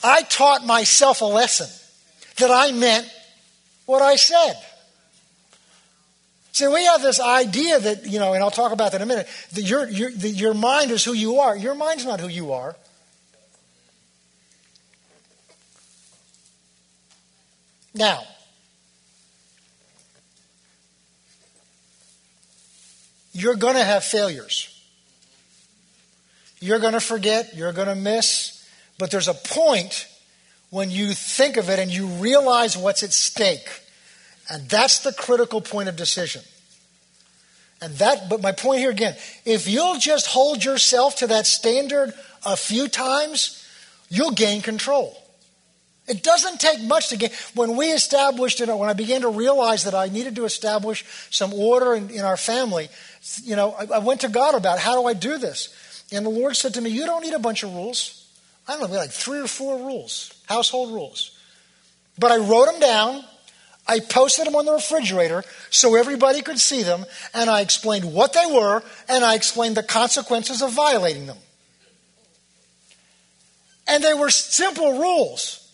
I 0.02 0.22
taught 0.22 0.64
myself 0.64 1.20
a 1.20 1.26
lesson 1.26 1.68
that 2.38 2.50
I 2.50 2.72
meant 2.72 3.10
what 3.84 4.00
I 4.00 4.16
said. 4.16 4.54
See, 6.58 6.66
we 6.66 6.84
have 6.86 7.02
this 7.02 7.20
idea 7.20 7.78
that, 7.78 8.06
you 8.08 8.18
know, 8.18 8.32
and 8.32 8.42
I'll 8.42 8.50
talk 8.50 8.72
about 8.72 8.90
that 8.90 9.00
in 9.00 9.02
a 9.02 9.06
minute, 9.06 9.28
that 9.52 9.62
your, 9.62 9.88
your, 9.88 10.10
that 10.10 10.30
your 10.30 10.54
mind 10.54 10.90
is 10.90 11.04
who 11.04 11.12
you 11.12 11.38
are. 11.38 11.56
Your 11.56 11.76
mind's 11.76 12.04
not 12.04 12.18
who 12.18 12.26
you 12.26 12.52
are. 12.52 12.74
Now, 17.94 18.24
you're 23.32 23.54
going 23.54 23.76
to 23.76 23.84
have 23.84 24.02
failures. 24.02 24.82
You're 26.58 26.80
going 26.80 26.94
to 26.94 27.00
forget, 27.00 27.54
you're 27.54 27.72
going 27.72 27.86
to 27.86 27.94
miss, 27.94 28.68
but 28.98 29.12
there's 29.12 29.28
a 29.28 29.34
point 29.34 30.08
when 30.70 30.90
you 30.90 31.12
think 31.12 31.56
of 31.56 31.70
it 31.70 31.78
and 31.78 31.88
you 31.88 32.08
realize 32.08 32.76
what's 32.76 33.04
at 33.04 33.12
stake. 33.12 33.68
And 34.50 34.68
that's 34.68 35.00
the 35.00 35.12
critical 35.12 35.60
point 35.60 35.88
of 35.88 35.96
decision. 35.96 36.42
And 37.80 37.94
that, 37.96 38.28
but 38.28 38.40
my 38.40 38.52
point 38.52 38.80
here 38.80 38.90
again, 38.90 39.14
if 39.44 39.68
you'll 39.68 39.98
just 39.98 40.26
hold 40.26 40.64
yourself 40.64 41.16
to 41.16 41.28
that 41.28 41.46
standard 41.46 42.12
a 42.44 42.56
few 42.56 42.88
times, 42.88 43.64
you'll 44.08 44.32
gain 44.32 44.62
control. 44.62 45.16
It 46.08 46.22
doesn't 46.22 46.58
take 46.58 46.80
much 46.82 47.10
to 47.10 47.18
get. 47.18 47.34
When 47.54 47.76
we 47.76 47.86
established 47.86 48.60
it, 48.60 48.68
when 48.68 48.88
I 48.88 48.94
began 48.94 49.20
to 49.20 49.28
realize 49.28 49.84
that 49.84 49.94
I 49.94 50.08
needed 50.08 50.36
to 50.36 50.46
establish 50.46 51.04
some 51.30 51.52
order 51.52 51.94
in, 51.94 52.08
in 52.10 52.22
our 52.22 52.38
family, 52.38 52.88
you 53.44 53.54
know, 53.54 53.72
I, 53.72 53.96
I, 53.96 53.98
went 53.98 54.22
to 54.22 54.28
God 54.28 54.54
about 54.54 54.78
how 54.78 54.98
do 55.00 55.06
I 55.06 55.12
do 55.12 55.36
this? 55.36 56.04
And 56.10 56.24
the 56.24 56.30
Lord 56.30 56.56
said 56.56 56.74
to 56.74 56.80
me, 56.80 56.88
You 56.88 57.04
don't 57.04 57.22
need 57.22 57.34
a 57.34 57.38
bunch 57.38 57.62
of 57.62 57.74
rules. 57.74 58.26
I 58.66 58.78
don't 58.78 58.90
know, 58.90 58.96
like 58.96 59.10
three 59.10 59.40
or 59.40 59.46
four 59.46 59.76
rules, 59.76 60.32
household 60.46 60.92
rules. 60.92 61.38
But 62.18 62.32
I 62.32 62.38
wrote 62.38 62.66
them 62.66 62.80
down 62.80 63.24
I 63.88 64.00
posted 64.00 64.46
them 64.46 64.54
on 64.54 64.66
the 64.66 64.72
refrigerator 64.72 65.42
so 65.70 65.96
everybody 65.96 66.42
could 66.42 66.60
see 66.60 66.82
them, 66.82 67.06
and 67.32 67.48
I 67.48 67.62
explained 67.62 68.12
what 68.12 68.34
they 68.34 68.46
were, 68.46 68.82
and 69.08 69.24
I 69.24 69.34
explained 69.34 69.76
the 69.76 69.82
consequences 69.82 70.60
of 70.60 70.72
violating 70.72 71.26
them. 71.26 71.38
And 73.88 74.04
they 74.04 74.12
were 74.12 74.28
simple 74.28 74.98
rules. 74.98 75.64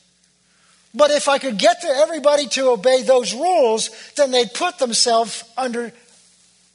But 0.94 1.10
if 1.10 1.28
I 1.28 1.38
could 1.38 1.58
get 1.58 1.80
to 1.80 1.88
everybody 1.88 2.46
to 2.50 2.70
obey 2.70 3.02
those 3.02 3.34
rules, 3.34 3.90
then 4.14 4.30
they'd 4.30 4.54
put 4.54 4.78
themselves 4.78 5.42
under 5.58 5.92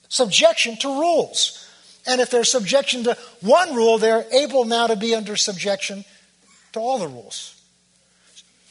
subjection 0.09 0.75
to 0.77 0.89
rules. 0.89 1.65
And 2.05 2.19
if 2.19 2.29
they're 2.29 2.43
subjection 2.43 3.05
to 3.05 3.17
one 3.39 3.73
rule, 3.73 3.97
they're 3.97 4.25
able 4.33 4.65
now 4.65 4.87
to 4.87 4.97
be 4.97 5.15
under 5.15 5.37
subjection 5.37 6.03
to 6.73 6.79
all 6.79 6.99
the 6.99 7.07
rules. 7.07 7.59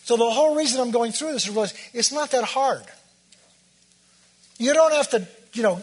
So 0.09 0.17
the 0.17 0.31
whole 0.31 0.57
reason 0.57 0.81
I'm 0.81 0.91
going 0.91 1.13
through 1.13 1.33
this 1.33 1.47
is 1.47 1.75
it's 1.93 2.13
not 2.13 2.31
that 2.31 2.43
hard. 2.43 2.83
You 4.57 4.73
don't 4.73 4.95
have 4.95 5.11
to, 5.11 5.29
you 5.53 5.63
know, 5.63 5.83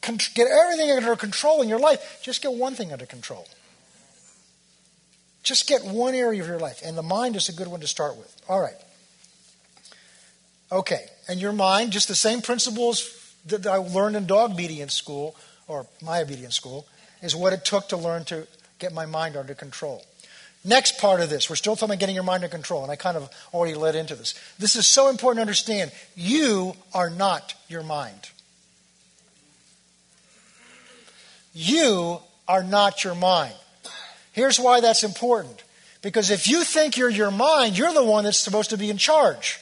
get 0.00 0.46
everything 0.46 0.92
under 0.92 1.16
control 1.16 1.60
in 1.60 1.68
your 1.68 1.80
life, 1.80 2.20
just 2.22 2.40
get 2.40 2.52
one 2.52 2.76
thing 2.76 2.92
under 2.92 3.04
control. 3.04 3.48
Just 5.42 5.66
get 5.66 5.84
one 5.84 6.14
area 6.14 6.40
of 6.40 6.46
your 6.46 6.60
life, 6.60 6.82
and 6.84 6.96
the 6.96 7.02
mind 7.02 7.34
is 7.34 7.48
a 7.48 7.52
good 7.52 7.66
one 7.66 7.80
to 7.80 7.88
start 7.88 8.16
with. 8.16 8.40
All 8.48 8.60
right. 8.60 8.76
Okay, 10.70 11.06
and 11.26 11.40
your 11.40 11.52
mind, 11.52 11.90
just 11.90 12.06
the 12.06 12.14
same 12.14 12.42
principles 12.42 13.34
that 13.46 13.66
I 13.66 13.78
learned 13.78 14.14
in 14.14 14.26
dog 14.26 14.52
obedience 14.52 14.94
school, 14.94 15.34
or 15.66 15.88
my 16.00 16.20
obedience 16.20 16.54
school, 16.54 16.86
is 17.22 17.34
what 17.34 17.52
it 17.52 17.64
took 17.64 17.88
to 17.88 17.96
learn 17.96 18.24
to 18.26 18.46
get 18.78 18.92
my 18.92 19.04
mind 19.04 19.36
under 19.36 19.52
control. 19.52 20.04
Next 20.64 20.98
part 20.98 21.20
of 21.20 21.28
this, 21.28 21.50
we're 21.50 21.56
still 21.56 21.76
talking 21.76 21.90
about 21.90 22.00
getting 22.00 22.14
your 22.14 22.24
mind 22.24 22.42
under 22.42 22.48
control, 22.48 22.82
and 22.82 22.90
I 22.90 22.96
kind 22.96 23.18
of 23.18 23.28
already 23.52 23.74
led 23.74 23.94
into 23.94 24.14
this. 24.14 24.34
This 24.58 24.76
is 24.76 24.86
so 24.86 25.10
important 25.10 25.38
to 25.38 25.42
understand. 25.42 25.92
You 26.16 26.74
are 26.94 27.10
not 27.10 27.54
your 27.68 27.82
mind. 27.82 28.30
You 31.52 32.18
are 32.48 32.64
not 32.64 33.04
your 33.04 33.14
mind. 33.14 33.54
Here's 34.32 34.58
why 34.58 34.80
that's 34.80 35.04
important. 35.04 35.62
Because 36.00 36.30
if 36.30 36.48
you 36.48 36.64
think 36.64 36.96
you're 36.96 37.10
your 37.10 37.30
mind, 37.30 37.76
you're 37.76 37.92
the 37.92 38.02
one 38.02 38.24
that's 38.24 38.38
supposed 38.38 38.70
to 38.70 38.78
be 38.78 38.90
in 38.90 38.96
charge. 38.98 39.60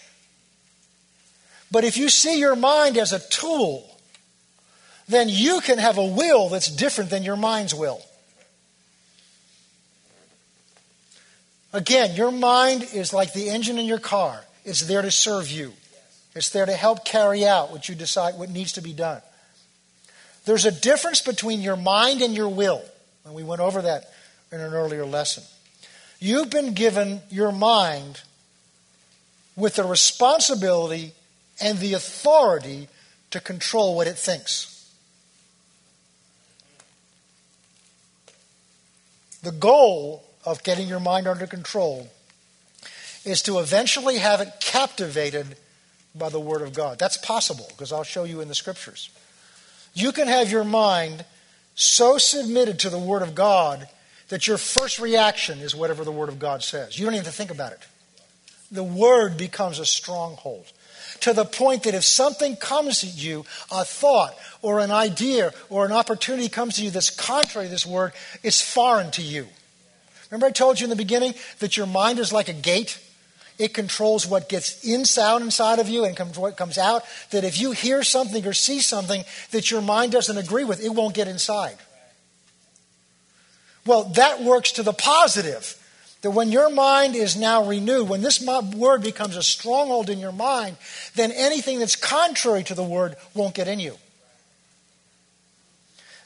But 1.71 1.85
if 1.85 1.97
you 1.97 2.09
see 2.09 2.39
your 2.39 2.57
mind 2.57 2.97
as 2.97 3.13
a 3.13 3.19
tool, 3.29 3.89
then 5.09 5.29
you 5.29 5.61
can 5.61 5.79
have 5.79 5.99
a 5.99 6.05
will 6.05 6.49
that's 6.49 6.69
different 6.69 7.11
than 7.11 7.23
your 7.23 7.37
mind's 7.37 7.75
will. 7.75 8.01
Again, 11.73 12.15
your 12.17 12.31
mind 12.31 12.87
is 12.93 13.13
like 13.13 13.33
the 13.33 13.49
engine 13.49 13.79
in 13.79 13.87
your 13.87 13.99
car. 13.99 14.45
It's 14.65 14.83
there 14.83 15.03
to 15.03 15.11
serve 15.11 15.51
you. 15.51 15.73
It's 16.35 16.51
there 16.51 16.67
to 16.67 16.73
help 16.73 17.05
carry 17.05 17.45
out 17.47 17.71
what 17.71 17.89
you 17.89 17.95
decide 17.95 18.35
what 18.35 18.51
needs 18.51 18.73
to 18.73 18.83
be 18.83 18.93
done. 18.93 19.21
There's 20.45 20.67
a 20.67 20.73
difference 20.73 21.23
between 21.23 21.61
your 21.61 21.77
mind 21.77 22.21
and 22.21 22.35
your 22.35 22.49
will. 22.49 22.83
And 23.25 23.35
we 23.35 23.43
went 23.43 23.61
over 23.61 23.83
that 23.83 24.13
in 24.51 24.61
an 24.61 24.73
earlier 24.75 25.05
lesson. 25.05 25.45
You've 26.19 26.51
been 26.51 26.75
given 26.75 27.21
your 27.31 27.53
mind 27.53 28.21
with 29.57 29.77
the 29.77 29.85
responsibility 29.85 31.13
and 31.61 31.79
the 31.79 31.95
authority 31.95 32.89
to 33.31 33.41
control 33.41 33.97
what 33.97 34.07
it 34.07 34.17
thinks. 34.17 34.69
The 39.43 39.53
goal 39.53 40.25
of 40.45 40.63
getting 40.63 40.89
your 40.89 41.01
mind 41.01 41.27
under 41.27 41.47
control 41.47 42.09
is 43.25 43.43
to 43.43 43.59
eventually 43.59 44.19
have 44.19 44.41
it 44.41 44.53
captivated 44.61 45.57
by 46.15 46.29
the 46.29 46.41
Word 46.41 46.63
of 46.63 46.75
God. 46.75 46.99
That's 46.99 47.17
possible 47.17 47.67
because 47.71 47.93
I'll 47.93 48.03
show 48.03 48.25
you 48.25 48.41
in 48.41 48.49
the 48.49 48.55
Scriptures. 48.55 49.11
You 49.95 50.13
can 50.13 50.29
have 50.29 50.51
your 50.51 50.65
mind 50.65 51.25
so 51.75 52.19
submitted 52.19 52.79
to 52.81 52.91
the 52.91 52.99
Word 52.99 53.23
of 53.23 53.35
God 53.35 53.89
that 54.29 54.47
your 54.47 54.59
first 54.59 54.99
reaction 54.99 55.61
is 55.61 55.75
whatever 55.75 56.05
the 56.05 56.13
Word 56.13 56.29
of 56.29 56.39
God 56.39 56.63
says. 56.63 56.99
You 56.99 57.05
don't 57.07 57.15
even 57.15 57.27
think 57.27 57.51
about 57.51 57.73
it. 57.73 57.81
The 58.71 58.85
Word 58.85 59.37
becomes 59.37 59.79
a 59.79 59.87
stronghold 59.87 60.65
to 61.21 61.33
the 61.33 61.45
point 61.45 61.85
that 61.85 61.95
if 61.95 62.05
something 62.05 62.57
comes 62.57 63.01
to 63.01 63.07
you, 63.07 63.45
a 63.71 63.85
thought 63.85 64.35
or 64.61 64.81
an 64.81 64.91
idea 64.91 65.53
or 65.71 65.85
an 65.85 65.93
opportunity 65.93 66.49
comes 66.49 66.77
to 66.77 66.85
you 66.85 66.91
that's 66.91 67.11
contrary 67.11 67.67
to 67.67 67.71
this 67.71 67.87
Word, 67.87 68.13
it's 68.43 68.61
foreign 68.61 69.11
to 69.13 69.23
you. 69.23 69.47
Remember, 70.33 70.47
I 70.47 70.51
told 70.51 70.81
you 70.81 70.87
in 70.87 70.91
the 70.91 70.97
beginning 70.97 71.35
that 71.59 71.77
your 71.77 71.85
mind 71.85 72.19
is 72.19 72.33
like 72.33 72.49
a 72.49 72.55
gate? 72.55 72.99
It 73.59 73.75
controls 73.75 74.27
what 74.27 74.49
gets 74.49 74.83
inside 74.83 75.43
inside 75.43 75.79
of 75.79 75.91
you 75.91 76.07
and 76.07 76.19
what 76.37 76.57
comes 76.57 76.79
out. 76.79 77.03
That 77.33 77.45
if 77.45 77.61
you 77.61 77.73
hear 77.73 78.03
something 78.03 78.47
or 78.47 78.55
see 78.55 78.81
something 78.81 79.25
that 79.51 79.71
your 79.71 79.83
mind 79.83 80.13
doesn't 80.13 80.39
agree 80.39 80.65
with, 80.65 80.83
it 80.83 80.89
won't 80.89 81.15
get 81.15 81.29
inside. 81.29 81.77
Well, 83.85 84.05
that 84.15 84.43
works 84.43 84.73
to 84.73 84.83
the 84.83 84.95
positive. 84.95 85.79
That 86.23 86.31
when 86.31 86.51
your 86.51 86.71
mind 86.71 87.15
is 87.15 87.37
now 87.37 87.67
renewed, 87.67 88.09
when 88.09 88.23
this 88.23 88.43
word 88.75 89.03
becomes 89.03 89.37
a 89.37 89.43
stronghold 89.43 90.09
in 90.09 90.19
your 90.19 90.33
mind, 90.33 90.79
then 91.15 91.31
anything 91.31 91.79
that's 91.79 91.95
contrary 91.95 92.65
to 92.65 92.75
the 92.75 92.83
word 92.83 93.17
won't 93.35 93.55
get 93.55 93.69
in 93.69 93.81
you. 93.81 93.99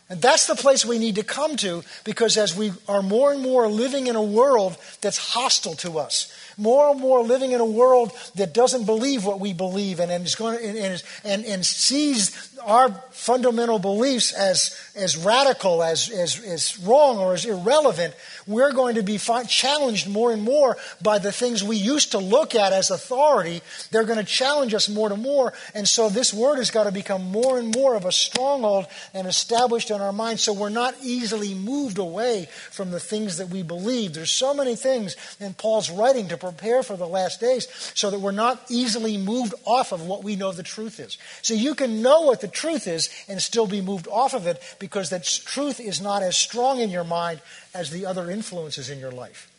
And 0.08 0.22
that's 0.22 0.46
the 0.46 0.54
place 0.54 0.86
we 0.86 1.00
need 1.00 1.16
to 1.16 1.24
come 1.24 1.56
to 1.56 1.82
because 2.04 2.36
as 2.36 2.56
we 2.56 2.72
are 2.88 3.02
more 3.02 3.32
and 3.32 3.42
more 3.42 3.66
living 3.66 4.06
in 4.06 4.14
a 4.14 4.22
world 4.22 4.76
that's 5.00 5.18
hostile 5.18 5.74
to 5.76 5.98
us, 5.98 6.32
more 6.56 6.90
and 6.90 7.00
more 7.00 7.22
living 7.22 7.50
in 7.50 7.60
a 7.60 7.66
world 7.66 8.12
that 8.36 8.54
doesn't 8.54 8.86
believe 8.86 9.24
what 9.24 9.40
we 9.40 9.52
believe 9.52 9.98
and, 9.98 10.12
and, 10.12 10.24
is 10.24 10.36
going, 10.36 10.64
and, 10.64 11.02
and, 11.24 11.44
and 11.44 11.66
sees 11.66 12.56
our 12.64 12.90
fundamental 13.10 13.80
beliefs 13.80 14.32
as, 14.32 14.78
as 14.94 15.16
radical, 15.16 15.82
as, 15.82 16.08
as, 16.08 16.38
as 16.44 16.78
wrong, 16.78 17.18
or 17.18 17.34
as 17.34 17.44
irrelevant, 17.44 18.14
we're 18.46 18.72
going 18.72 18.94
to 18.94 19.02
be 19.02 19.18
challenged 19.18 20.08
more 20.08 20.32
and 20.32 20.42
more 20.42 20.76
by 21.02 21.18
the 21.18 21.32
things 21.32 21.64
we 21.64 21.76
used 21.76 22.12
to 22.12 22.18
look 22.18 22.54
at 22.54 22.72
as 22.72 22.90
authority. 22.90 23.60
They're 23.90 24.04
going 24.04 24.18
to 24.18 24.24
challenge 24.24 24.74
us 24.74 24.88
more 24.88 25.12
and 25.12 25.22
more. 25.22 25.52
And 25.74 25.88
so 25.88 26.08
this 26.08 26.32
word 26.32 26.56
has 26.56 26.70
got 26.70 26.84
to 26.84 26.92
become 26.92 27.30
more 27.30 27.58
and 27.58 27.74
more 27.74 27.94
of 27.94 28.04
a 28.04 28.12
stronghold 28.12 28.86
and 29.14 29.26
established 29.26 29.90
in 29.90 30.00
our 30.00 30.12
minds 30.12 30.42
so 30.42 30.52
we're 30.52 30.68
not 30.68 30.94
easily 31.02 31.54
moved 31.54 31.98
away 31.98 32.48
from 32.70 32.90
the 32.90 33.00
things 33.00 33.38
that 33.38 33.48
we 33.48 33.62
believe. 33.62 34.14
There's 34.14 34.30
so 34.30 34.54
many 34.54 34.76
things 34.76 35.16
in 35.40 35.54
Paul's 35.54 35.90
writing 35.90 36.28
to 36.28 36.36
prepare 36.36 36.82
for 36.82 36.96
the 36.96 37.06
last 37.06 37.40
days 37.40 37.66
so 37.94 38.10
that 38.10 38.20
we're 38.20 38.32
not 38.32 38.62
easily 38.68 39.16
moved 39.16 39.54
off 39.64 39.92
of 39.92 40.06
what 40.06 40.22
we 40.22 40.36
know 40.36 40.52
the 40.52 40.62
truth 40.62 41.00
is. 41.00 41.18
So 41.42 41.54
you 41.54 41.74
can 41.74 42.02
know 42.02 42.22
what 42.22 42.40
the 42.40 42.48
truth 42.48 42.86
is 42.86 43.10
and 43.28 43.42
still 43.42 43.66
be 43.66 43.80
moved 43.80 44.08
off 44.08 44.34
of 44.34 44.46
it 44.46 44.62
because 44.78 45.10
that 45.10 45.24
truth 45.24 45.80
is 45.80 46.00
not 46.00 46.22
as 46.22 46.36
strong 46.36 46.80
in 46.80 46.90
your 46.90 47.04
mind 47.04 47.40
as 47.76 47.90
the 47.90 48.06
other 48.06 48.30
influences 48.30 48.90
in 48.90 48.98
your 48.98 49.10
life. 49.12 49.50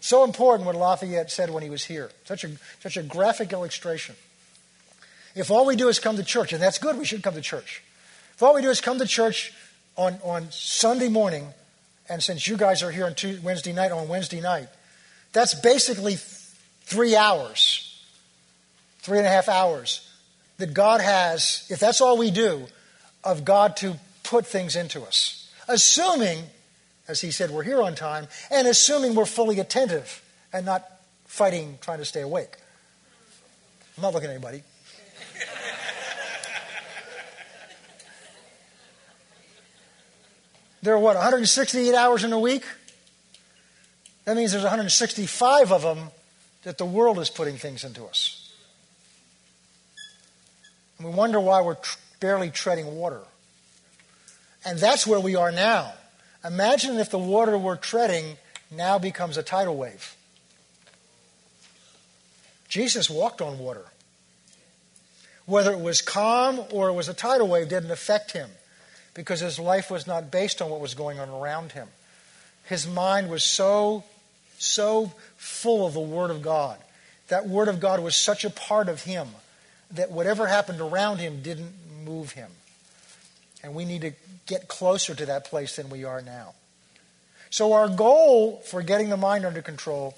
So 0.00 0.22
important 0.22 0.66
what 0.66 0.76
Lafayette 0.76 1.30
said 1.30 1.50
when 1.50 1.62
he 1.62 1.70
was 1.70 1.84
here. 1.84 2.10
Such 2.24 2.44
a, 2.44 2.50
such 2.80 2.96
a 2.96 3.02
graphic 3.02 3.52
illustration. 3.52 4.14
If 5.34 5.50
all 5.50 5.66
we 5.66 5.76
do 5.76 5.88
is 5.88 5.98
come 5.98 6.16
to 6.16 6.24
church, 6.24 6.52
and 6.52 6.62
that's 6.62 6.78
good, 6.78 6.98
we 6.98 7.04
should 7.04 7.22
come 7.22 7.34
to 7.34 7.40
church. 7.40 7.82
If 8.34 8.42
all 8.42 8.54
we 8.54 8.62
do 8.62 8.70
is 8.70 8.80
come 8.80 8.98
to 8.98 9.06
church 9.06 9.52
on, 9.96 10.18
on 10.22 10.50
Sunday 10.50 11.08
morning, 11.08 11.48
and 12.08 12.22
since 12.22 12.46
you 12.46 12.56
guys 12.56 12.82
are 12.82 12.90
here 12.90 13.06
on 13.06 13.14
Tuesday, 13.14 13.42
Wednesday 13.42 13.72
night, 13.72 13.92
on 13.92 14.08
Wednesday 14.08 14.40
night, 14.40 14.68
that's 15.32 15.54
basically 15.54 16.16
three 16.82 17.16
hours, 17.16 18.04
three 18.98 19.18
and 19.18 19.26
a 19.26 19.30
half 19.30 19.48
hours 19.48 20.08
that 20.58 20.74
God 20.74 21.00
has, 21.00 21.66
if 21.70 21.80
that's 21.80 22.00
all 22.00 22.18
we 22.18 22.30
do, 22.30 22.66
of 23.24 23.44
God 23.44 23.76
to 23.78 23.96
put 24.22 24.46
things 24.46 24.76
into 24.76 25.02
us. 25.02 25.50
Assuming 25.66 26.44
as 27.06 27.20
he 27.20 27.30
said, 27.30 27.50
we're 27.50 27.62
here 27.62 27.82
on 27.82 27.94
time, 27.94 28.28
and 28.50 28.66
assuming 28.66 29.14
we're 29.14 29.26
fully 29.26 29.60
attentive 29.60 30.22
and 30.52 30.64
not 30.64 30.84
fighting 31.26 31.78
trying 31.80 31.98
to 31.98 32.04
stay 32.04 32.22
awake. 32.22 32.56
I'm 33.96 34.02
not 34.02 34.14
looking 34.14 34.30
at 34.30 34.34
anybody. 34.34 34.62
there 40.82 40.94
are 40.94 40.98
what, 40.98 41.14
168 41.16 41.94
hours 41.94 42.24
in 42.24 42.32
a 42.32 42.38
week? 42.38 42.64
That 44.24 44.36
means 44.36 44.52
there's 44.52 44.64
165 44.64 45.72
of 45.72 45.82
them 45.82 46.10
that 46.62 46.78
the 46.78 46.86
world 46.86 47.18
is 47.18 47.28
putting 47.30 47.56
things 47.56 47.84
into 47.84 48.04
us. 48.04 48.52
And 50.98 51.08
we 51.08 51.12
wonder 51.14 51.38
why 51.38 51.60
we're 51.60 51.74
tr- 51.74 51.98
barely 52.20 52.50
treading 52.50 52.96
water. 52.96 53.20
And 54.64 54.78
that's 54.78 55.06
where 55.06 55.20
we 55.20 55.36
are 55.36 55.52
now. 55.52 55.92
Imagine 56.44 56.98
if 56.98 57.10
the 57.10 57.18
water 57.18 57.56
we're 57.56 57.76
treading 57.76 58.36
now 58.70 58.98
becomes 58.98 59.36
a 59.36 59.42
tidal 59.42 59.76
wave. 59.76 60.14
Jesus 62.68 63.08
walked 63.08 63.40
on 63.40 63.58
water. 63.58 63.86
Whether 65.46 65.72
it 65.72 65.80
was 65.80 66.02
calm 66.02 66.60
or 66.70 66.88
it 66.88 66.94
was 66.94 67.08
a 67.08 67.14
tidal 67.14 67.48
wave 67.48 67.68
didn't 67.68 67.90
affect 67.90 68.32
him 68.32 68.50
because 69.14 69.40
his 69.40 69.58
life 69.58 69.90
was 69.90 70.06
not 70.06 70.30
based 70.30 70.60
on 70.60 70.70
what 70.70 70.80
was 70.80 70.94
going 70.94 71.18
on 71.18 71.28
around 71.28 71.72
him. 71.72 71.88
His 72.64 72.86
mind 72.86 73.30
was 73.30 73.44
so, 73.44 74.04
so 74.58 75.12
full 75.36 75.86
of 75.86 75.94
the 75.94 76.00
Word 76.00 76.30
of 76.30 76.42
God. 76.42 76.78
That 77.28 77.46
Word 77.46 77.68
of 77.68 77.80
God 77.80 78.00
was 78.00 78.16
such 78.16 78.44
a 78.44 78.50
part 78.50 78.88
of 78.88 79.02
him 79.02 79.28
that 79.90 80.10
whatever 80.10 80.46
happened 80.46 80.80
around 80.80 81.18
him 81.18 81.42
didn't 81.42 81.72
move 82.04 82.32
him. 82.32 82.50
And 83.64 83.74
we 83.74 83.84
need 83.84 84.02
to 84.02 84.12
get 84.46 84.68
closer 84.68 85.14
to 85.14 85.26
that 85.26 85.46
place 85.46 85.76
than 85.76 85.88
we 85.88 86.04
are 86.04 86.20
now. 86.20 86.54
So, 87.50 87.72
our 87.72 87.88
goal 87.88 88.60
for 88.66 88.82
getting 88.82 89.08
the 89.08 89.16
mind 89.16 89.44
under 89.44 89.62
control 89.62 90.14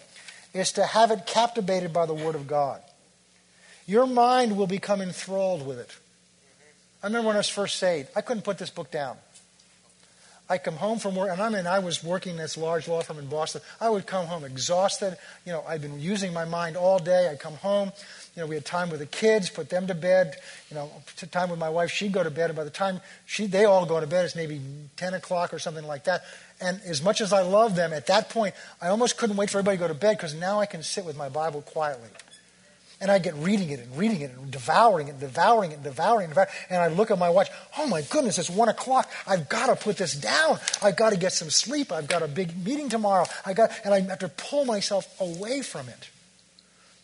is 0.52 0.72
to 0.72 0.84
have 0.84 1.10
it 1.10 1.26
captivated 1.26 1.92
by 1.92 2.06
the 2.06 2.14
Word 2.14 2.34
of 2.34 2.46
God. 2.46 2.82
Your 3.86 4.06
mind 4.06 4.56
will 4.56 4.66
become 4.66 5.00
enthralled 5.00 5.64
with 5.64 5.78
it. 5.78 5.90
I 7.02 7.06
remember 7.06 7.28
when 7.28 7.36
I 7.36 7.40
was 7.40 7.48
first 7.48 7.76
saved, 7.76 8.08
I 8.16 8.20
couldn't 8.20 8.42
put 8.42 8.58
this 8.58 8.70
book 8.70 8.90
down. 8.90 9.16
I 10.48 10.58
come 10.58 10.76
home 10.76 10.98
from 10.98 11.16
work, 11.16 11.30
and 11.30 11.42
I 11.42 11.48
mean, 11.48 11.66
I 11.66 11.80
was 11.80 12.02
working 12.04 12.32
in 12.32 12.38
this 12.38 12.56
large 12.56 12.86
law 12.86 13.02
firm 13.02 13.18
in 13.18 13.26
Boston. 13.26 13.62
I 13.80 13.90
would 13.90 14.06
come 14.06 14.26
home 14.26 14.44
exhausted. 14.44 15.16
You 15.44 15.52
know, 15.52 15.64
I'd 15.68 15.82
been 15.82 16.00
using 16.00 16.32
my 16.32 16.44
mind 16.44 16.76
all 16.76 16.98
day. 16.98 17.28
I'd 17.28 17.40
come 17.40 17.54
home. 17.54 17.92
You 18.36 18.42
know, 18.42 18.48
we 18.48 18.54
had 18.54 18.66
time 18.66 18.90
with 18.90 19.00
the 19.00 19.06
kids, 19.06 19.48
put 19.48 19.70
them 19.70 19.86
to 19.86 19.94
bed. 19.94 20.36
You 20.70 20.74
know, 20.76 20.90
time 21.30 21.48
with 21.48 21.58
my 21.58 21.70
wife. 21.70 21.90
She'd 21.90 22.12
go 22.12 22.22
to 22.22 22.30
bed, 22.30 22.50
and 22.50 22.56
by 22.56 22.64
the 22.64 22.70
time 22.70 23.00
she, 23.24 23.46
they 23.46 23.64
all 23.64 23.86
go 23.86 23.98
to 23.98 24.06
bed, 24.06 24.26
it's 24.26 24.36
maybe 24.36 24.60
10 24.96 25.14
o'clock 25.14 25.54
or 25.54 25.58
something 25.58 25.86
like 25.86 26.04
that. 26.04 26.22
And 26.60 26.78
as 26.86 27.02
much 27.02 27.22
as 27.22 27.32
I 27.32 27.40
love 27.40 27.76
them, 27.76 27.94
at 27.94 28.06
that 28.08 28.28
point, 28.28 28.54
I 28.80 28.88
almost 28.88 29.16
couldn't 29.16 29.36
wait 29.36 29.48
for 29.48 29.58
everybody 29.58 29.78
to 29.78 29.80
go 29.84 29.88
to 29.88 29.94
bed 29.94 30.18
because 30.18 30.34
now 30.34 30.60
I 30.60 30.66
can 30.66 30.82
sit 30.82 31.06
with 31.06 31.16
my 31.16 31.30
Bible 31.30 31.62
quietly. 31.62 32.10
And 33.00 33.10
I 33.10 33.18
get 33.18 33.34
reading 33.34 33.70
it 33.70 33.80
and 33.80 33.96
reading 33.96 34.20
it 34.20 34.30
and 34.30 34.50
devouring 34.50 35.08
it 35.08 35.12
and 35.12 35.20
devouring 35.20 35.70
it 35.70 35.74
and 35.76 35.84
devouring 35.84 36.22
it. 36.22 36.24
And, 36.24 36.34
devouring 36.34 36.50
it. 36.50 36.66
and 36.70 36.82
I 36.82 36.88
look 36.88 37.10
at 37.10 37.18
my 37.18 37.30
watch. 37.30 37.48
Oh 37.78 37.86
my 37.86 38.02
goodness, 38.02 38.38
it's 38.38 38.50
one 38.50 38.68
o'clock. 38.68 39.10
I've 39.26 39.48
got 39.48 39.66
to 39.66 39.76
put 39.76 39.96
this 39.96 40.14
down. 40.14 40.58
I've 40.82 40.96
got 40.96 41.10
to 41.10 41.18
get 41.18 41.32
some 41.32 41.50
sleep. 41.50 41.90
I've 41.90 42.08
got 42.08 42.22
a 42.22 42.28
big 42.28 42.64
meeting 42.64 42.90
tomorrow. 42.90 43.26
I 43.46 43.54
got, 43.54 43.70
and 43.84 43.94
I 43.94 44.00
have 44.00 44.18
to 44.20 44.28
pull 44.28 44.66
myself 44.66 45.08
away 45.20 45.62
from 45.62 45.88
it. 45.88 46.10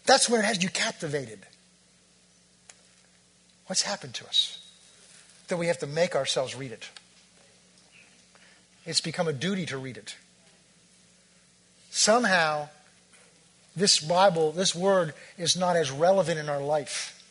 That's 0.04 0.28
when 0.28 0.40
it 0.40 0.44
has 0.44 0.62
you 0.62 0.68
captivated. 0.68 1.40
What's 3.66 3.82
happened 3.82 4.14
to 4.14 4.26
us? 4.26 4.58
That 5.48 5.56
we 5.56 5.68
have 5.68 5.78
to 5.78 5.86
make 5.86 6.14
ourselves 6.16 6.54
read 6.54 6.72
it. 6.72 6.88
It's 8.84 9.00
become 9.00 9.28
a 9.28 9.32
duty 9.32 9.66
to 9.66 9.78
read 9.78 9.96
it. 9.96 10.16
Somehow, 11.90 12.68
this 13.76 14.00
Bible, 14.00 14.52
this 14.52 14.74
word, 14.74 15.14
is 15.38 15.56
not 15.56 15.76
as 15.76 15.90
relevant 15.90 16.38
in 16.38 16.48
our 16.48 16.60
life. 16.60 17.22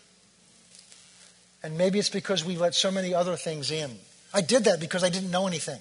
And 1.64 1.78
maybe 1.78 2.00
it's 2.00 2.10
because 2.10 2.46
we 2.46 2.58
let 2.58 2.74
so 2.74 2.92
many 2.92 3.14
other 3.14 3.36
things 3.36 3.70
in. 3.70 3.92
I 4.34 4.42
did 4.42 4.64
that 4.64 4.80
because 4.80 5.04
I 5.04 5.10
didn't 5.10 5.32
know 5.32 5.46
anything. 5.46 5.80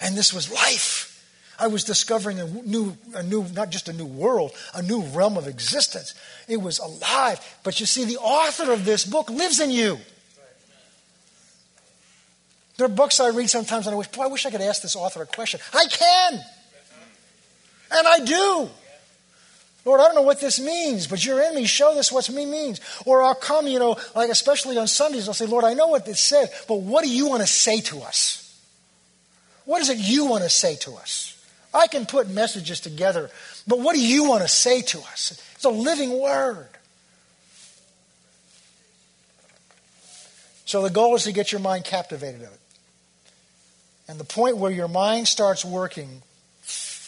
And 0.00 0.16
this 0.16 0.32
was 0.32 0.50
life. 0.50 1.13
I 1.58 1.68
was 1.68 1.84
discovering 1.84 2.40
a 2.40 2.46
new, 2.46 2.96
a 3.14 3.22
new, 3.22 3.44
not 3.54 3.70
just 3.70 3.88
a 3.88 3.92
new 3.92 4.06
world, 4.06 4.52
a 4.74 4.82
new 4.82 5.02
realm 5.02 5.36
of 5.36 5.46
existence. 5.46 6.14
It 6.48 6.56
was 6.56 6.78
alive. 6.78 7.40
But 7.62 7.80
you 7.80 7.86
see, 7.86 8.04
the 8.04 8.18
author 8.18 8.72
of 8.72 8.84
this 8.84 9.04
book 9.04 9.30
lives 9.30 9.60
in 9.60 9.70
you. 9.70 9.98
There 12.76 12.86
are 12.86 12.90
books 12.90 13.20
I 13.20 13.28
read 13.28 13.48
sometimes 13.48 13.86
and 13.86 13.94
I 13.94 13.98
wish, 13.98 14.08
boy, 14.08 14.24
I 14.24 14.26
wish 14.26 14.46
I 14.46 14.50
could 14.50 14.60
ask 14.60 14.82
this 14.82 14.96
author 14.96 15.22
a 15.22 15.26
question. 15.26 15.60
I 15.72 15.86
can. 15.86 16.44
And 17.92 18.06
I 18.06 18.18
do. 18.20 18.70
Lord, 19.84 20.00
I 20.00 20.04
don't 20.04 20.14
know 20.14 20.22
what 20.22 20.40
this 20.40 20.58
means, 20.58 21.06
but 21.06 21.24
you're 21.24 21.42
in 21.42 21.54
me. 21.54 21.66
Show 21.66 21.94
this 21.94 22.10
what 22.10 22.28
me 22.30 22.46
means. 22.46 22.80
Or 23.04 23.22
I'll 23.22 23.34
come, 23.34 23.68
you 23.68 23.78
know, 23.78 23.96
like 24.16 24.30
especially 24.30 24.78
on 24.78 24.88
Sundays, 24.88 25.28
I'll 25.28 25.34
say, 25.34 25.46
Lord, 25.46 25.64
I 25.64 25.74
know 25.74 25.88
what 25.88 26.06
this 26.06 26.20
said, 26.20 26.48
but 26.66 26.76
what 26.76 27.04
do 27.04 27.10
you 27.10 27.28
want 27.28 27.42
to 27.42 27.46
say 27.46 27.80
to 27.82 28.00
us? 28.00 28.40
What 29.66 29.82
is 29.82 29.90
it 29.90 29.98
you 29.98 30.26
want 30.26 30.42
to 30.42 30.50
say 30.50 30.76
to 30.76 30.94
us? 30.94 31.33
I 31.74 31.88
can 31.88 32.06
put 32.06 32.30
messages 32.30 32.78
together, 32.80 33.30
but 33.66 33.80
what 33.80 33.94
do 33.94 34.00
you 34.00 34.28
want 34.28 34.42
to 34.42 34.48
say 34.48 34.80
to 34.82 34.98
us? 35.00 35.42
It's 35.56 35.64
a 35.64 35.70
living 35.70 36.18
word. 36.20 36.68
So 40.64 40.82
the 40.82 40.90
goal 40.90 41.14
is 41.14 41.24
to 41.24 41.32
get 41.32 41.52
your 41.52 41.60
mind 41.60 41.84
captivated 41.84 42.42
of 42.42 42.52
it. 42.52 42.60
And 44.08 44.20
the 44.20 44.24
point 44.24 44.56
where 44.56 44.70
your 44.70 44.88
mind 44.88 45.28
starts 45.28 45.64
working, 45.64 46.22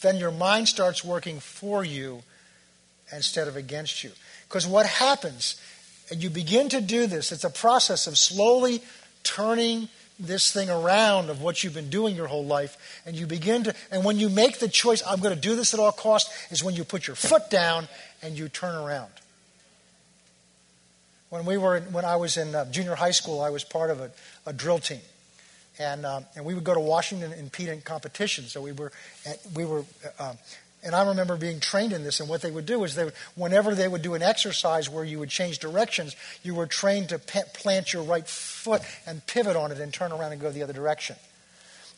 then 0.02 0.16
your 0.16 0.30
mind 0.30 0.68
starts 0.68 1.04
working 1.04 1.40
for 1.40 1.84
you 1.84 2.22
instead 3.12 3.48
of 3.48 3.56
against 3.56 4.02
you. 4.02 4.10
Because 4.48 4.66
what 4.66 4.86
happens, 4.86 5.60
and 6.10 6.22
you 6.22 6.30
begin 6.30 6.68
to 6.70 6.80
do 6.80 7.06
this, 7.06 7.32
it's 7.32 7.44
a 7.44 7.50
process 7.50 8.06
of 8.06 8.18
slowly 8.18 8.82
turning 9.22 9.88
this 10.18 10.52
thing 10.52 10.70
around 10.70 11.30
of 11.30 11.42
what 11.42 11.62
you've 11.62 11.74
been 11.74 11.90
doing 11.90 12.16
your 12.16 12.26
whole 12.26 12.44
life 12.44 13.02
and 13.04 13.16
you 13.16 13.26
begin 13.26 13.64
to 13.64 13.74
and 13.90 14.04
when 14.04 14.18
you 14.18 14.28
make 14.30 14.58
the 14.58 14.68
choice 14.68 15.02
i'm 15.06 15.20
going 15.20 15.34
to 15.34 15.40
do 15.40 15.54
this 15.54 15.74
at 15.74 15.80
all 15.80 15.92
costs 15.92 16.50
is 16.50 16.64
when 16.64 16.74
you 16.74 16.84
put 16.84 17.06
your 17.06 17.16
foot 17.16 17.50
down 17.50 17.86
and 18.22 18.38
you 18.38 18.48
turn 18.48 18.74
around 18.74 19.10
when 21.28 21.44
we 21.44 21.58
were 21.58 21.80
when 21.92 22.04
i 22.04 22.16
was 22.16 22.38
in 22.38 22.54
uh, 22.54 22.64
junior 22.70 22.94
high 22.94 23.10
school 23.10 23.40
i 23.40 23.50
was 23.50 23.62
part 23.62 23.90
of 23.90 24.00
a, 24.00 24.10
a 24.46 24.52
drill 24.52 24.78
team 24.78 25.00
and, 25.78 26.06
um, 26.06 26.24
and 26.34 26.44
we 26.44 26.54
would 26.54 26.64
go 26.64 26.74
to 26.74 26.80
Washington 26.80 27.32
and 27.32 27.40
compete 27.40 27.68
in 27.68 27.80
competitions. 27.82 28.52
So 28.52 28.62
we 28.62 28.72
were, 28.72 28.92
we 29.54 29.64
were, 29.64 29.84
uh, 30.18 30.34
and 30.86 30.94
I 30.94 31.04
remember 31.08 31.36
being 31.36 31.58
trained 31.58 31.92
in 31.92 32.04
this. 32.04 32.20
And 32.20 32.28
what 32.28 32.42
they 32.42 32.50
would 32.50 32.64
do 32.64 32.84
is 32.84 32.94
they, 32.94 33.04
would, 33.04 33.14
whenever 33.34 33.74
they 33.74 33.88
would 33.88 34.02
do 34.02 34.14
an 34.14 34.22
exercise 34.22 34.88
where 34.88 35.04
you 35.04 35.18
would 35.18 35.28
change 35.28 35.58
directions, 35.58 36.14
you 36.44 36.54
were 36.54 36.66
trained 36.66 37.08
to 37.08 37.18
pe- 37.18 37.42
plant 37.52 37.92
your 37.92 38.04
right 38.04 38.26
foot 38.26 38.82
and 39.04 39.26
pivot 39.26 39.56
on 39.56 39.72
it 39.72 39.80
and 39.80 39.92
turn 39.92 40.12
around 40.12 40.30
and 40.30 40.40
go 40.40 40.50
the 40.52 40.62
other 40.62 40.72
direction. 40.72 41.16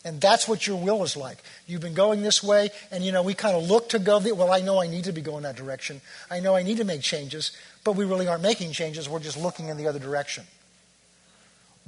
And 0.07 0.22
that's 0.22 0.49
what 0.49 0.66
your 0.66 0.76
will 0.76 1.03
is 1.03 1.18
like. 1.18 1.36
You've 1.66 1.82
been 1.82 1.93
going 1.93 2.22
this 2.22 2.43
way, 2.43 2.70
and 2.91 3.05
you 3.05 3.12
know, 3.12 3.22
we 3.22 3.34
kind 3.34 3.55
of 3.55 3.68
look 3.68 3.91
to 3.91 3.99
go, 3.99 4.20
the, 4.20 4.32
well, 4.32 4.51
I 4.51 4.61
know 4.61 4.80
I 4.80 4.86
need 4.86 5.05
to 5.05 5.12
be 5.12 5.20
going 5.20 5.43
that 5.43 5.57
direction. 5.57 6.01
I 6.30 6.41
know 6.41 6.57
I 6.57 6.62
need 6.62 6.78
to 6.78 6.84
make 6.84 7.03
changes, 7.03 7.53
but 7.84 7.93
we 7.93 8.07
really 8.07 8.26
aren't 8.26 8.43
making 8.43 8.72
changes. 8.72 9.07
We're 9.07 9.18
just 9.18 9.36
looking 9.36 9.68
in 9.68 9.76
the 9.76 9.86
other 9.86 9.99
direction. 9.99 10.45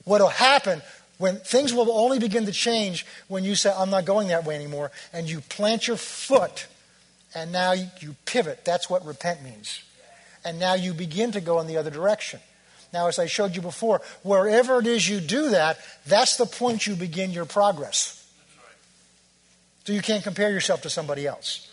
What 0.05 0.21
will 0.21 0.29
happen 0.29 0.83
when 1.17 1.37
things 1.39 1.73
will 1.73 1.91
only 1.91 2.19
begin 2.19 2.45
to 2.45 2.53
change 2.53 3.07
when 3.29 3.45
you 3.45 3.55
say, 3.55 3.73
I'm 3.75 3.89
not 3.89 4.05
going 4.05 4.29
that 4.29 4.45
way 4.45 4.55
anymore, 4.55 4.91
and 5.15 5.31
you 5.31 5.41
plant 5.41 5.89
your 5.89 5.97
foot 5.97 6.67
and 7.35 7.53
now 7.53 7.73
you 7.73 8.17
pivot. 8.25 8.65
That's 8.65 8.91
what 8.91 9.05
repent 9.05 9.43
means. 9.43 9.83
And 10.45 10.59
now 10.59 10.75
you 10.75 10.95
begin 10.95 11.33
to 11.33 11.41
go 11.41 11.61
in 11.61 11.67
the 11.67 11.77
other 11.77 11.91
direction. 11.91 12.41
Now, 12.93 13.07
as 13.07 13.19
I 13.19 13.27
showed 13.27 13.55
you 13.55 13.63
before, 13.63 14.01
wherever 14.23 14.81
it 14.81 14.87
is 14.87 15.09
you 15.09 15.21
do 15.21 15.51
that, 15.51 15.79
that's 16.07 16.37
the 16.37 16.47
point 16.47 16.87
you 16.87 16.97
begin 16.97 17.31
your 17.31 17.45
progress. 17.45 18.17
So 19.85 19.93
you 19.93 20.03
can't 20.03 20.25
compare 20.25 20.51
yourself 20.51 20.83
to 20.83 20.91
somebody 20.91 21.27
else. 21.27 21.71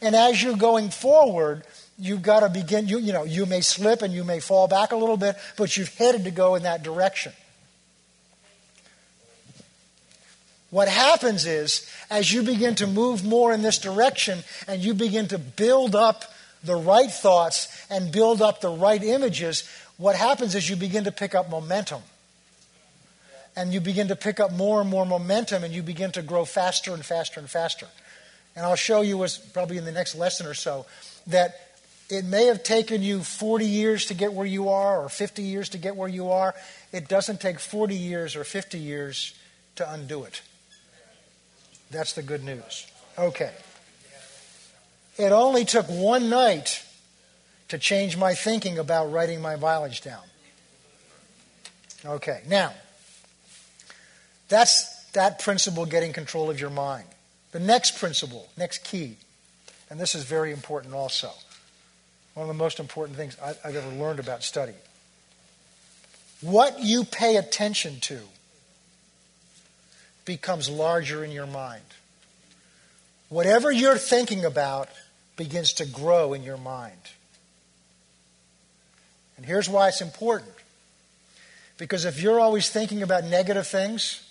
And 0.00 0.14
as 0.14 0.42
you're 0.42 0.56
going 0.56 0.90
forward, 0.90 1.64
you've 1.98 2.22
got 2.22 2.40
to 2.40 2.48
begin, 2.48 2.88
you, 2.88 2.98
you 2.98 3.12
know, 3.12 3.24
you 3.24 3.46
may 3.46 3.60
slip 3.60 4.02
and 4.02 4.14
you 4.14 4.24
may 4.24 4.40
fall 4.40 4.68
back 4.68 4.92
a 4.92 4.96
little 4.96 5.16
bit, 5.16 5.36
but 5.56 5.76
you've 5.76 5.94
headed 5.96 6.24
to 6.24 6.30
go 6.30 6.54
in 6.54 6.62
that 6.62 6.82
direction. 6.82 7.32
What 10.70 10.88
happens 10.88 11.46
is, 11.46 11.90
as 12.10 12.32
you 12.32 12.42
begin 12.42 12.74
to 12.76 12.86
move 12.86 13.24
more 13.24 13.52
in 13.52 13.62
this 13.62 13.78
direction 13.78 14.40
and 14.66 14.82
you 14.82 14.92
begin 14.92 15.28
to 15.28 15.38
build 15.38 15.94
up 15.94 16.24
the 16.62 16.76
right 16.76 17.10
thoughts 17.10 17.68
and 17.88 18.12
build 18.12 18.42
up 18.42 18.60
the 18.60 18.68
right 18.68 19.02
images, 19.02 19.68
what 19.96 20.14
happens 20.14 20.54
is 20.54 20.68
you 20.68 20.76
begin 20.76 21.04
to 21.04 21.12
pick 21.12 21.34
up 21.34 21.48
momentum. 21.48 22.02
And 23.56 23.72
you 23.72 23.80
begin 23.80 24.08
to 24.08 24.16
pick 24.16 24.40
up 24.40 24.52
more 24.52 24.80
and 24.80 24.90
more 24.90 25.06
momentum 25.06 25.64
and 25.64 25.72
you 25.72 25.82
begin 25.82 26.12
to 26.12 26.22
grow 26.22 26.44
faster 26.44 26.92
and 26.92 27.04
faster 27.04 27.40
and 27.40 27.48
faster. 27.48 27.86
And 28.54 28.66
I'll 28.66 28.76
show 28.76 29.00
you, 29.00 29.24
as 29.24 29.38
probably 29.38 29.78
in 29.78 29.84
the 29.84 29.92
next 29.92 30.14
lesson 30.14 30.46
or 30.46 30.54
so, 30.54 30.84
that 31.28 31.56
it 32.10 32.24
may 32.24 32.46
have 32.46 32.62
taken 32.62 33.02
you 33.02 33.22
40 33.22 33.64
years 33.64 34.06
to 34.06 34.14
get 34.14 34.32
where 34.32 34.46
you 34.46 34.68
are 34.68 35.02
or 35.02 35.08
50 35.08 35.42
years 35.42 35.70
to 35.70 35.78
get 35.78 35.96
where 35.96 36.08
you 36.08 36.30
are. 36.30 36.54
It 36.92 37.08
doesn't 37.08 37.40
take 37.40 37.58
40 37.58 37.94
years 37.94 38.36
or 38.36 38.44
50 38.44 38.78
years 38.78 39.34
to 39.76 39.90
undo 39.90 40.24
it. 40.24 40.42
That's 41.90 42.12
the 42.12 42.22
good 42.22 42.44
news. 42.44 42.86
Okay. 43.18 43.52
It 45.16 45.32
only 45.32 45.64
took 45.64 45.86
one 45.86 46.30
night 46.30 46.84
to 47.68 47.78
change 47.78 48.16
my 48.16 48.34
thinking 48.34 48.78
about 48.78 49.10
writing 49.10 49.40
my 49.40 49.56
mileage 49.56 50.00
down. 50.00 50.22
Okay, 52.04 52.42
now, 52.46 52.72
that's 54.48 55.04
that 55.12 55.40
principle 55.40 55.84
getting 55.84 56.12
control 56.12 56.48
of 56.48 56.60
your 56.60 56.70
mind. 56.70 57.04
The 57.50 57.60
next 57.60 57.98
principle, 57.98 58.48
next 58.56 58.84
key, 58.84 59.16
and 59.90 59.98
this 59.98 60.14
is 60.14 60.24
very 60.24 60.52
important 60.52 60.94
also. 60.94 61.30
One 62.34 62.44
of 62.44 62.48
the 62.48 62.62
most 62.62 62.78
important 62.78 63.18
things 63.18 63.36
I've 63.42 63.74
ever 63.74 63.88
learned 63.96 64.20
about 64.20 64.44
study. 64.44 64.74
What 66.40 66.80
you 66.80 67.02
pay 67.04 67.36
attention 67.36 67.98
to 68.02 68.20
becomes 70.28 70.68
larger 70.68 71.24
in 71.24 71.32
your 71.32 71.46
mind. 71.46 71.82
Whatever 73.30 73.72
you're 73.72 73.96
thinking 73.96 74.44
about 74.44 74.90
begins 75.36 75.72
to 75.72 75.86
grow 75.86 76.34
in 76.34 76.42
your 76.42 76.58
mind. 76.58 77.00
And 79.38 79.46
here's 79.46 79.70
why 79.70 79.88
it's 79.88 80.02
important. 80.02 80.52
Because 81.78 82.04
if 82.04 82.20
you're 82.20 82.38
always 82.38 82.68
thinking 82.68 83.02
about 83.02 83.24
negative 83.24 83.66
things, 83.66 84.22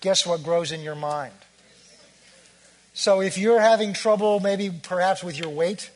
guess 0.00 0.24
what 0.24 0.42
grows 0.42 0.72
in 0.72 0.80
your 0.80 0.94
mind? 0.94 1.34
So 2.94 3.20
if 3.20 3.36
you're 3.36 3.60
having 3.60 3.92
trouble, 3.92 4.40
maybe 4.40 4.70
perhaps 4.70 5.22
with 5.22 5.38
your 5.38 5.50
weight, 5.50 5.90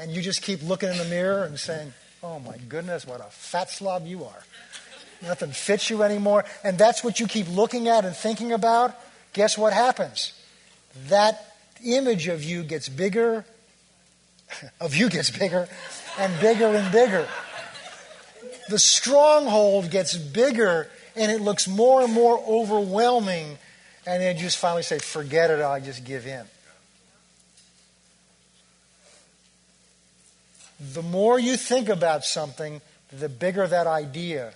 and 0.00 0.10
you 0.10 0.22
just 0.22 0.42
keep 0.42 0.60
looking 0.62 0.90
in 0.90 0.98
the 0.98 1.04
mirror 1.04 1.44
and 1.44 1.56
saying, 1.56 1.92
Oh 2.20 2.40
my 2.40 2.56
goodness, 2.68 3.06
what 3.06 3.20
a 3.20 3.30
fat 3.30 3.70
slob 3.70 4.06
you 4.06 4.24
are. 4.24 4.42
Nothing 5.22 5.50
fits 5.50 5.90
you 5.90 6.02
anymore. 6.02 6.44
And 6.62 6.78
that's 6.78 7.02
what 7.02 7.18
you 7.18 7.26
keep 7.26 7.48
looking 7.48 7.88
at 7.88 8.04
and 8.04 8.14
thinking 8.14 8.52
about. 8.52 8.94
Guess 9.32 9.58
what 9.58 9.72
happens? 9.72 10.32
That 11.08 11.54
image 11.84 12.28
of 12.28 12.42
you 12.42 12.62
gets 12.62 12.88
bigger, 12.88 13.44
of 14.80 14.94
you 14.94 15.08
gets 15.08 15.30
bigger, 15.30 15.68
and 16.18 16.40
bigger 16.40 16.66
and 16.66 16.90
bigger. 16.92 17.26
The 18.68 18.78
stronghold 18.78 19.90
gets 19.90 20.16
bigger, 20.16 20.88
and 21.16 21.32
it 21.32 21.40
looks 21.40 21.66
more 21.66 22.02
and 22.02 22.12
more 22.12 22.38
overwhelming. 22.46 23.58
And 24.06 24.22
then 24.22 24.36
you 24.36 24.42
just 24.42 24.58
finally 24.58 24.82
say, 24.82 24.98
forget 24.98 25.50
it, 25.50 25.60
I 25.60 25.80
just 25.80 26.04
give 26.04 26.26
in. 26.26 26.44
The 30.94 31.02
more 31.02 31.38
you 31.40 31.56
think 31.56 31.88
about 31.88 32.24
something, 32.24 32.80
the 33.10 33.28
bigger 33.28 33.66
that 33.66 33.86
idea 33.86 34.52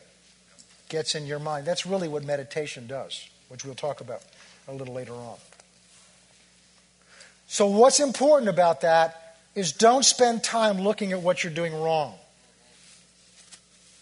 gets 0.92 1.14
in 1.14 1.26
your 1.26 1.40
mind. 1.40 1.66
That's 1.66 1.86
really 1.86 2.06
what 2.06 2.22
meditation 2.22 2.86
does, 2.86 3.28
which 3.48 3.64
we'll 3.64 3.74
talk 3.74 4.02
about 4.02 4.22
a 4.68 4.72
little 4.72 4.94
later 4.94 5.14
on. 5.14 5.38
So, 7.48 7.66
what's 7.66 7.98
important 7.98 8.50
about 8.50 8.82
that 8.82 9.36
is 9.54 9.72
don't 9.72 10.04
spend 10.04 10.44
time 10.44 10.78
looking 10.78 11.12
at 11.12 11.22
what 11.22 11.42
you're 11.42 11.52
doing 11.52 11.74
wrong. 11.74 12.12
In 12.12 12.18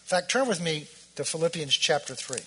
fact, 0.05 0.29
turn 0.29 0.47
with 0.47 0.61
me 0.61 0.87
to 1.15 1.23
Philippians 1.23 1.73
chapter 1.73 2.13
3. 2.13 2.39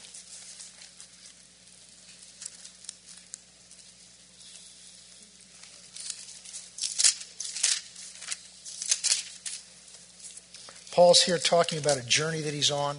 Paul's 10.92 11.22
here 11.22 11.38
talking 11.38 11.78
about 11.78 11.96
a 11.96 12.06
journey 12.06 12.42
that 12.42 12.54
he's 12.54 12.70
on. 12.70 12.98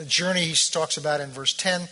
The 0.00 0.06
journey 0.06 0.46
he 0.46 0.54
talks 0.54 0.96
about 0.96 1.20
in 1.20 1.28
verse 1.28 1.52
10 1.52 1.82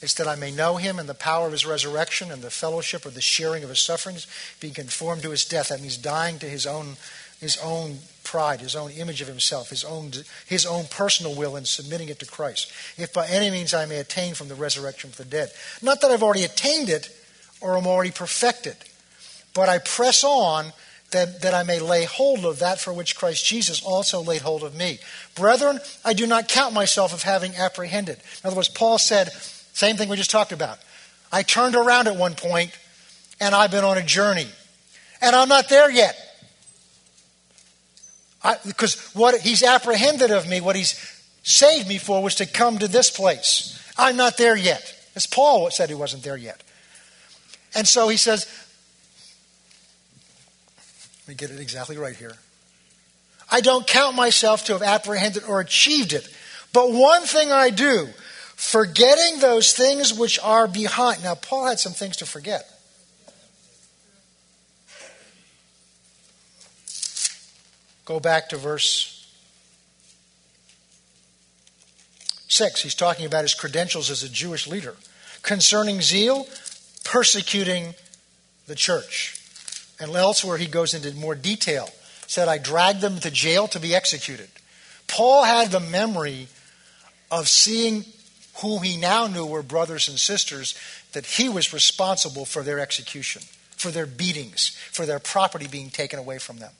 is 0.00 0.14
that 0.14 0.26
I 0.26 0.36
may 0.36 0.50
know 0.50 0.76
him 0.76 0.98
and 0.98 1.06
the 1.06 1.12
power 1.12 1.44
of 1.44 1.52
his 1.52 1.66
resurrection 1.66 2.30
and 2.30 2.40
the 2.40 2.48
fellowship 2.48 3.04
or 3.04 3.10
the 3.10 3.20
sharing 3.20 3.62
of 3.62 3.68
his 3.68 3.78
sufferings, 3.78 4.26
being 4.58 4.72
conformed 4.72 5.20
to 5.24 5.30
his 5.32 5.44
death. 5.44 5.68
That 5.68 5.82
means 5.82 5.98
dying 5.98 6.38
to 6.38 6.48
his 6.48 6.66
own, 6.66 6.96
his 7.42 7.58
own 7.58 7.98
pride, 8.24 8.62
his 8.62 8.74
own 8.74 8.90
image 8.92 9.20
of 9.20 9.28
himself, 9.28 9.68
his 9.68 9.84
own, 9.84 10.12
his 10.46 10.64
own 10.64 10.86
personal 10.86 11.34
will, 11.34 11.54
and 11.54 11.68
submitting 11.68 12.08
it 12.08 12.20
to 12.20 12.26
Christ. 12.26 12.72
If 12.96 13.12
by 13.12 13.26
any 13.26 13.50
means 13.50 13.74
I 13.74 13.84
may 13.84 13.98
attain 13.98 14.32
from 14.32 14.48
the 14.48 14.54
resurrection 14.54 15.10
of 15.10 15.18
the 15.18 15.26
dead. 15.26 15.50
Not 15.82 16.00
that 16.00 16.10
I've 16.10 16.22
already 16.22 16.44
attained 16.44 16.88
it 16.88 17.14
or 17.60 17.76
am 17.76 17.86
already 17.86 18.12
perfected, 18.12 18.76
but 19.52 19.68
I 19.68 19.76
press 19.76 20.24
on 20.24 20.72
that, 21.12 21.42
that 21.42 21.54
I 21.54 21.62
may 21.62 21.78
lay 21.78 22.04
hold 22.04 22.44
of 22.44 22.58
that 22.58 22.80
for 22.80 22.92
which 22.92 23.16
Christ 23.16 23.46
Jesus 23.46 23.82
also 23.82 24.20
laid 24.20 24.42
hold 24.42 24.62
of 24.62 24.74
me. 24.74 24.98
Brethren, 25.34 25.78
I 26.04 26.12
do 26.12 26.26
not 26.26 26.48
count 26.48 26.74
myself 26.74 27.14
of 27.14 27.22
having 27.22 27.54
apprehended. 27.56 28.16
In 28.16 28.46
other 28.46 28.56
words, 28.56 28.68
Paul 28.68 28.98
said, 28.98 29.32
same 29.72 29.96
thing 29.96 30.08
we 30.08 30.16
just 30.16 30.30
talked 30.30 30.52
about. 30.52 30.78
I 31.30 31.42
turned 31.42 31.74
around 31.74 32.08
at 32.08 32.16
one 32.16 32.34
point 32.34 32.76
and 33.40 33.54
I've 33.54 33.70
been 33.70 33.84
on 33.84 33.96
a 33.96 34.02
journey. 34.02 34.46
And 35.20 35.34
I'm 35.34 35.48
not 35.48 35.68
there 35.68 35.90
yet. 35.90 36.16
I, 38.44 38.56
because 38.66 39.12
what 39.14 39.40
he's 39.40 39.62
apprehended 39.62 40.30
of 40.30 40.48
me, 40.48 40.60
what 40.60 40.76
he's 40.76 40.98
saved 41.44 41.88
me 41.88 41.98
for, 41.98 42.22
was 42.22 42.36
to 42.36 42.46
come 42.46 42.78
to 42.78 42.88
this 42.88 43.08
place. 43.10 43.78
I'm 43.96 44.16
not 44.16 44.36
there 44.36 44.56
yet. 44.56 44.94
As 45.14 45.26
Paul 45.26 45.70
said 45.70 45.88
he 45.88 45.94
wasn't 45.94 46.22
there 46.22 46.36
yet. 46.36 46.62
And 47.74 47.86
so 47.86 48.08
he 48.08 48.16
says, 48.16 48.46
let 51.22 51.28
me 51.28 51.34
get 51.34 51.50
it 51.50 51.60
exactly 51.60 51.96
right 51.96 52.16
here. 52.16 52.34
I 53.50 53.60
don't 53.60 53.86
count 53.86 54.16
myself 54.16 54.64
to 54.64 54.72
have 54.72 54.82
apprehended 54.82 55.44
or 55.44 55.60
achieved 55.60 56.14
it. 56.14 56.28
But 56.72 56.90
one 56.90 57.22
thing 57.22 57.52
I 57.52 57.70
do, 57.70 58.08
forgetting 58.56 59.40
those 59.40 59.72
things 59.72 60.12
which 60.12 60.38
are 60.40 60.66
behind. 60.66 61.22
Now, 61.22 61.34
Paul 61.34 61.66
had 61.66 61.78
some 61.78 61.92
things 61.92 62.16
to 62.18 62.26
forget. 62.26 62.68
Go 68.04 68.18
back 68.18 68.48
to 68.48 68.56
verse 68.56 69.30
6. 72.48 72.82
He's 72.82 72.94
talking 72.94 73.26
about 73.26 73.42
his 73.42 73.54
credentials 73.54 74.10
as 74.10 74.22
a 74.22 74.28
Jewish 74.28 74.66
leader. 74.66 74.96
Concerning 75.42 76.00
zeal, 76.00 76.46
persecuting 77.04 77.94
the 78.66 78.74
church. 78.74 79.41
And 80.02 80.12
elsewhere, 80.16 80.58
he 80.58 80.66
goes 80.66 80.94
into 80.94 81.14
more 81.14 81.36
detail. 81.36 81.88
Said, 82.26 82.48
I 82.48 82.58
dragged 82.58 83.00
them 83.00 83.20
to 83.20 83.30
jail 83.30 83.68
to 83.68 83.78
be 83.78 83.94
executed. 83.94 84.48
Paul 85.06 85.44
had 85.44 85.70
the 85.70 85.78
memory 85.78 86.48
of 87.30 87.48
seeing 87.48 88.04
who 88.56 88.80
he 88.80 88.96
now 88.96 89.28
knew 89.28 89.46
were 89.46 89.62
brothers 89.62 90.08
and 90.08 90.18
sisters, 90.18 90.76
that 91.12 91.24
he 91.24 91.48
was 91.48 91.72
responsible 91.72 92.44
for 92.44 92.62
their 92.62 92.80
execution, 92.80 93.42
for 93.76 93.90
their 93.92 94.06
beatings, 94.06 94.76
for 94.90 95.06
their 95.06 95.20
property 95.20 95.68
being 95.68 95.88
taken 95.88 96.18
away 96.18 96.38
from 96.38 96.58
them. 96.58 96.72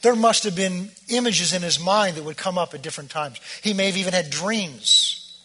There 0.00 0.16
must 0.16 0.44
have 0.44 0.56
been 0.56 0.90
images 1.08 1.52
in 1.52 1.60
his 1.60 1.78
mind 1.78 2.16
that 2.16 2.24
would 2.24 2.38
come 2.38 2.56
up 2.56 2.72
at 2.72 2.80
different 2.80 3.10
times. 3.10 3.38
He 3.62 3.74
may 3.74 3.86
have 3.86 3.98
even 3.98 4.14
had 4.14 4.30
dreams. 4.30 5.38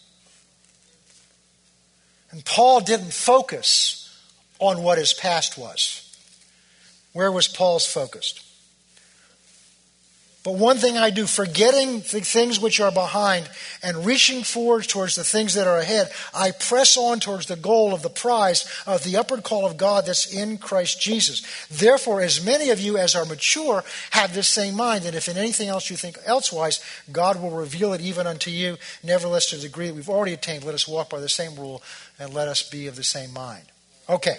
And 2.30 2.42
Paul 2.42 2.80
didn't 2.80 3.12
focus 3.12 4.03
on 4.68 4.82
what 4.82 4.98
his 4.98 5.12
past 5.12 5.58
was. 5.58 6.00
Where 7.12 7.30
was 7.30 7.48
Paul's 7.48 7.86
focused? 7.86 8.44
But 10.44 10.56
one 10.56 10.76
thing 10.76 10.98
I 10.98 11.08
do, 11.08 11.26
forgetting 11.26 12.00
the 12.00 12.20
things 12.20 12.60
which 12.60 12.78
are 12.78 12.92
behind 12.92 13.48
and 13.82 14.04
reaching 14.04 14.44
forward 14.44 14.84
towards 14.86 15.14
the 15.14 15.24
things 15.24 15.54
that 15.54 15.66
are 15.66 15.78
ahead, 15.78 16.10
I 16.34 16.50
press 16.50 16.98
on 16.98 17.18
towards 17.18 17.46
the 17.46 17.56
goal 17.56 17.94
of 17.94 18.02
the 18.02 18.10
prize 18.10 18.70
of 18.86 19.04
the 19.04 19.16
upward 19.16 19.42
call 19.42 19.64
of 19.64 19.78
God 19.78 20.04
that's 20.04 20.30
in 20.30 20.58
Christ 20.58 21.00
Jesus. 21.00 21.40
Therefore, 21.68 22.20
as 22.20 22.44
many 22.44 22.68
of 22.68 22.78
you 22.78 22.98
as 22.98 23.14
are 23.14 23.24
mature 23.24 23.84
have 24.10 24.34
this 24.34 24.46
same 24.46 24.74
mind, 24.74 25.06
and 25.06 25.16
if 25.16 25.30
in 25.30 25.38
anything 25.38 25.68
else 25.68 25.88
you 25.88 25.96
think 25.96 26.18
elsewise, 26.26 26.84
God 27.10 27.40
will 27.40 27.50
reveal 27.50 27.94
it 27.94 28.02
even 28.02 28.26
unto 28.26 28.50
you. 28.50 28.76
Nevertheless, 29.02 29.48
to 29.48 29.56
the 29.56 29.62
degree 29.62 29.86
that 29.86 29.94
we've 29.94 30.10
already 30.10 30.34
attained, 30.34 30.64
let 30.64 30.74
us 30.74 30.86
walk 30.86 31.08
by 31.08 31.20
the 31.20 31.28
same 31.30 31.56
rule 31.56 31.82
and 32.18 32.34
let 32.34 32.48
us 32.48 32.62
be 32.62 32.86
of 32.86 32.96
the 32.96 33.02
same 33.02 33.32
mind. 33.32 33.64
Okay. 34.10 34.36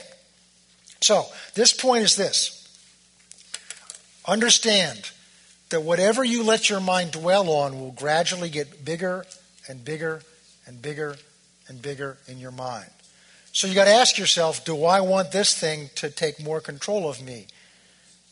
So, 1.01 1.25
this 1.53 1.73
point 1.73 2.03
is 2.03 2.15
this. 2.15 2.61
Understand 4.27 5.11
that 5.69 5.81
whatever 5.81 6.23
you 6.23 6.43
let 6.43 6.69
your 6.69 6.79
mind 6.79 7.11
dwell 7.11 7.49
on 7.49 7.79
will 7.79 7.91
gradually 7.91 8.49
get 8.49 8.85
bigger 8.85 9.25
and 9.67 9.83
bigger 9.83 10.21
and 10.65 10.81
bigger 10.81 11.17
and 11.67 11.81
bigger 11.81 12.17
in 12.27 12.39
your 12.39 12.51
mind. 12.51 12.89
So 13.51 13.67
you 13.67 13.73
got 13.73 13.85
to 13.85 13.91
ask 13.91 14.17
yourself, 14.17 14.65
do 14.65 14.83
I 14.83 15.01
want 15.01 15.31
this 15.31 15.57
thing 15.57 15.89
to 15.95 16.09
take 16.09 16.43
more 16.43 16.59
control 16.59 17.09
of 17.09 17.21
me 17.21 17.47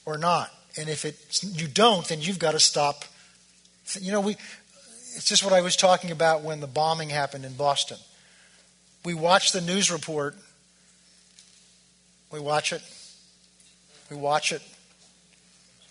or 0.06 0.18
not? 0.18 0.52
And 0.78 0.90
if 0.90 1.06
it, 1.06 1.18
you 1.44 1.68
don't, 1.68 2.06
then 2.08 2.22
you've 2.22 2.40
got 2.40 2.52
to 2.52 2.60
stop. 2.60 3.06
You 4.00 4.12
know, 4.12 4.22
we, 4.22 4.36
it's 5.16 5.26
just 5.26 5.44
what 5.44 5.54
I 5.54 5.62
was 5.62 5.76
talking 5.76 6.12
about 6.12 6.42
when 6.42 6.60
the 6.60 6.68
bombing 6.68 7.10
happened 7.10 7.46
in 7.46 7.54
Boston. 7.54 7.98
We 9.06 9.14
watched 9.14 9.54
the 9.54 9.62
news 9.62 9.92
report. 9.92 10.36
We 12.34 12.42
watch 12.42 12.74
it. 12.74 12.82
We 14.10 14.18
watch 14.18 14.52
it. 14.52 14.62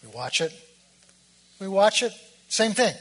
We 0.03 0.11
watch 0.11 0.43
it. 0.43 0.53
We 1.63 1.69
watch 1.69 2.03
it, 2.03 2.13
same 2.49 2.73
thing, 2.73 2.93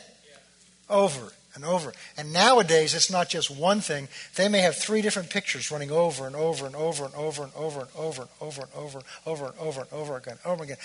over 0.88 1.34
and 1.56 1.66
over. 1.66 1.94
And 2.16 2.32
nowadays, 2.32 2.94
it's 2.94 3.10
not 3.10 3.28
just 3.28 3.50
one 3.50 3.82
thing. 3.82 4.08
They 4.36 4.48
may 4.48 4.60
have 4.60 4.76
three 4.76 5.02
different 5.02 5.32
pictures 5.32 5.72
running 5.72 5.90
over 5.90 6.28
and 6.28 6.36
over 6.36 6.68
and 6.68 6.76
over 6.76 7.04
and 7.06 7.16
over 7.16 7.44
and 7.44 7.52
over 7.56 7.82
and 7.82 7.90
over 7.96 8.22
and 8.22 8.30
over 8.40 8.62
and 8.62 8.72
over 8.76 9.02
over 9.26 9.46
and 9.48 9.58
over 9.58 9.82
and 9.82 9.92
over 9.92 10.18
again, 10.18 10.38
over 10.46 10.64
again. 10.64 10.78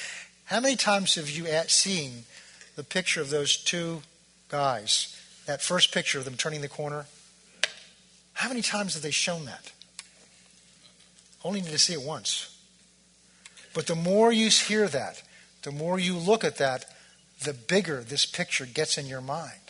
How 0.46 0.60
many 0.60 0.74
times 0.74 1.16
have 1.16 1.28
you 1.28 1.46
seen 1.68 2.24
the 2.76 2.82
picture 2.82 3.20
of 3.20 3.28
those 3.28 3.58
two 3.58 4.00
guys? 4.48 5.14
That 5.44 5.60
first 5.60 5.92
picture 5.92 6.18
of 6.18 6.24
them 6.24 6.36
turning 6.38 6.62
the 6.62 6.68
corner. 6.68 7.04
How 8.32 8.48
many 8.48 8.62
times 8.62 8.94
have 8.94 9.02
they 9.02 9.10
shown 9.10 9.44
that? 9.44 9.72
Only 11.46 11.60
need 11.60 11.70
to 11.70 11.78
see 11.78 11.92
it 11.92 12.02
once. 12.02 12.58
But 13.72 13.86
the 13.86 13.94
more 13.94 14.32
you 14.32 14.48
hear 14.48 14.88
that, 14.88 15.22
the 15.62 15.70
more 15.70 15.96
you 15.96 16.16
look 16.16 16.42
at 16.42 16.56
that, 16.56 16.86
the 17.44 17.52
bigger 17.52 18.00
this 18.00 18.26
picture 18.26 18.66
gets 18.66 18.98
in 18.98 19.06
your 19.06 19.20
mind. 19.20 19.60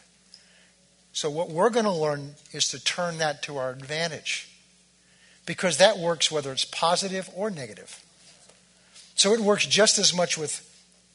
So, 1.12 1.28
what 1.28 1.50
we're 1.50 1.68
going 1.68 1.84
to 1.84 1.92
learn 1.92 2.36
is 2.52 2.68
to 2.68 2.82
turn 2.82 3.18
that 3.18 3.42
to 3.42 3.58
our 3.58 3.72
advantage 3.72 4.48
because 5.44 5.76
that 5.76 5.98
works 5.98 6.30
whether 6.30 6.50
it's 6.50 6.64
positive 6.64 7.28
or 7.36 7.50
negative. 7.50 8.02
So, 9.14 9.34
it 9.34 9.40
works 9.40 9.66
just 9.66 9.98
as 9.98 10.14
much 10.14 10.38
with 10.38 10.62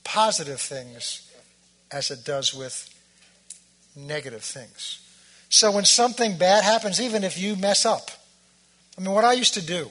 positive 0.04 0.62
things 0.62 1.28
as 1.92 2.12
it 2.12 2.24
does 2.24 2.54
with 2.54 2.88
negative 3.96 4.44
things. 4.44 5.00
So, 5.50 5.72
when 5.72 5.86
something 5.86 6.38
bad 6.38 6.64
happens, 6.64 7.02
even 7.02 7.24
if 7.24 7.40
you 7.40 7.56
mess 7.56 7.84
up, 7.84 8.12
I 8.96 9.02
mean, 9.02 9.12
what 9.12 9.26
I 9.26 9.34
used 9.34 9.56
to 9.56 9.66
do, 9.66 9.90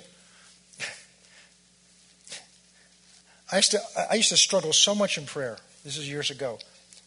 I 3.53 3.57
used 3.57 3.73
to, 3.73 3.81
I 4.11 4.15
used 4.15 4.29
to 4.31 4.37
struggle 4.37 4.73
so 4.73 4.95
much 4.95 5.19
in 5.19 5.27
prayer. 5.27 5.59
This 5.85 5.97
is 5.97 6.09
years 6.09 6.31
ago. 6.31 6.59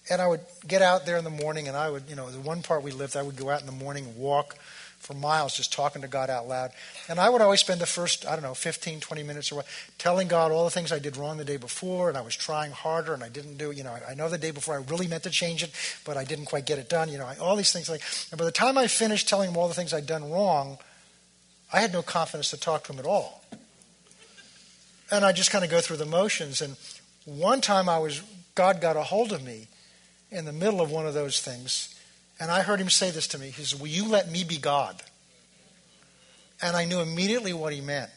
And 0.09 0.21
I 0.21 0.27
would 0.27 0.41
get 0.67 0.81
out 0.81 1.05
there 1.05 1.17
in 1.17 1.23
the 1.23 1.29
morning, 1.29 1.67
and 1.67 1.77
I 1.77 1.89
would, 1.89 2.03
you 2.09 2.15
know, 2.15 2.29
the 2.29 2.41
one 2.41 2.61
part 2.61 2.83
we 2.83 2.91
lived, 2.91 3.15
I 3.15 3.21
would 3.21 3.37
go 3.37 3.49
out 3.49 3.61
in 3.61 3.65
the 3.65 3.71
morning 3.71 4.17
walk 4.17 4.57
for 4.99 5.13
miles 5.13 5.55
just 5.55 5.71
talking 5.71 6.01
to 6.01 6.07
God 6.07 6.29
out 6.29 6.47
loud. 6.47 6.71
And 7.09 7.19
I 7.19 7.29
would 7.29 7.41
always 7.41 7.59
spend 7.59 7.81
the 7.81 7.85
first, 7.85 8.25
I 8.25 8.33
don't 8.33 8.41
know, 8.43 8.53
15, 8.53 9.01
20 9.01 9.23
minutes 9.23 9.51
or 9.51 9.55
what, 9.55 9.65
telling 9.97 10.27
God 10.27 10.51
all 10.51 10.63
the 10.63 10.71
things 10.71 10.91
I 10.91 10.99
did 10.99 11.17
wrong 11.17 11.37
the 11.37 11.45
day 11.45 11.57
before, 11.57 12.09
and 12.09 12.17
I 12.17 12.21
was 12.21 12.35
trying 12.35 12.71
harder, 12.71 13.13
and 13.13 13.23
I 13.23 13.29
didn't 13.29 13.57
do, 13.57 13.71
you 13.71 13.83
know, 13.83 13.95
I 14.09 14.13
know 14.13 14.29
the 14.29 14.37
day 14.37 14.51
before 14.51 14.75
I 14.75 14.83
really 14.89 15.07
meant 15.07 15.23
to 15.23 15.29
change 15.29 15.63
it, 15.63 15.71
but 16.05 16.17
I 16.17 16.23
didn't 16.23 16.45
quite 16.45 16.65
get 16.65 16.79
it 16.79 16.89
done, 16.89 17.09
you 17.09 17.17
know, 17.17 17.29
all 17.39 17.55
these 17.55 17.71
things 17.71 17.89
like, 17.89 18.01
and 18.31 18.39
by 18.39 18.45
the 18.45 18.51
time 18.51 18.77
I 18.77 18.87
finished 18.87 19.27
telling 19.29 19.49
him 19.49 19.57
all 19.57 19.67
the 19.67 19.73
things 19.73 19.93
I'd 19.93 20.07
done 20.07 20.29
wrong, 20.31 20.77
I 21.71 21.79
had 21.79 21.91
no 21.91 22.01
confidence 22.01 22.49
to 22.51 22.57
talk 22.59 22.85
to 22.85 22.93
him 22.93 22.99
at 22.99 23.05
all. 23.05 23.43
And 25.13 25.23
I 25.23 25.31
just 25.31 25.51
kind 25.51 25.63
of 25.63 25.69
go 25.69 25.79
through 25.79 25.97
the 25.97 26.07
motions. 26.07 26.59
And 26.59 26.75
one 27.25 27.61
time 27.61 27.87
I 27.87 27.99
was, 27.99 28.23
God 28.55 28.81
got 28.81 28.97
a 28.97 29.03
hold 29.03 29.31
of 29.31 29.43
me 29.43 29.67
in 30.31 30.45
the 30.45 30.51
middle 30.51 30.81
of 30.81 30.89
one 30.89 31.05
of 31.05 31.13
those 31.13 31.39
things. 31.39 31.93
And 32.39 32.49
I 32.49 32.63
heard 32.63 32.81
him 32.81 32.89
say 32.89 33.11
this 33.11 33.27
to 33.27 33.37
me. 33.37 33.51
He 33.51 33.63
said, 33.63 33.79
Will 33.79 33.87
you 33.87 34.09
let 34.09 34.31
me 34.31 34.43
be 34.43 34.57
God? 34.57 35.03
And 36.63 36.75
I 36.75 36.85
knew 36.85 36.99
immediately 36.99 37.53
what 37.53 37.73
he 37.73 37.79
meant. 37.79 38.09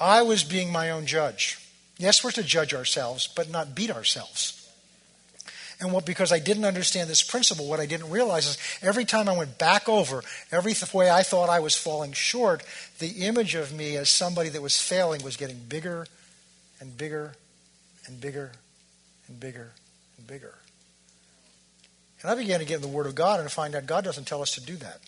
I 0.00 0.22
was 0.22 0.44
being 0.44 0.70
my 0.70 0.90
own 0.90 1.06
judge. 1.06 1.58
Yes, 1.98 2.22
we're 2.22 2.30
to 2.30 2.44
judge 2.44 2.72
ourselves, 2.72 3.26
but 3.26 3.50
not 3.50 3.74
beat 3.74 3.90
ourselves. 3.90 4.63
And 5.80 5.92
what, 5.92 6.06
because 6.06 6.32
I 6.32 6.38
didn't 6.38 6.64
understand 6.64 7.10
this 7.10 7.22
principle, 7.22 7.68
what 7.68 7.80
I 7.80 7.86
didn't 7.86 8.10
realize 8.10 8.46
is 8.46 8.58
every 8.82 9.04
time 9.04 9.28
I 9.28 9.36
went 9.36 9.58
back 9.58 9.88
over, 9.88 10.22
every 10.52 10.74
way 10.92 11.10
I 11.10 11.22
thought 11.22 11.48
I 11.48 11.60
was 11.60 11.74
falling 11.74 12.12
short, 12.12 12.62
the 12.98 13.26
image 13.26 13.54
of 13.54 13.72
me 13.72 13.96
as 13.96 14.08
somebody 14.08 14.48
that 14.50 14.62
was 14.62 14.80
failing 14.80 15.22
was 15.22 15.36
getting 15.36 15.58
bigger 15.68 16.06
and 16.80 16.96
bigger 16.96 17.34
and 18.06 18.20
bigger 18.20 18.52
and 19.28 19.40
bigger 19.40 19.72
and 20.16 20.26
bigger. 20.26 20.54
And 22.22 22.30
I 22.30 22.34
began 22.36 22.60
to 22.60 22.64
get 22.64 22.76
in 22.76 22.82
the 22.82 22.88
Word 22.88 23.06
of 23.06 23.14
God 23.14 23.40
and 23.40 23.50
find 23.50 23.74
out 23.74 23.86
God 23.86 24.04
doesn't 24.04 24.26
tell 24.26 24.42
us 24.42 24.54
to 24.54 24.60
do 24.60 24.76
that. 24.76 25.00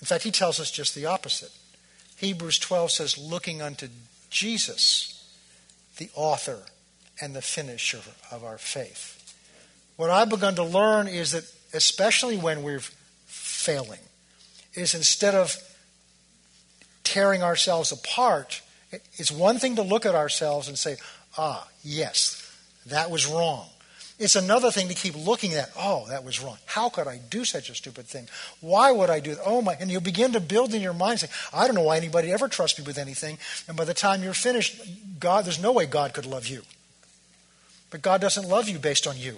In 0.00 0.06
fact, 0.06 0.24
He 0.24 0.30
tells 0.30 0.60
us 0.60 0.70
just 0.70 0.94
the 0.94 1.06
opposite. 1.06 1.52
Hebrews 2.16 2.58
12 2.58 2.90
says, 2.90 3.18
looking 3.18 3.62
unto 3.62 3.88
Jesus, 4.30 5.28
the 5.96 6.10
author 6.14 6.58
and 7.22 7.34
the 7.34 7.40
finisher 7.40 8.00
of 8.32 8.44
our 8.44 8.58
faith. 8.58 9.34
What 9.96 10.10
I've 10.10 10.28
begun 10.28 10.56
to 10.56 10.64
learn 10.64 11.06
is 11.06 11.32
that, 11.32 11.44
especially 11.72 12.36
when 12.36 12.64
we're 12.64 12.82
failing, 13.26 14.00
is 14.74 14.94
instead 14.94 15.36
of 15.36 15.56
tearing 17.04 17.42
ourselves 17.42 17.92
apart, 17.92 18.60
it's 19.14 19.30
one 19.30 19.58
thing 19.58 19.76
to 19.76 19.82
look 19.82 20.04
at 20.04 20.16
ourselves 20.16 20.66
and 20.66 20.76
say, 20.76 20.96
ah, 21.38 21.68
yes, 21.84 22.38
that 22.86 23.08
was 23.08 23.24
wrong. 23.26 23.68
It's 24.18 24.36
another 24.36 24.70
thing 24.70 24.88
to 24.88 24.94
keep 24.94 25.14
looking 25.16 25.54
at, 25.54 25.70
oh, 25.78 26.06
that 26.08 26.24
was 26.24 26.40
wrong. 26.40 26.58
How 26.66 26.88
could 26.88 27.06
I 27.06 27.18
do 27.30 27.44
such 27.44 27.70
a 27.70 27.74
stupid 27.74 28.06
thing? 28.06 28.28
Why 28.60 28.90
would 28.90 29.10
I 29.10 29.20
do 29.20 29.36
that? 29.36 29.42
Oh 29.44 29.62
my, 29.62 29.74
and 29.74 29.90
you 29.90 30.00
begin 30.00 30.32
to 30.32 30.40
build 30.40 30.74
in 30.74 30.82
your 30.82 30.92
mind, 30.92 31.20
say, 31.20 31.28
I 31.52 31.66
don't 31.66 31.76
know 31.76 31.82
why 31.82 31.96
anybody 31.96 32.32
ever 32.32 32.48
trusts 32.48 32.78
me 32.78 32.84
with 32.84 32.98
anything. 32.98 33.38
And 33.68 33.76
by 33.76 33.84
the 33.84 33.94
time 33.94 34.24
you're 34.24 34.34
finished, 34.34 34.80
God, 35.20 35.44
there's 35.44 35.62
no 35.62 35.72
way 35.72 35.86
God 35.86 36.14
could 36.14 36.26
love 36.26 36.48
you. 36.48 36.62
But 37.92 38.02
God 38.02 38.20
doesn't 38.20 38.48
love 38.48 38.68
you 38.68 38.78
based 38.80 39.06
on 39.06 39.16
you. 39.18 39.36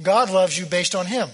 God 0.00 0.30
loves 0.30 0.56
you 0.56 0.66
based 0.66 0.94
on 0.94 1.06
Him. 1.06 1.28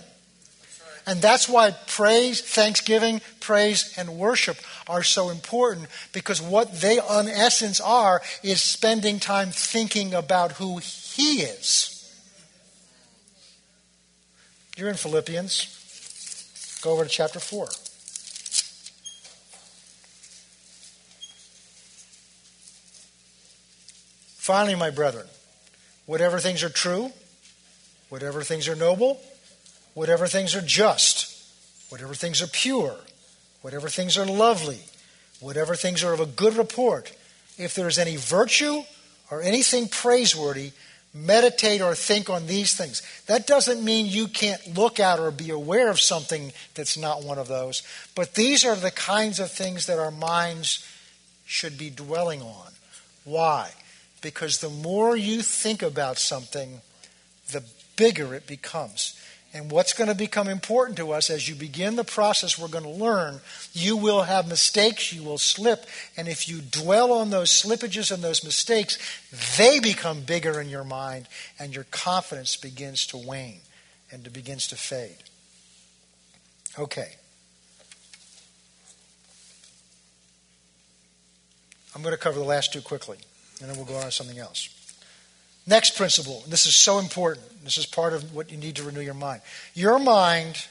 And 1.07 1.21
that's 1.21 1.49
why 1.49 1.73
praise, 1.87 2.41
thanksgiving, 2.41 3.21
praise, 3.41 3.93
and 3.99 4.17
worship 4.17 4.57
are 4.89 5.03
so 5.03 5.29
important 5.29 5.89
because 6.13 6.41
what 6.41 6.81
they, 6.81 6.97
in 6.97 7.29
essence, 7.29 7.79
are 7.81 8.23
is 8.43 8.63
spending 8.63 9.19
time 9.19 9.51
thinking 9.51 10.15
about 10.15 10.53
who 10.53 10.79
He 10.79 11.43
is. 11.43 11.91
You're 14.79 14.89
in 14.89 14.97
Philippians. 14.97 16.79
Go 16.83 16.93
over 16.93 17.05
to 17.05 17.11
chapter 17.11 17.41
4. 17.41 17.69
Finally, 24.45 24.75
my 24.75 24.91
brethren, 24.91 25.27
whatever 26.05 26.39
things 26.39 26.63
are 26.63 26.69
true, 26.69 27.11
whatever 28.11 28.43
things 28.43 28.69
are 28.69 28.77
noble, 28.77 29.19
whatever 29.95 30.27
things 30.27 30.55
are 30.55 30.61
just, 30.61 31.43
whatever 31.89 32.13
things 32.13 32.43
are 32.43 32.47
pure, 32.49 32.95
whatever 33.63 33.89
things 33.89 34.19
are 34.19 34.27
lovely, 34.27 34.81
whatever 35.41 35.75
things 35.75 36.05
are 36.05 36.13
of 36.13 36.21
a 36.21 36.27
good 36.27 36.59
report, 36.59 37.11
if 37.57 37.75
there 37.75 37.89
is 37.89 37.99
any 37.99 38.17
virtue 38.17 38.83
or 39.31 39.41
anything 39.41 39.89
praiseworthy, 39.89 40.73
meditate 41.15 41.81
or 41.81 41.95
think 41.95 42.29
on 42.29 42.47
these 42.47 42.77
things. 42.77 43.01
That 43.25 43.47
doesn't 43.47 43.83
mean 43.83 44.05
you 44.05 44.29
can't 44.29 44.77
look 44.77 45.01
at 45.01 45.19
or 45.19 45.31
be 45.31 45.49
aware 45.49 45.89
of 45.89 45.99
something 45.99 46.53
that's 46.75 46.99
not 46.99 47.25
one 47.25 47.39
of 47.39 47.49
those, 47.49 47.83
but 48.15 48.35
these 48.35 48.63
are 48.63 48.77
the 48.77 48.91
kinds 48.91 49.41
of 49.41 49.51
things 49.51 49.87
that 49.87 49.99
our 49.99 50.11
minds 50.11 50.87
should 51.47 51.79
be 51.79 51.89
dwelling 51.89 52.43
on. 52.43 52.73
Why? 53.25 53.71
Because 54.25 54.59
the 54.59 54.71
more 54.71 55.15
you 55.15 55.43
think 55.43 55.83
about 55.83 56.17
something, 56.17 56.81
the 57.53 57.63
bigger 57.95 58.35
it 58.35 58.47
becomes. 58.47 59.21
And 59.53 59.71
what's 59.71 59.93
going 59.93 60.09
to 60.09 60.17
become 60.17 60.49
important 60.49 60.97
to 60.97 61.13
us 61.13 61.29
as 61.29 61.47
you 61.47 61.55
begin 61.55 61.95
the 61.95 62.05
process 62.05 62.59
we're 62.59 62.69
going 62.69 62.85
to 62.85 62.91
learn, 62.91 63.41
you 63.75 63.99
will 63.99 64.23
have 64.23 64.49
mistakes, 64.49 65.13
you 65.13 65.23
will 65.23 65.37
slip, 65.37 65.85
and 66.17 66.27
if 66.27 66.49
you 66.49 66.61
dwell 66.61 67.13
on 67.13 67.29
those 67.29 67.51
slippages 67.51 68.11
and 68.11 68.25
those 68.25 68.43
mistakes, 68.43 68.99
they 69.59 69.79
become 69.79 70.23
bigger 70.23 70.59
in 70.59 70.71
your 70.71 70.85
mind, 70.85 71.29
and 71.59 71.75
your 71.75 71.85
confidence 71.91 72.57
begins 72.57 73.07
to 73.09 73.19
wane 73.19 73.61
and 74.11 74.33
begins 74.33 74.67
to 74.69 74.75
fade. 74.75 75.23
Okay. 76.79 77.13
I'm 81.95 82.03
going 82.03 82.15
to 82.15 82.21
cover 82.21 82.39
the 82.39 82.45
last 82.45 82.73
two 82.73 82.81
quickly 82.81 83.19
and 83.61 83.69
then 83.69 83.77
we'll 83.77 83.87
go 83.87 83.97
on 83.97 84.05
to 84.05 84.13
something 84.13 84.39
else. 84.39 84.69
Next 85.67 85.97
principle, 85.97 86.45
this 86.47 86.67
is 86.67 86.77
so 86.77 86.99
important. 86.99 87.65
This 87.65 87.79
is 87.79 87.87
part 87.87 88.13
of 88.13 88.35
what 88.35 88.51
you 88.51 88.59
need 88.59 88.77
to 88.77 88.83
renew 88.83 89.01
your 89.01 89.15
mind. 89.15 89.41
Your 89.75 89.99
mind 89.99 90.67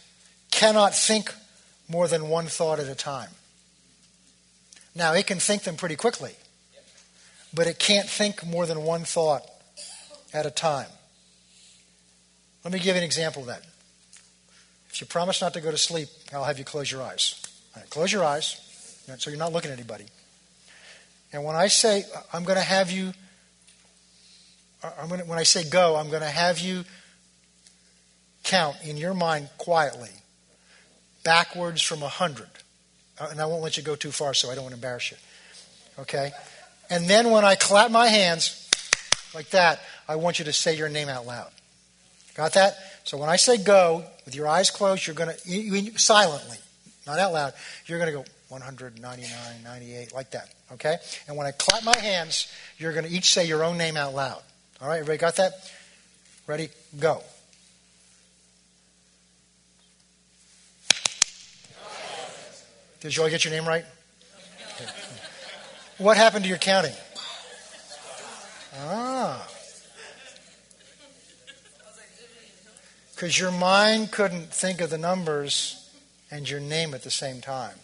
cannot 0.51 0.93
think 0.93 1.33
more 1.89 2.07
than 2.07 2.29
one 2.29 2.45
thought 2.45 2.79
at 2.79 2.87
a 2.87 2.95
time. 2.95 3.29
Now, 4.95 5.13
it 5.13 5.25
can 5.25 5.39
think 5.39 5.63
them 5.63 5.75
pretty 5.75 5.95
quickly, 5.95 6.33
but 7.53 7.65
it 7.65 7.79
can't 7.79 8.07
think 8.07 8.45
more 8.45 8.67
than 8.67 8.83
one 8.83 9.03
thought 9.03 9.43
at 10.33 10.45
a 10.45 10.51
time. 10.51 10.87
Let 12.63 12.73
me 12.73 12.79
give 12.79 12.95
you 12.95 13.01
an 13.01 13.03
example 13.03 13.41
of 13.41 13.47
that. 13.47 13.63
If 14.89 15.01
you 15.01 15.07
promise 15.07 15.41
not 15.41 15.53
to 15.55 15.61
go 15.61 15.71
to 15.71 15.77
sleep, 15.77 16.07
I'll 16.31 16.43
have 16.43 16.59
you 16.59 16.65
close 16.65 16.91
your 16.91 17.01
eyes. 17.01 17.41
close 17.89 18.11
your 18.11 18.23
eyes 18.23 18.59
so 19.17 19.31
you're 19.31 19.39
not 19.39 19.51
looking 19.51 19.71
at 19.71 19.77
anybody. 19.77 20.05
And 21.33 21.43
when 21.43 21.55
I 21.55 21.67
say, 21.67 22.05
I'm 22.31 22.43
going 22.43 22.57
to 22.57 22.63
have 22.63 22.91
you, 22.91 23.11
I'm 24.83 25.09
going 25.09 25.19
to, 25.19 25.25
when 25.25 25.39
I 25.39 25.43
say 25.43 25.67
go, 25.67 25.95
I'm 25.95 26.09
going 26.09 26.21
to 26.21 26.27
have 26.27 26.59
you 26.59 26.83
count 28.43 28.77
in 28.85 28.97
your 28.97 29.13
mind 29.13 29.49
quietly 29.57 30.09
backwards 31.23 31.81
from 31.81 32.01
100. 32.01 32.47
Uh, 33.19 33.27
and 33.31 33.41
I 33.41 33.45
won't 33.45 33.63
let 33.63 33.77
you 33.77 33.83
go 33.83 33.95
too 33.95 34.11
far, 34.11 34.33
so 34.33 34.51
I 34.51 34.55
don't 34.55 34.63
want 34.63 34.73
to 34.73 34.77
embarrass 34.77 35.11
you. 35.11 35.17
Okay? 35.99 36.31
And 36.89 37.07
then 37.07 37.31
when 37.31 37.43
I 37.45 37.55
clap 37.55 37.89
my 37.89 38.07
hands 38.07 38.69
like 39.33 39.49
that, 39.49 39.79
I 40.07 40.17
want 40.17 40.39
you 40.39 40.45
to 40.45 40.53
say 40.53 40.75
your 40.75 40.89
name 40.89 41.09
out 41.09 41.25
loud. 41.25 41.49
Got 42.35 42.53
that? 42.53 42.75
So 43.03 43.17
when 43.17 43.29
I 43.29 43.37
say 43.37 43.57
go, 43.57 44.03
with 44.25 44.35
your 44.35 44.47
eyes 44.47 44.69
closed, 44.69 45.05
you're 45.07 45.15
going 45.15 45.35
to, 45.35 45.99
silently, 45.99 46.57
not 47.05 47.19
out 47.19 47.33
loud, 47.33 47.53
you're 47.85 47.99
going 47.99 48.11
to 48.11 48.17
go 48.19 48.25
199, 48.53 49.63
98, 49.63 50.13
like 50.13 50.31
that. 50.31 50.53
Okay? 50.73 50.97
And 51.27 51.35
when 51.35 51.47
I 51.47 51.51
clap 51.51 51.83
my 51.83 51.97
hands, 51.97 52.51
you're 52.77 52.93
going 52.93 53.05
to 53.05 53.11
each 53.11 53.33
say 53.33 53.45
your 53.45 53.63
own 53.63 53.77
name 53.77 53.97
out 53.97 54.13
loud. 54.13 54.41
All 54.79 54.87
right, 54.87 54.99
everybody 54.99 55.17
got 55.17 55.37
that? 55.37 55.53
Ready? 56.45 56.69
Go. 56.99 57.21
Did 62.99 63.17
you 63.17 63.23
all 63.23 63.29
get 63.29 63.43
your 63.43 63.53
name 63.53 63.67
right? 63.67 63.85
Okay. 64.75 64.89
What 65.99 66.17
happened 66.17 66.43
to 66.43 66.49
your 66.49 66.57
counting? 66.57 66.95
Ah. 68.75 69.47
Because 73.13 73.39
your 73.39 73.51
mind 73.51 74.11
couldn't 74.11 74.51
think 74.51 74.81
of 74.81 74.89
the 74.89 74.97
numbers 74.97 75.87
and 76.31 76.49
your 76.49 76.59
name 76.59 76.95
at 76.95 77.03
the 77.03 77.11
same 77.11 77.41
time. 77.41 77.75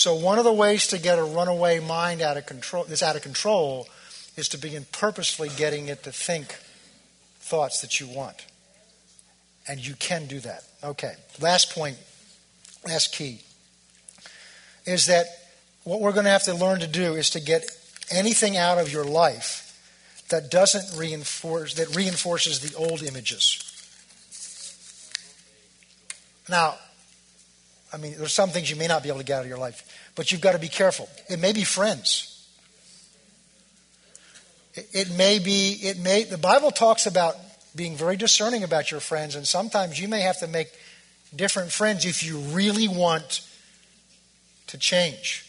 So 0.00 0.14
one 0.14 0.38
of 0.38 0.44
the 0.44 0.52
ways 0.52 0.86
to 0.86 0.98
get 0.98 1.18
a 1.18 1.22
runaway 1.22 1.78
mind 1.78 2.22
out 2.22 2.38
of 2.38 2.46
control 2.46 2.84
that's 2.84 3.02
out 3.02 3.16
of 3.16 3.22
control 3.22 3.86
is 4.34 4.48
to 4.48 4.56
begin 4.56 4.86
purposely 4.92 5.50
getting 5.50 5.88
it 5.88 6.04
to 6.04 6.10
think 6.10 6.54
thoughts 7.40 7.82
that 7.82 8.00
you 8.00 8.08
want. 8.08 8.46
And 9.68 9.86
you 9.86 9.92
can 9.92 10.24
do 10.24 10.40
that. 10.40 10.64
Okay. 10.82 11.12
Last 11.38 11.74
point, 11.74 11.98
last 12.86 13.14
key 13.14 13.42
is 14.86 15.04
that 15.04 15.26
what 15.84 16.00
we're 16.00 16.14
going 16.14 16.24
to 16.24 16.30
have 16.30 16.44
to 16.44 16.54
learn 16.54 16.80
to 16.80 16.86
do 16.86 17.12
is 17.12 17.28
to 17.30 17.40
get 17.40 17.70
anything 18.10 18.56
out 18.56 18.78
of 18.78 18.90
your 18.90 19.04
life 19.04 19.66
that 20.30 20.50
doesn't 20.50 20.98
reinforce 20.98 21.74
that 21.74 21.94
reinforces 21.94 22.60
the 22.60 22.74
old 22.74 23.02
images. 23.02 23.60
Now, 26.48 26.76
I 27.92 27.96
mean, 27.96 28.14
there's 28.16 28.32
some 28.32 28.50
things 28.50 28.70
you 28.70 28.76
may 28.76 28.86
not 28.86 29.02
be 29.02 29.08
able 29.08 29.18
to 29.18 29.24
get 29.24 29.38
out 29.38 29.42
of 29.42 29.48
your 29.48 29.58
life, 29.58 30.10
but 30.14 30.30
you've 30.30 30.40
got 30.40 30.52
to 30.52 30.58
be 30.58 30.68
careful. 30.68 31.08
It 31.28 31.40
may 31.40 31.52
be 31.52 31.64
friends. 31.64 32.48
It, 34.74 34.88
it 34.92 35.10
may 35.16 35.38
be, 35.38 35.72
it 35.82 35.98
may, 35.98 36.24
the 36.24 36.38
Bible 36.38 36.70
talks 36.70 37.06
about 37.06 37.36
being 37.74 37.96
very 37.96 38.16
discerning 38.16 38.62
about 38.62 38.90
your 38.90 39.00
friends, 39.00 39.34
and 39.34 39.46
sometimes 39.46 39.98
you 40.00 40.08
may 40.08 40.20
have 40.20 40.38
to 40.38 40.46
make 40.46 40.72
different 41.34 41.72
friends 41.72 42.04
if 42.04 42.22
you 42.22 42.38
really 42.38 42.88
want 42.88 43.46
to 44.68 44.78
change. 44.78 45.46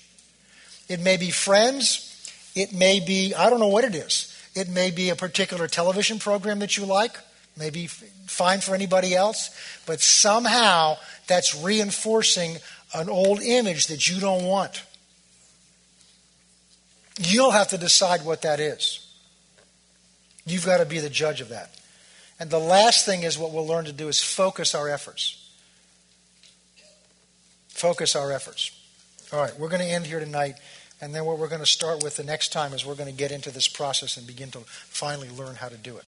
It 0.88 1.00
may 1.00 1.18
be 1.18 1.32
friends, 1.32 2.08
it 2.56 2.74
may 2.74 3.00
be, 3.00 3.34
I 3.34 3.50
don't 3.50 3.60
know 3.60 3.68
what 3.68 3.84
it 3.84 3.96
is. 3.96 4.28
It 4.56 4.70
may 4.70 4.92
be 4.92 5.10
a 5.10 5.16
particular 5.16 5.68
television 5.68 6.20
program 6.20 6.60
that 6.60 6.76
you 6.76 6.86
like, 6.86 7.18
maybe 7.58 7.88
fine 7.88 8.60
for 8.60 8.76
anybody 8.76 9.16
else, 9.16 9.50
but 9.86 10.02
somehow 10.02 10.98
that's 11.32 11.56
reinforcing 11.56 12.58
an 12.94 13.10
old 13.10 13.42
image 13.42 13.88
that 13.88 14.10
you 14.10 14.20
don't 14.20 14.44
want. 14.44 14.84
You'll 17.20 17.52
have 17.52 17.70
to 17.70 17.78
decide 17.78 18.26
what 18.26 18.42
that 18.42 18.60
is. 18.60 19.08
You've 20.46 20.66
got 20.66 20.78
to 20.78 20.86
be 20.86 21.00
the 21.00 21.10
judge 21.10 21.42
of 21.42 21.50
that. 21.50 21.74
And 22.40 22.50
the 22.50 22.60
last 22.60 23.06
thing 23.06 23.24
is 23.24 23.38
what 23.38 23.52
we'll 23.52 23.68
learn 23.68 23.86
to 23.86 23.92
do 23.92 24.08
is 24.08 24.22
focus 24.22 24.74
our 24.74 24.90
efforts. 24.90 25.38
Focus 27.70 28.16
our 28.16 28.32
efforts. 28.32 28.72
All 29.32 29.40
right, 29.40 29.58
we're 29.58 29.70
going 29.70 29.82
to 29.82 29.88
end 29.88 30.06
here 30.06 30.20
tonight. 30.20 30.56
And 31.00 31.16
then 31.16 31.26
what 31.26 31.40
we're 31.40 31.48
going 31.48 31.62
to 31.62 31.68
start 31.68 32.04
with 32.04 32.18
the 32.18 32.24
next 32.24 32.52
time 32.52 32.74
is 32.74 32.86
we're 32.86 32.96
going 32.96 33.10
to 33.10 33.18
get 33.18 33.32
into 33.32 33.52
this 33.52 33.68
process 33.68 34.18
and 34.18 34.28
begin 34.28 34.52
to 34.52 34.60
finally 34.68 35.30
learn 35.30 35.56
how 35.56 35.70
to 35.70 35.78
do 35.78 35.98
it. 35.98 36.04